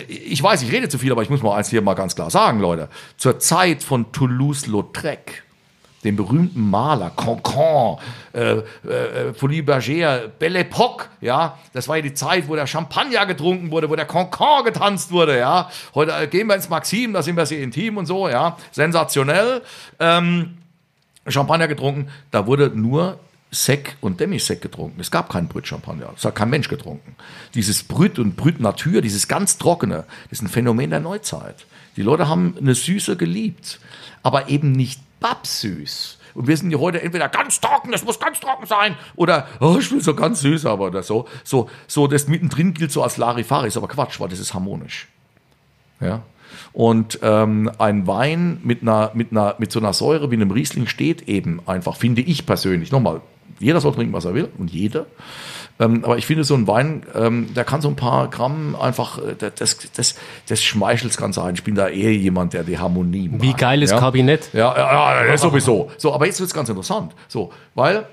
[0.09, 2.31] ich weiß, ich rede zu viel, aber ich muss mal eins hier mal ganz klar
[2.31, 2.89] sagen, Leute.
[3.17, 5.45] Zur Zeit von Toulouse-Lautrec,
[6.05, 7.99] dem berühmten Maler, Cancan,
[8.33, 13.27] äh, äh, Folie Bergère, Belle Époque, ja, das war ja die Zeit, wo der Champagner
[13.27, 15.71] getrunken wurde, wo der Cancan getanzt wurde, ja.
[15.95, 19.63] Heute äh, gehen wir ins Maxim, da sind wir sehr intim und so, ja, sensationell.
[19.99, 20.59] Ähm,
[21.27, 23.19] Champagner getrunken, da wurde nur
[23.51, 25.01] Sek und Demisek getrunken.
[25.01, 26.11] Es gab keinen Brüt Champagner.
[26.15, 27.17] Das hat kein Mensch getrunken.
[27.55, 31.67] Dieses Brüt und Brüt Natur, dieses ganz trockene, das ist ein Phänomen der Neuzeit.
[31.97, 33.81] Die Leute haben eine Süße geliebt,
[34.23, 36.19] aber eben nicht babsüß.
[36.35, 39.77] Und wir sind ja heute entweder ganz trocken, das muss ganz trocken sein, oder, oh,
[39.81, 41.27] ich will so ganz süß, aber oder so.
[41.43, 45.09] So, so das mittendrin gilt so als Larifari, ist aber Quatsch, weil das ist harmonisch.
[46.01, 46.23] Ja.
[46.73, 50.87] Und ähm, ein Wein mit einer, mit einer, mit so einer Säure wie einem Riesling
[50.87, 52.93] steht eben einfach, finde ich persönlich.
[52.93, 53.21] Nochmal,
[53.59, 55.07] jeder soll trinken, was er will und jeder.
[55.81, 59.19] Ähm, aber ich finde, so ein Wein, ähm, der kann so ein paar Gramm einfach,
[59.19, 60.17] äh, das, das,
[60.49, 61.55] das schmeichelt das Ganze ein.
[61.55, 63.43] Ich bin da eher jemand, der die Harmonie mag.
[63.43, 63.99] Wie geiles ja?
[63.99, 64.51] Kabinett.
[64.53, 65.91] Ja, ja, ja, sowieso.
[65.97, 67.13] So, aber jetzt wird es ganz interessant.
[67.29, 68.07] So, weil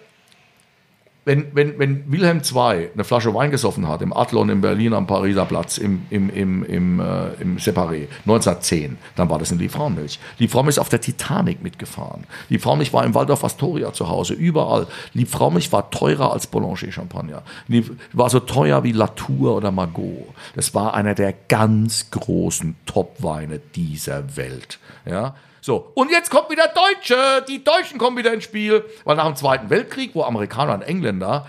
[1.26, 5.08] wenn, wenn, wenn Wilhelm II eine Flasche Wein gesoffen hat, im Adlon in Berlin am
[5.08, 10.20] Pariser Platz, im, im, im, im, äh, im Separé, 1910, dann war das eine Liebfrauenmilch.
[10.38, 12.26] Liebfrauenmilch ist auf der Titanic mitgefahren.
[12.50, 14.86] Liebfrauenmilch war im Waldorf Astoria zu Hause, überall.
[15.14, 17.42] Liebfrauenmilch war teurer als Boulanger Champagner.
[17.68, 20.28] Lieb, war so teuer wie Latour oder Margot.
[20.56, 24.80] Das war einer der ganz großen Top-Weine dieser Welt.
[25.08, 25.36] Ja,
[25.66, 27.44] so, und jetzt kommt wieder Deutsche.
[27.50, 28.86] Die Deutschen kommen wieder ins Spiel.
[29.04, 31.48] Weil nach dem Zweiten Weltkrieg, wo Amerikaner und Engländer,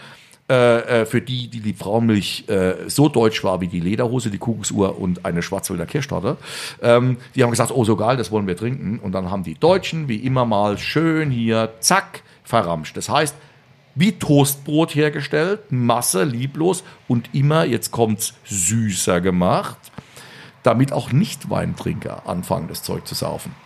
[0.48, 4.38] äh, äh, für die, die die Frauenmilch äh, so deutsch war wie die Lederhose, die
[4.38, 6.38] Kuckucksuhr und eine Schwarzwälder Kirschtorte,
[6.80, 9.00] ähm, die haben gesagt, oh so geil, das wollen wir trinken.
[9.00, 12.96] Und dann haben die Deutschen wie immer mal schön hier, zack, verramscht.
[12.96, 13.36] Das heißt,
[13.96, 19.76] wie Toastbrot hergestellt, Masse, lieblos und immer, jetzt kommt's, süßer gemacht,
[20.62, 23.65] damit auch Nicht-Weintrinker anfangen, das Zeug zu saufen.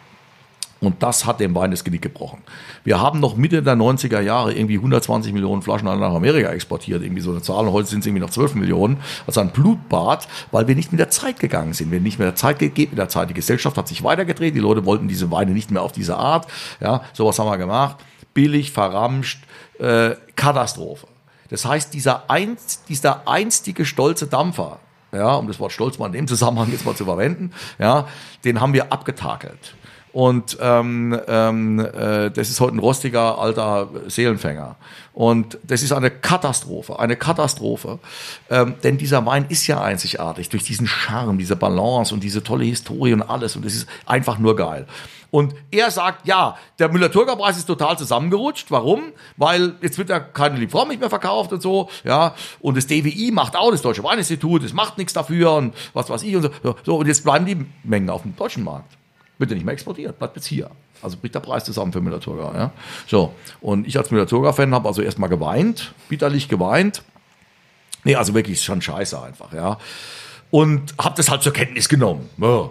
[0.81, 2.43] Und das hat dem Wein das Genick gebrochen.
[2.85, 7.21] Wir haben noch Mitte der 90er Jahre irgendwie 120 Millionen Flaschen nach Amerika exportiert, irgendwie
[7.21, 7.67] so eine Zahl.
[7.67, 8.97] Und heute sind es irgendwie noch 12 Millionen.
[9.27, 11.91] Also ein Blutbad, weil wir nicht mit der Zeit gegangen sind.
[11.91, 13.29] Wir nicht mit der Zeit geht mit der Zeit.
[13.29, 14.55] Die Gesellschaft hat sich weitergedreht.
[14.55, 16.47] Die Leute wollten diese Weine nicht mehr auf diese Art.
[16.81, 17.97] Ja, sowas haben wir gemacht.
[18.33, 19.43] Billig, verramscht,
[19.79, 21.07] äh, Katastrophe.
[21.51, 24.79] Das heißt, dieser, einst, dieser einstige stolze Dampfer,
[25.13, 28.07] ja, um das Wort Stolz mal in dem Zusammenhang jetzt mal zu verwenden, ja,
[28.45, 29.75] den haben wir abgetakelt.
[30.13, 34.77] Und ähm, ähm, äh, das ist heute ein rostiger alter Seelenfänger.
[35.13, 37.99] Und das ist eine Katastrophe, eine Katastrophe.
[38.49, 42.65] Ähm, denn dieser Wein ist ja einzigartig durch diesen Charme, diese Balance und diese tolle
[42.65, 43.55] Historie und alles.
[43.55, 44.87] Und es ist einfach nur geil.
[45.31, 48.71] Und er sagt, ja, der Müller-Thurgau-Preis ist total zusammengerutscht.
[48.71, 49.13] Warum?
[49.37, 52.35] Weil jetzt wird ja keine Liebfraumilch mehr verkauft und so, ja.
[52.61, 56.25] Und das DWI macht auch, das Deutsche Weininstitut, das macht nichts dafür und was weiß
[56.25, 56.75] ich und so.
[56.85, 59.00] So, und jetzt bleiben die Mengen auf dem deutschen Markt.
[59.49, 60.71] Ja nicht mehr exportiert, bleibt jetzt hier.
[61.03, 62.53] Also bricht der Preis zusammen für Müller-Thurgau.
[62.55, 62.73] Ja?
[63.07, 67.03] So, und ich als Müller-Thurgau-Fan habe also erstmal geweint, bitterlich geweint.
[68.05, 69.79] Nee, also wirklich schon scheiße einfach, ja.
[70.51, 72.29] Und habe das halt zur Kenntnis genommen.
[72.39, 72.71] Ja.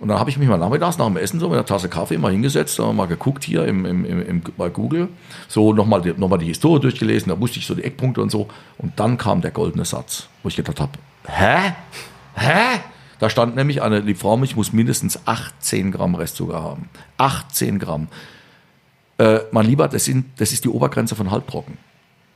[0.00, 2.16] Und dann habe ich mich mal nachmittags nach dem Essen so mit einer Tasse Kaffee
[2.16, 5.08] mal hingesetzt, mal geguckt hier im, im, im, bei Google,
[5.46, 8.30] so nochmal die, noch mal die Historie durchgelesen, da wusste ich so die Eckpunkte und
[8.30, 8.48] so.
[8.78, 10.92] Und dann kam der goldene Satz, wo ich gedacht habe,
[11.26, 11.74] hä?
[12.34, 12.80] Hä?
[13.20, 16.88] Da stand nämlich, eine Liebfraumilch muss mindestens 18 Gramm Restzucker haben.
[17.18, 18.08] 18 Gramm.
[19.18, 21.76] Äh, mein Lieber, das, sind, das ist die Obergrenze von halbtrocken.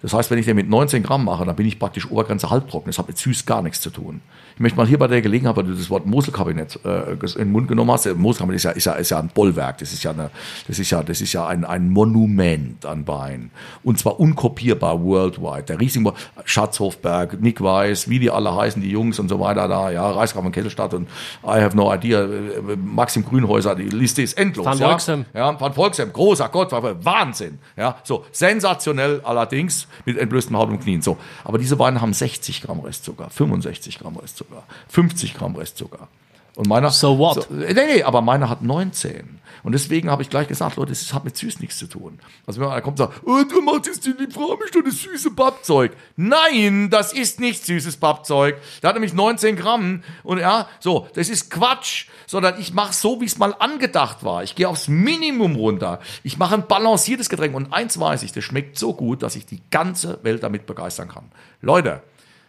[0.04, 2.90] Das heißt, wenn ich den mit 19 Gramm mache, dann bin ich praktisch Obergrenze halbtrocken.
[2.90, 4.20] Das hat mit süß gar nichts zu tun.
[4.54, 7.52] Ich möchte mal hier bei der Gelegenheit, weil du das Wort Moselkabinett äh, in den
[7.52, 8.04] Mund genommen hast.
[8.04, 9.78] Der Moselkabinett ist ja, ist ja, ist ja ein Bollwerk.
[9.78, 10.30] Das ist ja, eine,
[10.68, 13.50] das ist ja, das ist ja ein, ein Monument an Wein.
[13.82, 15.62] Und zwar unkopierbar worldwide.
[15.62, 16.12] Der Riesling,
[16.44, 20.42] Schatzhofberg, Nick Weiß, wie die alle heißen, die Jungs und so weiter da, ja, Reichsgraf
[20.42, 21.08] von Kettelstadt und
[21.42, 24.66] I have no idea, äh, Maxim Grünhäuser, die Liste ist endlos.
[24.66, 25.24] Van Volksem.
[25.32, 27.58] Ja, ja Van Volksem, großer Gott, Wahnsinn.
[27.74, 31.02] Ja, so, sensationell allerdings mit entblößtem Haut und Knien.
[31.02, 34.24] So, aber diese Weine haben 60 Gramm Restzucker, 65 Gramm Restzucker.
[34.24, 34.64] Restzucker.
[34.88, 36.08] 50 Gramm Restzucker.
[36.56, 36.90] Und meiner.
[36.90, 37.34] So what?
[37.48, 39.40] So, nee, nee, aber meiner hat 19.
[39.64, 42.20] Und deswegen habe ich gleich gesagt, Leute, das hat mit süß nichts zu tun.
[42.46, 45.30] Also wenn einer kommt und sagt, oh, du machst jetzt die Liebfrauenmilch doch das süße
[45.30, 45.92] Pappzeug.
[46.16, 48.58] Nein, das ist nicht süßes Pappzeug.
[48.82, 50.02] Der hat nämlich 19 Gramm.
[50.22, 52.08] Und ja, so, das ist Quatsch.
[52.26, 54.42] Sondern ich mache so, wie es mal angedacht war.
[54.42, 56.00] Ich gehe aufs Minimum runter.
[56.22, 57.54] Ich mache ein balanciertes Getränk.
[57.54, 61.08] Und eins weiß ich, das schmeckt so gut, dass ich die ganze Welt damit begeistern
[61.08, 61.30] kann.
[61.62, 62.02] Leute,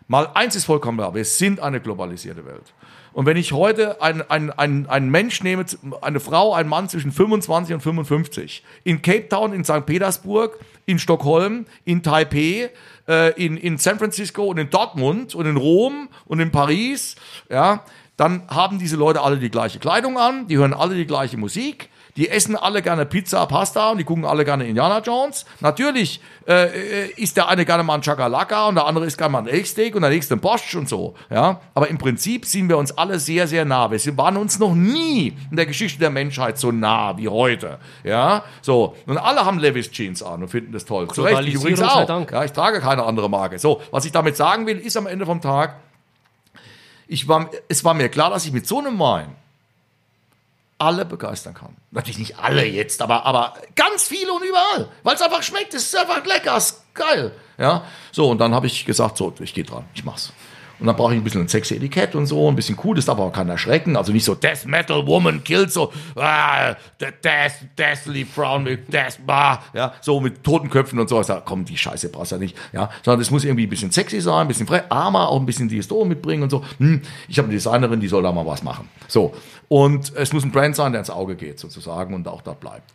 [0.08, 2.74] Mal eins ist vollkommen klar, wir sind eine globalisierte Welt.
[3.16, 5.66] Und wenn ich heute einen ein, ein Mensch nehme,
[6.02, 9.86] eine Frau, einen Mann zwischen 25 und 55, in Cape Town, in St.
[9.86, 12.72] Petersburg, in Stockholm, in Taipei,
[13.08, 17.16] äh, in, in San Francisco und in Dortmund und in Rom und in Paris,
[17.50, 17.86] ja,
[18.18, 21.88] dann haben diese Leute alle die gleiche Kleidung an, die hören alle die gleiche Musik,
[22.18, 25.46] die essen alle gerne Pizza, Pasta und die gucken alle gerne Indiana Jones.
[25.60, 29.34] Natürlich äh, äh isst der eine gerne mal ein Chakalaka und der andere isst gerne
[29.34, 31.16] mal ein Elchsteak und der nächste ein Bosch und so.
[31.30, 33.92] Ja, aber im Prinzip sind wir uns alle sehr, sehr nah.
[33.92, 37.80] Wir waren uns noch nie in der Geschichte der Menschheit so nah wie heute.
[38.04, 41.10] Ja, so und alle haben Levis Jeans an und finden das toll.
[41.10, 42.08] Zu Recht, ich übrigens auch.
[42.32, 43.60] Ja, ich trage keine andere Marke.
[43.60, 45.76] So, was ich damit sagen will, ist am Ende vom Tag,
[47.08, 49.36] ich war, es war mir klar, dass ich mit so einem Wein
[50.86, 51.76] alle begeistern kann.
[51.92, 55.84] Natürlich nicht alle jetzt, aber, aber ganz viele und überall, weil es einfach schmeckt, es
[55.84, 57.32] ist einfach lecker, es ist geil.
[57.58, 60.32] Ja, so, und dann habe ich gesagt, so, ich gehe dran, ich mach's.
[60.80, 63.06] Und dann brauche ich ein bisschen ein sexy Etikett und so, ein bisschen cool, das
[63.06, 63.96] darf aber keiner erschrecken.
[63.96, 69.62] Also nicht so Death Metal Woman kills so, ah, Death, Deathly Frown mit Death, bah,
[69.74, 71.20] ja, so mit toten Köpfen und so.
[71.20, 72.90] Ich sage, komm, die Scheiße brauchst du ja nicht, ja.
[73.04, 75.70] Sondern es muss irgendwie ein bisschen sexy sein, ein bisschen frei, armer, auch ein bisschen
[75.70, 76.64] die Historie mitbringen und so.
[76.80, 78.90] Hm, ich habe eine Designerin, die soll da mal was machen.
[79.08, 79.34] So.
[79.68, 82.92] Und es muss ein Brand sein, der ins Auge geht, sozusagen, und auch da bleibt.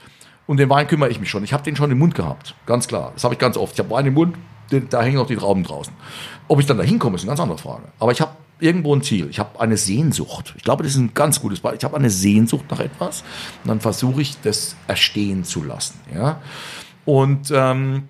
[0.51, 1.45] Und den Wein kümmere ich mich schon.
[1.45, 3.13] Ich habe den schon im Mund gehabt, ganz klar.
[3.15, 3.75] Das habe ich ganz oft.
[3.75, 4.37] Ich habe Wein im Mund,
[4.91, 5.93] da hängen noch die Trauben draußen.
[6.49, 7.85] Ob ich dann da hinkomme, ist eine ganz andere Frage.
[8.01, 9.29] Aber ich habe irgendwo ein Ziel.
[9.31, 10.53] Ich habe eine Sehnsucht.
[10.57, 11.79] Ich glaube, das ist ein ganz gutes Beispiel.
[11.79, 13.23] Ich habe eine Sehnsucht nach etwas
[13.63, 16.01] und dann versuche ich, das erstehen zu lassen.
[16.13, 16.41] Ja?
[17.05, 18.09] Und ähm,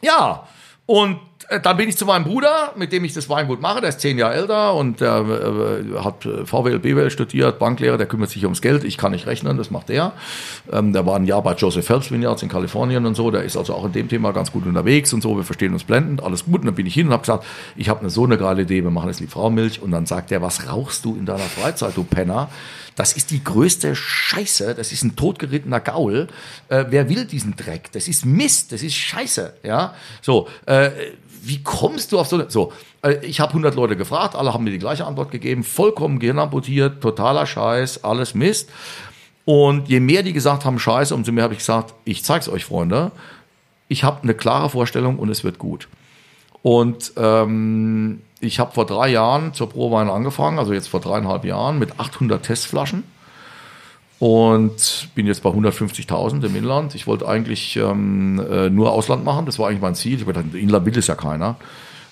[0.00, 0.48] ja,
[0.86, 1.20] und
[1.60, 3.80] dann bin ich zu meinem Bruder, mit dem ich das Weingut mache.
[3.80, 8.30] Der ist zehn Jahre älter und der äh, hat VWL, BWL studiert, Banklehrer, der kümmert
[8.30, 8.84] sich ums Geld.
[8.84, 10.12] Ich kann nicht rechnen, das macht er.
[10.72, 13.30] Ähm, der war ein Jahr bei Joseph Phelps Vineyards in Kalifornien und so.
[13.30, 15.36] Der ist also auch in dem Thema ganz gut unterwegs und so.
[15.36, 16.60] Wir verstehen uns blendend, alles gut.
[16.60, 17.44] Und dann bin ich hin und habe gesagt,
[17.76, 19.82] ich habe eine so eine geile Idee, wir machen jetzt Liebfraumilch.
[19.82, 22.48] Und dann sagt er, was rauchst du in deiner Freizeit, du Penner?
[22.94, 24.74] Das ist die größte Scheiße.
[24.74, 26.28] Das ist ein totgerittener Gaul.
[26.68, 27.90] Äh, wer will diesen Dreck?
[27.92, 28.72] Das ist Mist.
[28.72, 29.54] Das ist Scheiße.
[29.62, 30.48] Ja, so.
[30.66, 30.90] Äh,
[31.44, 34.64] wie kommst du auf so eine, so, äh, ich habe 100 Leute gefragt, alle haben
[34.64, 38.70] mir die gleiche Antwort gegeben, vollkommen gehirnamputiert, totaler Scheiß, alles Mist.
[39.44, 42.64] Und je mehr die gesagt haben Scheiße, umso mehr habe ich gesagt, ich zeig's euch,
[42.64, 43.10] Freunde,
[43.88, 45.88] ich habe eine klare Vorstellung und es wird gut.
[46.62, 51.78] Und ähm, ich habe vor drei Jahren zur Prowein angefangen, also jetzt vor dreieinhalb Jahren,
[51.78, 53.02] mit 800 Testflaschen
[54.22, 56.94] und bin jetzt bei 150.000 im Inland.
[56.94, 60.14] Ich wollte eigentlich ähm, äh, nur Ausland machen, das war eigentlich mein Ziel.
[60.14, 61.56] Ich habe gedacht, Inland will es ja keiner.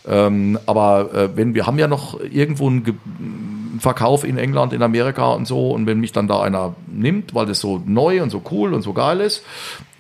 [0.09, 4.73] Ähm, aber äh, wenn wir haben ja noch irgendwo einen, Ge einen Verkauf in England,
[4.73, 8.25] in Amerika und so, und wenn mich dann da einer nimmt, weil das so neu
[8.25, 9.45] und so cool und so geil ist,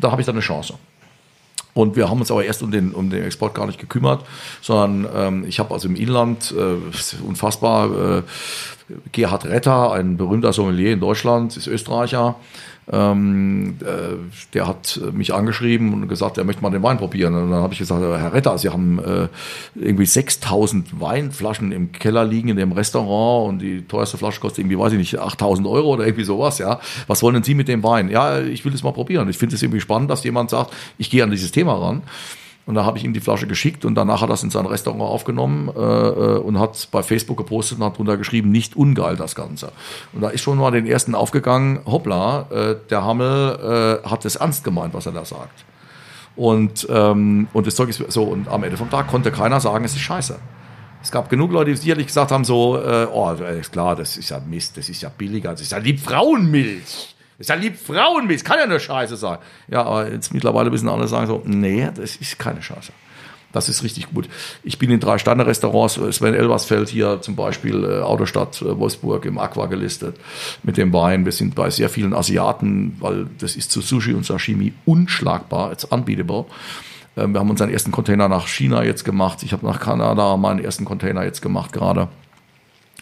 [0.01, 0.75] da habe ich dann eine Chance.
[1.75, 4.25] Und wir haben uns aber erst um den, um den Export gar nicht gekümmert,
[4.61, 8.23] sondern ähm, ich habe also im Inland, äh, unfassbar, äh,
[9.13, 12.37] Gerhard Retter, ein berühmter Sommelier in Deutschland, ist Österreicher,
[12.93, 14.17] ähm, äh,
[14.53, 17.35] der hat mich angeschrieben und gesagt, er möchte mal den Wein probieren.
[17.35, 19.29] Und dann habe ich gesagt, Herr Retter, Sie haben äh,
[19.77, 24.79] irgendwie 6000 Weinflaschen im Keller liegen in dem Restaurant und die teuerste Flasche kostet irgendwie,
[24.79, 26.59] weiß ich nicht, 8000 Euro oder irgendwie sowas.
[26.59, 28.09] Ja, Was wollen denn Sie mit dem Wein?
[28.09, 29.29] Ja, ich will es mal probieren.
[29.29, 32.03] Ich finde es irgendwie spannend, dass jemand sagt, ich gehe an dieses Thema ran.
[32.71, 34.65] Und da habe ich ihm die Flasche geschickt und danach hat er es in sein
[34.65, 39.17] Restaurant aufgenommen äh, äh, und hat bei Facebook gepostet und hat drunter geschrieben, nicht ungeil
[39.17, 39.73] das Ganze.
[40.13, 44.37] Und da ist schon mal den ersten aufgegangen, hoppla, äh, der Hammel äh, hat es
[44.37, 45.65] ernst gemeint, was er da sagt.
[46.37, 49.85] Und, ähm, und das Zeug ist so, und am Ende vom Tag konnte keiner sagen,
[49.85, 50.39] es ist scheiße.
[51.03, 54.29] Es gab genug Leute, die sicherlich gesagt haben, so, äh, oh, ist klar, das ist
[54.29, 57.17] ja Mist, das ist ja billiger, das ist ja Liebfrauenmilch.
[57.19, 59.39] Das ist ja lieb Frauenmist, kann ja nur Scheiße sein.
[59.69, 62.93] Ja, aber jetzt mittlerweile wissen alle sagen so, nee, das ist keine Scheiße.
[63.53, 64.29] Das ist richtig gut.
[64.63, 69.39] Ich bin in drei Sterne-Restaurants, Sven Elversfeld hier zum Beispiel, äh, Autostadt äh, Wolfsburg im
[69.39, 70.17] Aqua gelistet
[70.63, 71.25] mit dem Wein.
[71.25, 75.85] Wir sind bei sehr vielen Asiaten, weil das ist zu Sushi und Sashimi unschlagbar, it's
[75.85, 76.45] unbeatable.
[77.17, 79.43] Äh, wir haben unseren ersten Container nach China jetzt gemacht.
[79.43, 82.09] Ich habe nach Kanada meinen ersten Container jetzt gemacht gerade.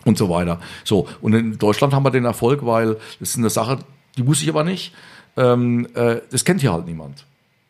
[0.05, 0.61] Und so weiter.
[0.85, 3.81] So, und in Deutschland haben wir den Erfolg, weil das ist eine Sache,
[4.19, 4.93] die wusste ich aber nicht.
[5.37, 7.25] Ähm, äh, das kennt hier halt niemand.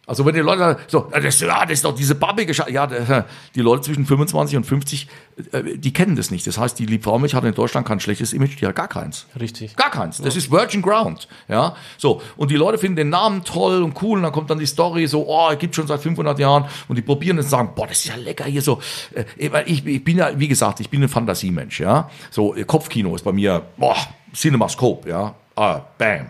[0.09, 2.73] Also wenn die Leute so, das, ja, das ist doch diese babbige Scheiße.
[2.73, 2.87] Ja,
[3.55, 5.07] die Leute zwischen 25 und 50,
[5.53, 6.47] äh, die kennen das nicht.
[6.47, 9.27] Das heißt, die Liebfraumilch hat in Deutschland kein schlechtes Image, die hat gar keins.
[9.39, 9.77] Richtig.
[9.77, 10.17] Gar keins.
[10.17, 10.39] Das ja.
[10.39, 11.29] ist Virgin Ground.
[11.47, 12.23] Ja, so.
[12.39, 15.07] Und die Leute finden den Namen toll und cool und dann kommt dann die Story
[15.07, 17.99] so, oh, gibt schon seit 500 Jahren und die probieren es und sagen, boah, das
[17.99, 18.81] ist ja lecker hier so.
[19.15, 22.09] Äh, ich, ich bin ja, wie gesagt, ich bin ein Fantasiemensch, ja.
[22.31, 23.97] So, Kopfkino ist bei mir, boah,
[24.35, 25.35] Cinemascope, ja.
[25.59, 26.27] Ah, bam.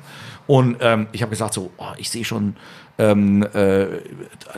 [0.46, 2.56] Und ähm, ich habe gesagt so, oh, ich sehe schon
[2.96, 4.00] ähm, äh,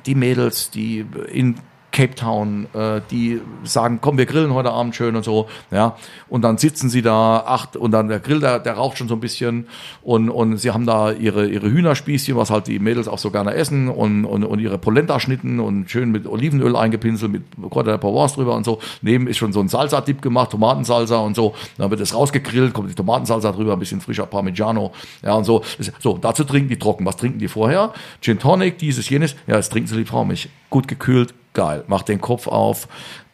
[0.07, 1.57] die Mädels, die in
[1.93, 5.97] Cape Town, äh, die sagen, komm, wir grillen heute Abend schön und so, ja.
[6.29, 9.15] Und dann sitzen sie da, acht, und dann der Grill, der, der raucht schon so
[9.15, 9.67] ein bisschen
[10.03, 13.55] und, und sie haben da ihre, ihre Hühnerspießchen, was halt die Mädels auch so gerne
[13.55, 18.35] essen und, und, und ihre Polenta-Schnitten und schön mit Olivenöl eingepinselt, mit Kräuter der Provence
[18.35, 18.79] drüber und so.
[19.03, 21.55] Neben ist schon so ein Salsa-Dip gemacht, Tomatensalsa und so.
[21.79, 24.93] Dann wird es rausgegrillt, kommt die Tomatensalsa drüber, ein bisschen frischer Parmigiano,
[25.23, 25.63] ja, und so.
[25.99, 27.05] So, dazu trinken die trocken.
[27.05, 27.93] Was trinken die vorher?
[28.21, 29.35] Gin Tonic, dieses, jenes.
[29.47, 30.49] Ja, das trinken sie die Frau mich.
[30.69, 31.85] Gut gekühlt, geil.
[31.87, 32.89] Mach den Kopf auf,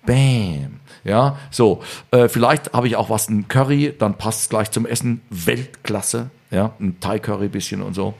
[0.07, 0.81] bam.
[1.05, 1.83] Ja, so.
[2.11, 5.23] Äh, vielleicht habe ich auch was, ein Curry, dann passt es gleich zum Essen.
[5.31, 6.31] Weltklasse.
[6.51, 8.15] Ja, ein Thai-Curry bisschen und so.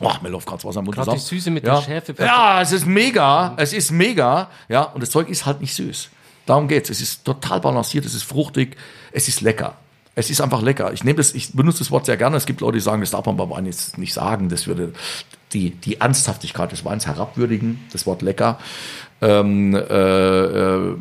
[0.00, 1.76] Ach, mir läuft gerade Wasser im Mund Gerade die Süße mit ja.
[1.76, 2.14] der Schärfe.
[2.18, 3.54] Ja, es ist mega.
[3.56, 4.48] Es ist mega.
[4.68, 6.10] Ja, und das Zeug ist halt nicht süß.
[6.46, 6.90] Darum geht's.
[6.90, 8.76] Es ist total balanciert, es ist fruchtig,
[9.12, 9.76] es ist lecker.
[10.14, 10.92] Es ist einfach lecker.
[10.92, 12.36] Ich nehme das, ich benutze das Wort sehr gerne.
[12.36, 14.48] Es gibt Leute, die sagen, das darf man bei Wein jetzt nicht sagen.
[14.48, 14.92] Das würde
[15.52, 17.80] die, die Ernsthaftigkeit des Weins herabwürdigen.
[17.92, 18.58] Das Wort lecker.
[19.20, 20.96] Ähm, äh, äh,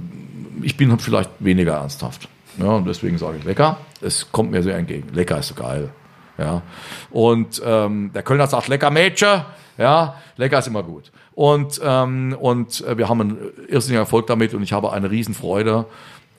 [0.61, 2.28] ich bin vielleicht weniger ernsthaft.
[2.57, 3.78] Ja, und deswegen sage ich lecker.
[4.02, 5.10] Es kommt mir sehr entgegen.
[5.14, 5.90] Lecker ist so geil.
[6.38, 6.61] Ja.
[7.10, 9.41] Und ähm, der Kölner sagt lecker Mädchen.
[9.78, 11.11] Ja, lecker ist immer gut.
[11.34, 13.38] Und, ähm, und äh, wir haben einen
[13.68, 15.86] irrsinnigen Erfolg damit und ich habe eine Riesenfreude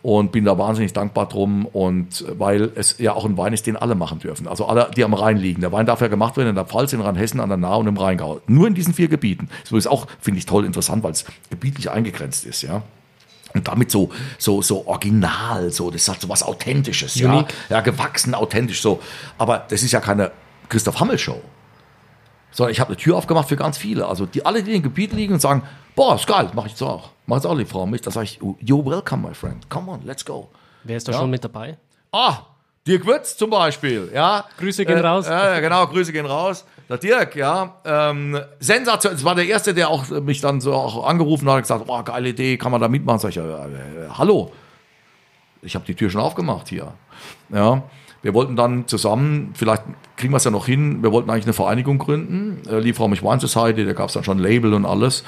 [0.03, 3.77] und bin da wahnsinnig dankbar drum und weil es ja auch ein Wein ist, den
[3.77, 4.49] alle machen dürfen.
[4.49, 5.61] Also alle, die am Rhein liegen.
[5.61, 7.87] Der Wein darf ja gemacht werden in der Pfalz, in Rheinhessen, an der Nahe und
[7.87, 8.41] im Rheingau.
[8.49, 9.49] Nur in diesen vier Gebieten.
[9.63, 12.83] Das ist auch, finde ich, toll interessant, weil es gebietlich eingegrenzt ist, ja.
[13.55, 17.33] Und damit so, so, so original, so, das hat so was Authentisches, ja.
[17.33, 17.55] Unique.
[17.69, 19.01] Ja, gewachsen, authentisch, so.
[19.39, 20.33] Aber das ist ja keine
[20.69, 21.41] Christoph Hammel Show.
[22.53, 24.07] Sondern ich habe eine Tür aufgemacht für ganz viele.
[24.07, 25.63] Also die alle, die im Gebiet liegen und sagen,
[25.97, 27.11] boah, ist geil, mach ich jetzt auch.
[27.27, 28.07] Mach jetzt auch die Frau mit.
[28.07, 29.69] Da sage ich, oh, you're welcome, my friend.
[29.71, 30.49] Come on, let's go.
[30.85, 31.19] Wer ist da Ja.
[31.19, 31.77] schon mit dabei?
[32.13, 32.39] Ah,
[32.87, 34.45] Dirk Würz zum Beispiel, ja.
[34.59, 35.27] Grüße gehen Äh, raus.
[35.29, 36.65] Ja, ja, genau, Grüße gehen raus.
[36.89, 37.77] Der Dirk, ja.
[37.85, 41.63] Ähm, Sensation, es war der Erste, der auch mich dann so auch angerufen hat und
[41.63, 43.21] gesagt, boah, geile Idee, kann man da mitmachen?
[43.21, 43.69] Sag ich, ja, äh,
[44.19, 44.51] hallo,
[45.63, 46.93] ich habe die Tür schon aufgemacht hier.
[47.51, 47.83] Ja.
[48.23, 49.83] Wir wollten dann zusammen, vielleicht
[50.17, 53.23] kriegen wir es ja noch hin, wir wollten eigentlich eine Vereinigung gründen, äh, Liebfrau mich
[53.23, 55.25] Wine Society, da gab es dann schon Label und alles.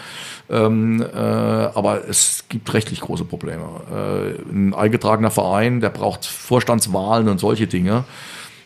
[0.49, 3.65] Ähm, äh, aber es gibt rechtlich große Probleme.
[3.91, 8.05] Äh, ein eingetragener Verein, der braucht Vorstandswahlen und solche Dinge.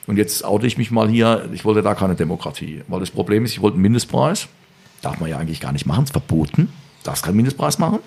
[0.06, 2.82] Und jetzt oute ich mich mal hier, ich wollte da keine Demokratie.
[2.88, 4.48] Weil das Problem ist, ich wollte einen Mindestpreis.
[5.00, 6.72] Darf man ja eigentlich gar nicht machen, ist verboten.
[7.02, 8.00] Darfst keinen Mindestpreis machen.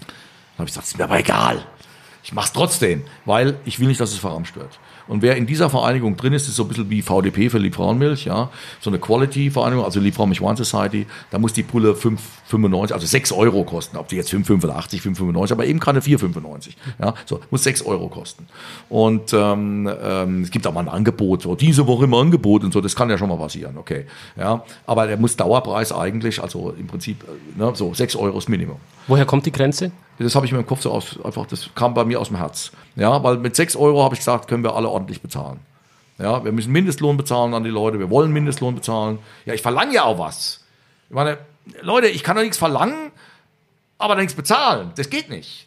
[0.00, 1.62] Dann habe ich gesagt, ist mir aber egal.
[2.22, 4.78] Ich mache es trotzdem, weil ich will nicht, dass es verramscht wird.
[5.08, 8.24] Und wer in dieser Vereinigung drin ist, ist so ein bisschen wie VDP für Liebfrauenmilch,
[8.24, 8.50] ja.
[8.80, 13.64] So eine Quality-Vereinigung, also Liebfrauenmilch Wine Society, da muss die Pulle 5,95, also 6 Euro
[13.64, 13.96] kosten.
[13.96, 16.70] Ob die jetzt 5,85, 5,95, aber eben keine 4,95.
[17.00, 18.46] Ja, so, muss 6 Euro kosten.
[18.88, 22.72] Und ähm, ähm, es gibt auch mal ein Angebot, so diese Woche im Angebot und
[22.72, 24.06] so, das kann ja schon mal passieren, okay.
[24.36, 28.48] Ja, aber der muss Dauerpreis eigentlich, also im Prinzip, äh, ne, so 6 Euro ist
[28.48, 28.76] Minimum.
[29.08, 29.90] Woher kommt die Grenze?
[30.22, 32.36] Das habe ich mir im Kopf so aus, einfach, das kam bei mir aus dem
[32.36, 32.72] Herz.
[32.96, 35.60] Ja, weil mit 6 Euro habe ich gesagt, können wir alle ordentlich bezahlen.
[36.18, 39.18] Ja, wir müssen Mindestlohn bezahlen an die Leute, wir wollen Mindestlohn bezahlen.
[39.44, 40.64] Ja, ich verlange ja auch was.
[41.08, 41.38] Ich meine,
[41.80, 43.10] Leute, ich kann doch nichts verlangen,
[43.98, 44.92] aber nichts bezahlen.
[44.96, 45.66] Das geht nicht.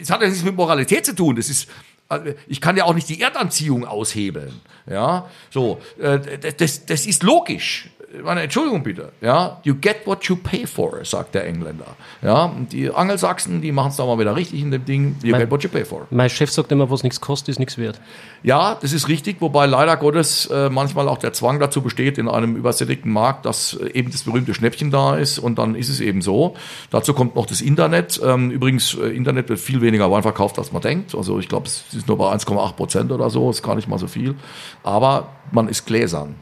[0.00, 1.36] Es hat ja nichts mit Moralität zu tun.
[1.36, 1.68] Das ist,
[2.08, 4.60] also, ich kann ja auch nicht die Erdanziehung aushebeln.
[4.88, 7.90] Ja, so, äh, das, das ist logisch.
[8.22, 9.12] Meine, Entschuldigung bitte.
[9.20, 11.96] Ja, you get what you pay for, sagt der Engländer.
[12.22, 15.16] Ja, und die Angelsachsen, die machen es da mal wieder richtig in dem Ding.
[15.22, 16.06] You Mein- get what you pay for.
[16.10, 18.00] Mein Chef sagt immer, was nichts kostet, ist nichts wert.
[18.44, 22.28] Ja, das ist richtig, wobei leider Gottes äh, manchmal auch der Zwang dazu besteht in
[22.28, 26.00] einem übersättigten Markt, dass äh, eben das berühmte Schnäppchen da ist und dann ist es
[26.00, 26.54] eben so.
[26.90, 28.20] Dazu kommt noch das Internet.
[28.24, 31.14] Ähm, übrigens, äh, Internet wird viel weniger Wein verkauft, als man denkt.
[31.14, 33.98] Also ich glaube, es ist nur bei 1,8 Prozent oder so, ist gar nicht mal
[33.98, 34.36] so viel.
[34.84, 36.36] Aber man ist gläsern.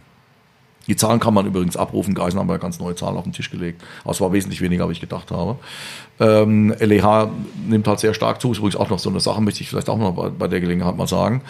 [0.87, 2.15] Die Zahlen kann man übrigens abrufen.
[2.15, 3.83] Geisen haben ja ganz neue Zahlen auf den Tisch gelegt.
[4.03, 5.57] Aber es war wesentlich weniger, als ich gedacht habe.
[6.21, 7.31] Ähm, LEH
[7.67, 8.53] nimmt halt sehr stark zu.
[8.53, 10.61] Ist übrigens auch noch so eine Sache, möchte ich vielleicht auch noch bei, bei der
[10.61, 11.43] Gelegenheit mal sagen.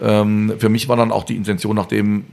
[0.00, 2.24] Ähm, für mich war dann auch die Intention, nachdem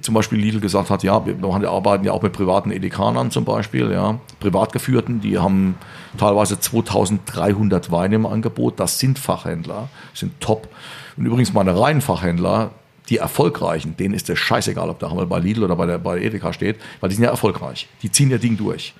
[0.00, 3.90] zum Beispiel Lidl gesagt hat, ja, wir arbeiten ja auch mit privaten Edekanern zum Beispiel,
[3.90, 5.76] ja, privat geführten, die haben
[6.16, 10.68] teilweise 2300 Weine im Angebot, das sind Fachhändler, sind top.
[11.16, 12.70] Und übrigens meine reinen Fachhändler,
[13.10, 16.20] die erfolgreichen, denen ist es scheißegal, ob der Hammel bei Lidl oder bei der bei
[16.20, 17.88] Edeka steht, weil die sind ja erfolgreich.
[18.02, 18.94] Die ziehen ihr Ding durch.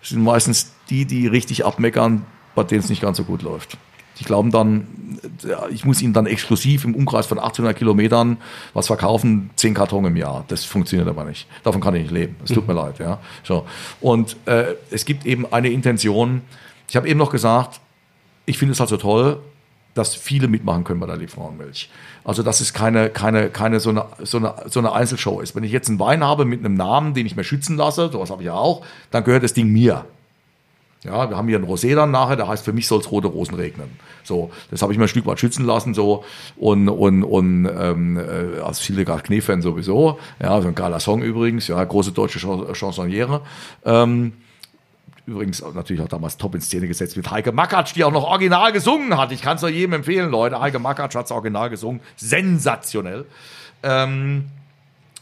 [0.00, 3.78] Das sind meistens die, die richtig abmeckern, bei denen es nicht ganz so gut läuft.
[4.18, 4.86] Die glauben dann,
[5.70, 8.36] ich muss ihnen dann exklusiv im Umkreis von 800 Kilometern
[8.72, 10.44] was verkaufen, 10 Karton im Jahr.
[10.48, 11.48] Das funktioniert aber nicht.
[11.62, 12.36] Davon kann ich nicht leben.
[12.44, 12.98] Es tut mir leid.
[12.98, 13.18] Ja.
[13.42, 13.66] So.
[14.00, 16.42] Und äh, es gibt eben eine Intention.
[16.88, 17.80] Ich habe eben noch gesagt,
[18.46, 19.40] ich finde es halt so toll,
[19.94, 21.88] dass viele mitmachen können bei der Liebfrauenmilch.
[22.24, 25.54] Also, dass es keine, keine, keine so eine, so eine, so eine Einzelshow ist.
[25.54, 28.30] Wenn ich jetzt einen Wein habe mit einem Namen, den ich mir schützen lasse, sowas
[28.30, 30.04] habe ich ja auch, dann gehört das Ding mir.
[31.04, 33.28] Ja, wir haben hier einen Rosé dann nachher, der heißt, für mich soll es rote
[33.28, 33.90] Rosen regnen.
[34.22, 36.24] So, das habe ich mir ein Stück weit schützen lassen, so,
[36.56, 41.20] und, und, und, ähm, äh, als viele gerade Knie-Fan sowieso, ja, so ein geiler Song
[41.20, 43.42] übrigens, ja, große deutsche Chan- Chansonniere,
[43.84, 44.32] ähm,
[45.26, 48.72] Übrigens natürlich auch damals top in Szene gesetzt mit Heike Makatsch, die auch noch original
[48.72, 49.32] gesungen hat.
[49.32, 50.60] Ich kann es nur jedem empfehlen, Leute.
[50.60, 52.00] Heike Makatsch hat es original gesungen.
[52.16, 53.24] Sensationell.
[53.82, 54.50] Ähm,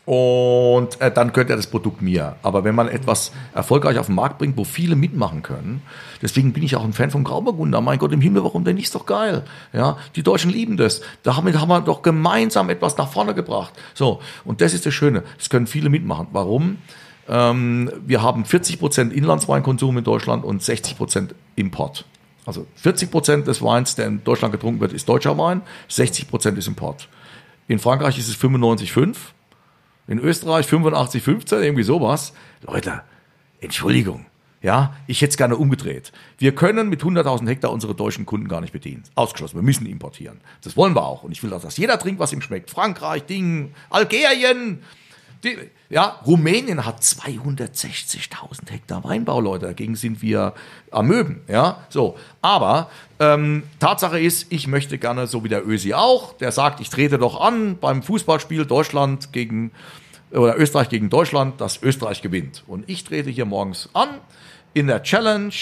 [0.04, 2.34] und äh, dann gehört ja das Produkt mir.
[2.42, 5.82] Aber wenn man etwas erfolgreich auf den Markt bringt, wo viele mitmachen können,
[6.20, 7.80] deswegen bin ich auch ein Fan vom Grauburgunder.
[7.80, 8.86] Mein Gott im Himmel, warum denn nicht?
[8.86, 9.44] Ist doch geil.
[9.72, 11.02] Ja, die Deutschen lieben das.
[11.22, 13.72] Damit haben wir doch gemeinsam etwas nach vorne gebracht.
[13.94, 15.22] So, und das ist das Schöne.
[15.38, 16.26] Es können viele mitmachen.
[16.32, 16.78] Warum?
[17.32, 22.04] Ähm, wir haben 40 Prozent Inlandsweinkonsum in Deutschland und 60 Prozent Import.
[22.44, 26.58] Also 40 Prozent des Weins, der in Deutschland getrunken wird, ist deutscher Wein, 60 Prozent
[26.58, 27.08] ist Import.
[27.68, 29.16] In Frankreich ist es 95,5.
[30.08, 32.34] In Österreich 85, 15, irgendwie sowas.
[32.66, 33.02] Leute,
[33.60, 34.26] Entschuldigung.
[34.60, 36.12] Ja, ich hätte es gerne umgedreht.
[36.38, 39.04] Wir können mit 100.000 Hektar unsere deutschen Kunden gar nicht bedienen.
[39.14, 39.56] Ausgeschlossen.
[39.56, 40.40] Wir müssen importieren.
[40.62, 41.22] Das wollen wir auch.
[41.22, 42.70] Und ich will dass jeder trinkt, was ihm schmeckt.
[42.70, 44.82] Frankreich, Ding, Algerien.
[45.44, 45.58] Die,
[45.90, 49.66] ja, Rumänien hat 260.000 Hektar Weinbau, Leute.
[49.66, 50.54] Dagegen sind wir
[50.90, 51.40] Amöben.
[51.48, 52.16] Ja, so.
[52.40, 56.90] Aber ähm, Tatsache ist, ich möchte gerne, so wie der Ösi auch, der sagt, ich
[56.90, 59.72] trete doch an beim Fußballspiel Deutschland gegen
[60.30, 62.64] oder Österreich gegen Deutschland, dass Österreich gewinnt.
[62.66, 64.08] Und ich trete hier morgens an
[64.74, 65.52] in der Challenge,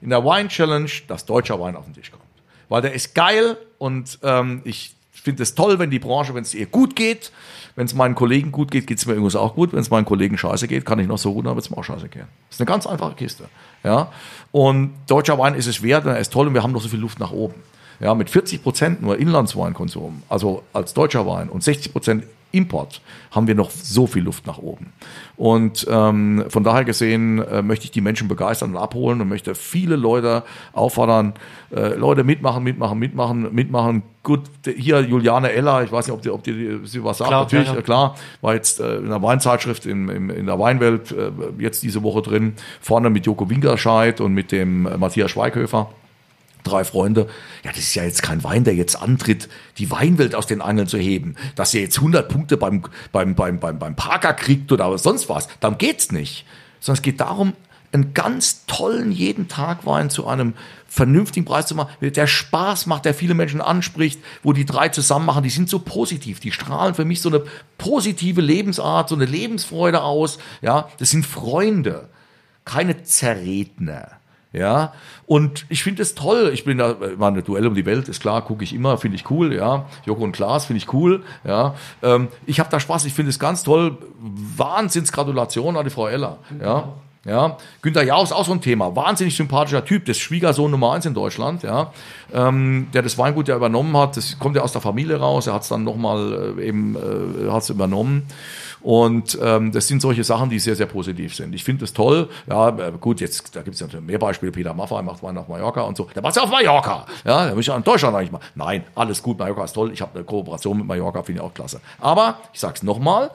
[0.00, 2.22] in der Wine Challenge, dass deutscher Wein auf den Tisch kommt.
[2.68, 6.54] Weil der ist geil und ähm, ich finde es toll, wenn die Branche, wenn es
[6.54, 7.32] ihr gut geht,
[7.78, 9.72] wenn es meinen Kollegen gut geht, geht es mir übrigens auch gut.
[9.72, 11.78] Wenn es meinen Kollegen scheiße geht, kann ich noch so gut, dann wird es mir
[11.78, 12.26] auch scheiße gehen.
[12.48, 13.44] Das ist eine ganz einfache Kiste.
[13.84, 14.10] Ja?
[14.50, 16.98] Und deutscher Wein ist es wert, er ist toll und wir haben noch so viel
[16.98, 17.54] Luft nach oben.
[18.00, 23.00] Ja, mit 40 Prozent nur Inlandsweinkonsum, also als deutscher Wein und 60 Prozent Import
[23.30, 24.92] haben wir noch so viel Luft nach oben.
[25.36, 29.54] Und ähm, von daher gesehen äh, möchte ich die Menschen begeistern und abholen und möchte
[29.54, 30.42] viele Leute
[30.72, 31.34] auffordern,
[31.74, 34.02] äh, Leute mitmachen, mitmachen, mitmachen, mitmachen.
[34.22, 37.42] Gut, hier Juliane Eller, ich weiß nicht, ob die, ob die, sie was sagt, Klar,
[37.42, 37.80] natürlich, ja, ja.
[37.80, 41.82] äh, klar, war jetzt äh, in der Weinzeitschrift in, in, in der Weinwelt äh, jetzt
[41.82, 45.90] diese Woche drin, vorne mit Joko Wingerscheid und mit dem äh, Matthias Schweighöfer
[46.64, 47.28] drei Freunde.
[47.64, 49.48] Ja, das ist ja jetzt kein Wein, der jetzt antritt,
[49.78, 51.36] die Weinwelt aus den Angeln zu heben.
[51.54, 52.82] Dass ihr jetzt 100 Punkte beim,
[53.12, 55.48] beim, beim, beim, beim Parker kriegt oder sonst was.
[55.60, 56.44] Darum geht's nicht.
[56.80, 57.54] Sondern es geht darum,
[57.92, 60.54] einen ganz tollen jeden Tag Wein zu einem
[60.86, 65.26] vernünftigen Preis zu machen, der Spaß macht, der viele Menschen anspricht, wo die drei zusammen
[65.26, 67.44] machen, die sind so positiv, die strahlen für mich so eine
[67.76, 72.08] positive Lebensart, so eine Lebensfreude aus, ja, das sind Freunde,
[72.64, 74.17] keine Zerredner.
[74.52, 74.94] Ja,
[75.26, 76.50] und ich finde es toll.
[76.54, 79.16] Ich bin da, war eine Duell um die Welt, ist klar, gucke ich immer, finde
[79.16, 79.86] ich cool, ja.
[80.06, 81.74] Joko und Klaas finde ich cool, ja.
[82.02, 83.98] Ähm, ich habe da Spaß, ich finde es ganz toll.
[84.18, 86.94] Wahnsinnsgratulation an die Frau Eller, ja.
[87.24, 88.96] Ja, Günther Jauch ist auch so ein Thema.
[88.96, 91.92] Wahnsinnig sympathischer Typ, das Schwiegersohn Nummer eins in Deutschland, ja,
[92.32, 94.16] ähm, der das Weingut ja übernommen hat.
[94.16, 95.46] Das kommt ja aus der Familie raus.
[95.46, 98.22] Er hat es dann nochmal äh, eben äh, hat's übernommen.
[98.80, 101.54] Und ähm, das sind solche Sachen, die sehr, sehr positiv sind.
[101.54, 102.28] Ich finde es toll.
[102.48, 104.52] Ja, äh, gut, jetzt da gibt es natürlich mehr Beispiele.
[104.52, 106.08] Peter Maffay macht Wein auf Mallorca und so.
[106.14, 107.06] Der macht ja auf Mallorca.
[107.24, 108.40] Ja, der muss ja in Deutschland eigentlich mal.
[108.54, 109.38] Nein, alles gut.
[109.38, 109.92] Mallorca ist toll.
[109.92, 111.80] Ich habe eine Kooperation mit Mallorca, finde ich auch klasse.
[112.00, 113.30] Aber ich sage es nochmal: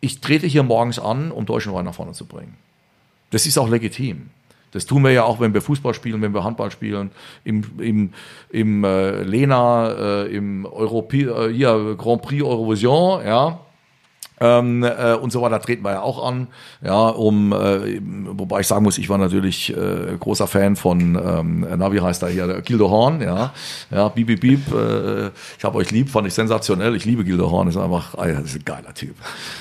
[0.00, 2.56] Ich trete hier morgens an, um deutschen Wein nach vorne zu bringen.
[3.30, 4.30] Das ist auch legitim.
[4.72, 7.10] Das tun wir ja auch, wenn wir Fußball spielen, wenn wir Handball spielen,
[7.44, 8.12] im, im,
[8.50, 13.60] im äh, Lena, äh, im Europä äh, hier, Grand Prix Eurovision, ja.
[14.42, 16.48] Ähm, äh, und so weiter treten wir ja auch an,
[16.82, 21.66] ja, um, äh, wobei ich sagen muss, ich war natürlich äh, großer Fan von, ähm,
[21.76, 23.52] na, wie heißt er hier, Gildo Horn, ja,
[23.90, 27.50] ja, Beep, Beep, Beep, äh, ich habe euch lieb, fand ich sensationell, ich liebe Gildo
[27.50, 29.14] Horn, ist einfach, ah, ist ein geiler Typ.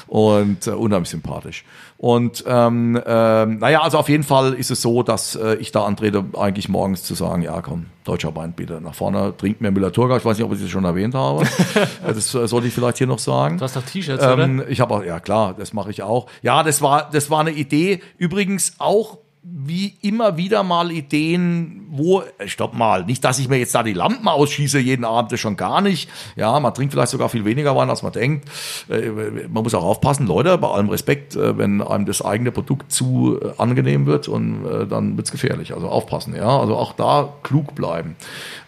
[0.07, 1.65] Und äh, unheimlich sympathisch.
[2.01, 5.83] Und ähm, ähm, naja, also auf jeden Fall ist es so, dass äh, ich da
[5.83, 10.15] antrete, eigentlich morgens zu sagen, ja komm, deutscher Wein bitte nach vorne, trinkt mir Müller-Thurgau.
[10.15, 11.45] Ich weiß nicht, ob ich das schon erwähnt habe.
[12.07, 13.57] das äh, sollte ich vielleicht hier noch sagen.
[13.57, 14.69] Du hast doch T-Shirts, Ähm, oder?
[14.69, 16.27] ich habe auch, ja klar, das mache ich auch.
[16.41, 17.99] Ja, das war, das war eine Idee.
[18.17, 19.17] Übrigens auch
[19.51, 23.93] wie immer wieder mal Ideen, wo, stopp mal, nicht, dass ich mir jetzt da die
[23.93, 26.09] Lampen ausschieße jeden Abend, das schon gar nicht.
[26.35, 28.47] Ja, man trinkt vielleicht sogar viel weniger Wein, als man denkt.
[28.89, 29.09] Äh,
[29.47, 33.39] Man muss auch aufpassen, Leute, bei allem Respekt, äh, wenn einem das eigene Produkt zu
[33.41, 35.73] äh, angenehm wird und dann wird's gefährlich.
[35.73, 36.59] Also aufpassen, ja.
[36.59, 38.15] Also auch da klug bleiben.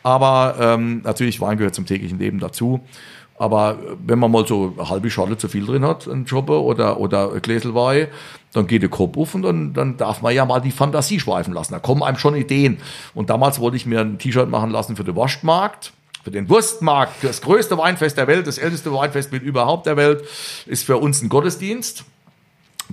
[0.04, 2.82] Aber ähm, natürlich, Wein gehört zum täglichen Leben dazu.
[3.42, 7.00] Aber wenn man mal so eine halbe Schale zu viel drin hat, ein Jobber oder,
[7.00, 8.08] oder ein Gläsel Wein,
[8.54, 11.52] dann geht der Kopf auf und dann, dann darf man ja mal die Fantasie schweifen
[11.52, 11.74] lassen.
[11.74, 12.78] Da kommen einem schon Ideen.
[13.16, 15.92] Und damals wollte ich mir ein T-Shirt machen lassen für den Wurstmarkt.
[16.24, 20.24] Für den Wurstmarkt, das größte Weinfest der Welt, das älteste Weinfest mit überhaupt der Welt,
[20.68, 22.06] ist für uns ein Gottesdienst.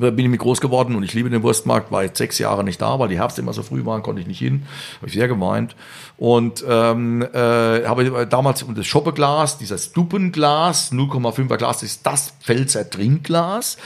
[0.01, 2.65] Da bin ich mit groß geworden und ich liebe den Wurstmarkt, war jetzt sechs Jahre
[2.65, 4.67] nicht da, weil die Herbst immer so früh waren, konnte ich nicht hin.
[4.97, 5.77] Habe ich sehr gemeint.
[6.17, 13.79] Und ähm, äh, habe damals das Schoppeglas, dieses Stupenglas, 0,5er Glas, ist das Pfälzer Trinkglas.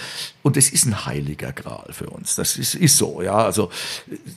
[0.42, 2.34] Und das ist ein heiliger Gral für uns.
[2.34, 3.36] Das ist, ist so, ja.
[3.36, 3.70] Also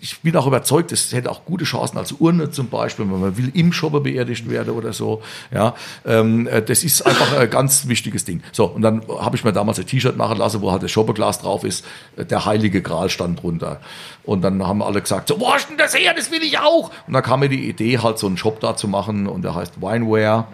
[0.01, 3.37] ich bin auch überzeugt, es hätte auch gute Chancen als Urne zum Beispiel, wenn man
[3.37, 5.23] will im Schoppe beerdigt werden oder so.
[5.51, 5.73] Ja,
[6.05, 8.43] ähm, äh, das ist einfach ein ganz wichtiges Ding.
[8.51, 11.39] So, und dann habe ich mir damals ein T-Shirt machen lassen, wo halt das Schoppeglas
[11.39, 11.83] drauf ist.
[12.17, 13.81] Der heilige Gral stand drunter.
[14.23, 16.13] Und dann haben alle gesagt, so, wo hast denn das her?
[16.15, 16.91] Das will ich auch.
[17.07, 19.55] Und dann kam mir die Idee, halt so einen Shop da zu machen und der
[19.55, 20.45] heißt Wineware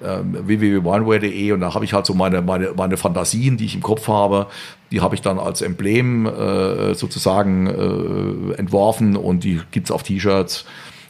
[0.00, 4.08] www.wineware.de und da habe ich halt so meine, meine, meine Fantasien, die ich im Kopf
[4.08, 4.46] habe,
[4.90, 10.64] die habe ich dann als Emblem äh, sozusagen äh, entworfen und die gibt's auf T-Shirts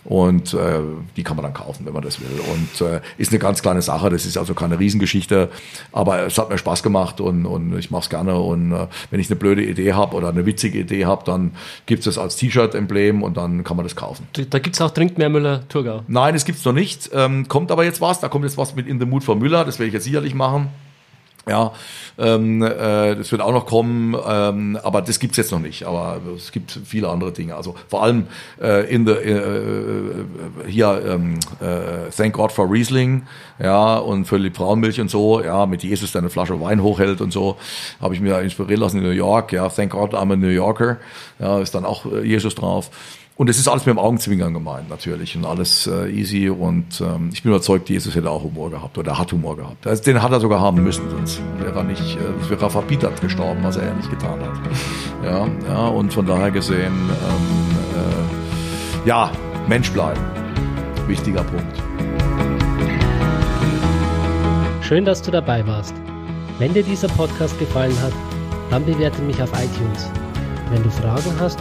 [0.09, 0.81] und äh,
[1.19, 2.41] die kann man dann kaufen, wenn man das will.
[2.51, 5.51] Und äh, ist eine ganz kleine Sache, das ist also keine Riesengeschichte,
[5.93, 8.39] aber es hat mir Spaß gemacht und, und ich mache es gerne.
[8.39, 11.53] Und äh, wenn ich eine blöde Idee habe oder eine witzige Idee habe, dann
[11.85, 14.27] gibt's das als T-Shirt-Emblem und dann kann man das kaufen.
[14.49, 16.05] Da gibt es auch Trinkt mehr Müller-Thurgau.
[16.09, 17.11] Nein, es gibt's noch nicht.
[17.13, 18.21] Ähm, kommt aber jetzt was.
[18.21, 19.67] Da kommt jetzt was mit In the Mood for Müller.
[19.67, 20.69] Das werde ich jetzt sicherlich machen.
[21.49, 21.73] Ja,
[22.19, 25.85] ähm, äh, das wird auch noch kommen, ähm, aber das gibt's jetzt noch nicht.
[25.85, 27.55] Aber es gibt viele andere Dinge.
[27.55, 28.27] Also vor allem
[28.61, 30.25] äh, in the äh, äh,
[30.67, 33.27] hier ähm, äh, Thank God for Riesling,
[33.63, 37.21] ja und für die Braunmilch und so, ja mit Jesus der eine Flasche Wein hochhält
[37.21, 37.57] und so,
[38.01, 39.53] habe ich mir inspirieren lassen in New York.
[39.53, 40.99] Ja, Thank God I'm a New Yorker,
[41.39, 42.91] ja ist dann auch äh, Jesus drauf.
[43.39, 45.37] Und es ist alles mit dem Augenzwinkern gemeint, natürlich.
[45.37, 46.49] Und alles äh, easy.
[46.49, 49.87] Und ähm, ich bin überzeugt, Jesus hätte auch Humor gehabt oder hat Humor gehabt.
[49.87, 53.21] Also, den hat er sogar haben müssen, sonst wäre er nicht, äh, wäre er verbietert
[53.21, 54.59] gestorben, was er ja nicht getan hat.
[55.25, 57.07] Ja, ja, und von daher gesehen, ähm,
[59.05, 59.31] äh, ja,
[59.69, 60.21] Mensch bleiben.
[61.07, 61.81] Wichtiger Punkt.
[64.83, 65.95] Schön, dass du dabei warst.
[66.59, 68.13] Wenn dir dieser Podcast gefallen hat,
[68.71, 70.11] dann bewerte mich auf iTunes.
[70.73, 71.61] Wenn du Fragen hast